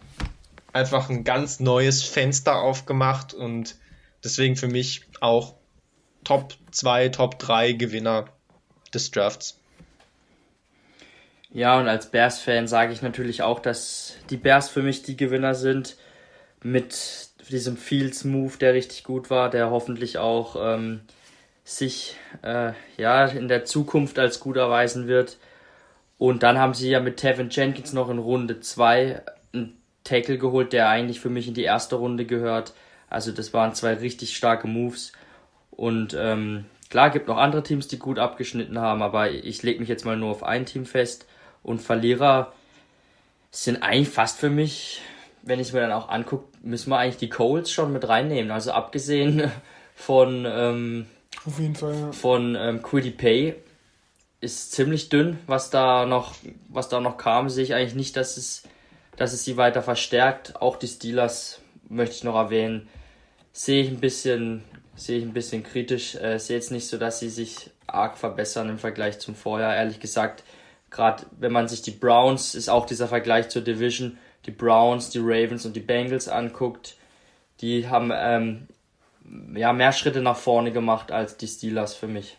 [0.76, 3.76] einfach ein ganz neues Fenster aufgemacht und
[4.26, 5.56] deswegen für mich auch
[6.26, 8.26] Top 2, Top 3 Gewinner
[8.94, 9.58] des Drafts.
[11.50, 15.56] Ja, und als Bears-Fan sage ich natürlich auch, dass die Bears für mich die Gewinner
[15.56, 15.96] sind
[16.62, 21.02] mit diesem Fields-Move, der richtig gut war, der hoffentlich auch ähm,
[21.64, 25.38] sich äh, ja in der Zukunft als gut erweisen wird.
[26.18, 29.35] Und dann haben sie ja mit Tevin Jenkins noch in Runde 2 einen
[30.06, 32.74] Tackle geholt, der eigentlich für mich in die erste Runde gehört.
[33.10, 35.12] Also das waren zwei richtig starke Moves.
[35.72, 39.90] Und ähm, klar, gibt noch andere Teams, die gut abgeschnitten haben, aber ich lege mich
[39.90, 41.28] jetzt mal nur auf ein Team fest.
[41.62, 42.54] Und Verlierer
[43.52, 45.02] sind eigentlich fast für mich,
[45.42, 48.52] wenn ich es mir dann auch angucke, müssen wir eigentlich die Coles schon mit reinnehmen.
[48.52, 49.52] Also abgesehen
[49.96, 51.08] von ähm,
[51.46, 52.12] auf jeden Fall, ja.
[52.12, 53.56] Von ähm, Quiddy Pay
[54.42, 56.36] ist ziemlich dünn, was da noch,
[56.70, 58.64] was da noch kam, sehe ich eigentlich nicht, dass es,
[59.18, 60.62] dass es sie weiter verstärkt.
[60.62, 62.88] Auch die Steelers möchte ich noch erwähnen,
[63.54, 64.64] sehe ich ein bisschen,
[64.96, 66.16] sehe ich ein bisschen kritisch.
[66.16, 69.76] Äh, sehe jetzt nicht so, dass sie sich arg verbessern im Vergleich zum Vorjahr.
[69.76, 70.44] Ehrlich gesagt,
[70.90, 75.20] gerade wenn man sich die Browns, ist auch dieser Vergleich zur Division, die Browns, die
[75.20, 76.96] Ravens und die Bengals anguckt,
[77.62, 78.68] die haben ähm,
[79.56, 82.38] ja, mehr Schritte nach vorne gemacht als die Steelers für mich.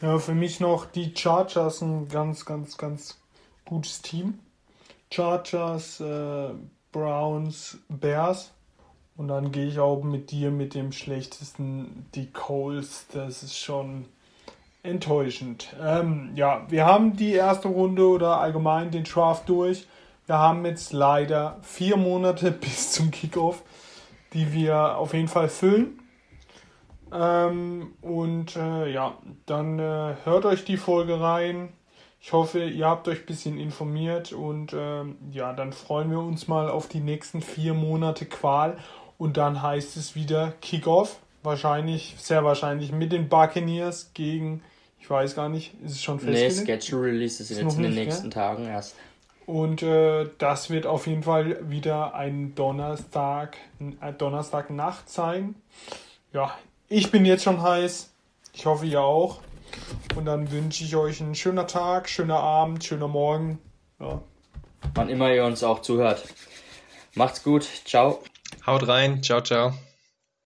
[0.00, 3.18] Ja, für mich noch die Chargers ein ganz, ganz, ganz
[3.64, 4.38] gutes Team.
[5.10, 6.50] Chargers, äh,
[6.92, 8.52] Browns, Bears.
[9.16, 13.06] Und dann gehe ich auch mit dir mit dem schlechtesten, die Coles.
[13.12, 14.04] Das ist schon
[14.82, 15.74] enttäuschend.
[15.82, 19.86] Ähm, ja, wir haben die erste Runde oder allgemein den Draft durch.
[20.26, 23.62] Wir haben jetzt leider vier Monate bis zum Kickoff
[24.32, 26.00] die wir auf jeden Fall füllen.
[27.12, 31.70] Ähm, und äh, ja, dann äh, hört euch die Folge rein.
[32.20, 36.48] Ich hoffe, ihr habt euch ein bisschen informiert und ähm, ja, dann freuen wir uns
[36.48, 38.76] mal auf die nächsten vier Monate Qual
[39.18, 41.20] und dann heißt es wieder Kickoff.
[41.42, 44.62] Wahrscheinlich, sehr wahrscheinlich mit den Buccaneers gegen,
[45.00, 46.68] ich weiß gar nicht, ist es schon festgelegt?
[46.68, 48.30] Nee, Schedule Release ist, ist jetzt in den nächsten ja?
[48.30, 48.96] Tagen erst.
[49.46, 53.56] Und äh, das wird auf jeden Fall wieder ein Donnerstag,
[54.00, 55.54] äh, Donnerstagnacht sein.
[56.34, 56.52] Ja,
[56.88, 58.10] ich bin jetzt schon heiß.
[58.52, 59.38] Ich hoffe, ihr auch.
[60.16, 63.58] Und dann wünsche ich euch einen schönen Tag, schöner Abend, schöner Morgen.
[64.00, 64.20] Ja.
[64.94, 66.24] Wann immer ihr uns auch zuhört.
[67.14, 67.68] Macht's gut.
[67.84, 68.22] Ciao.
[68.66, 69.22] Haut rein.
[69.22, 69.74] Ciao, ciao.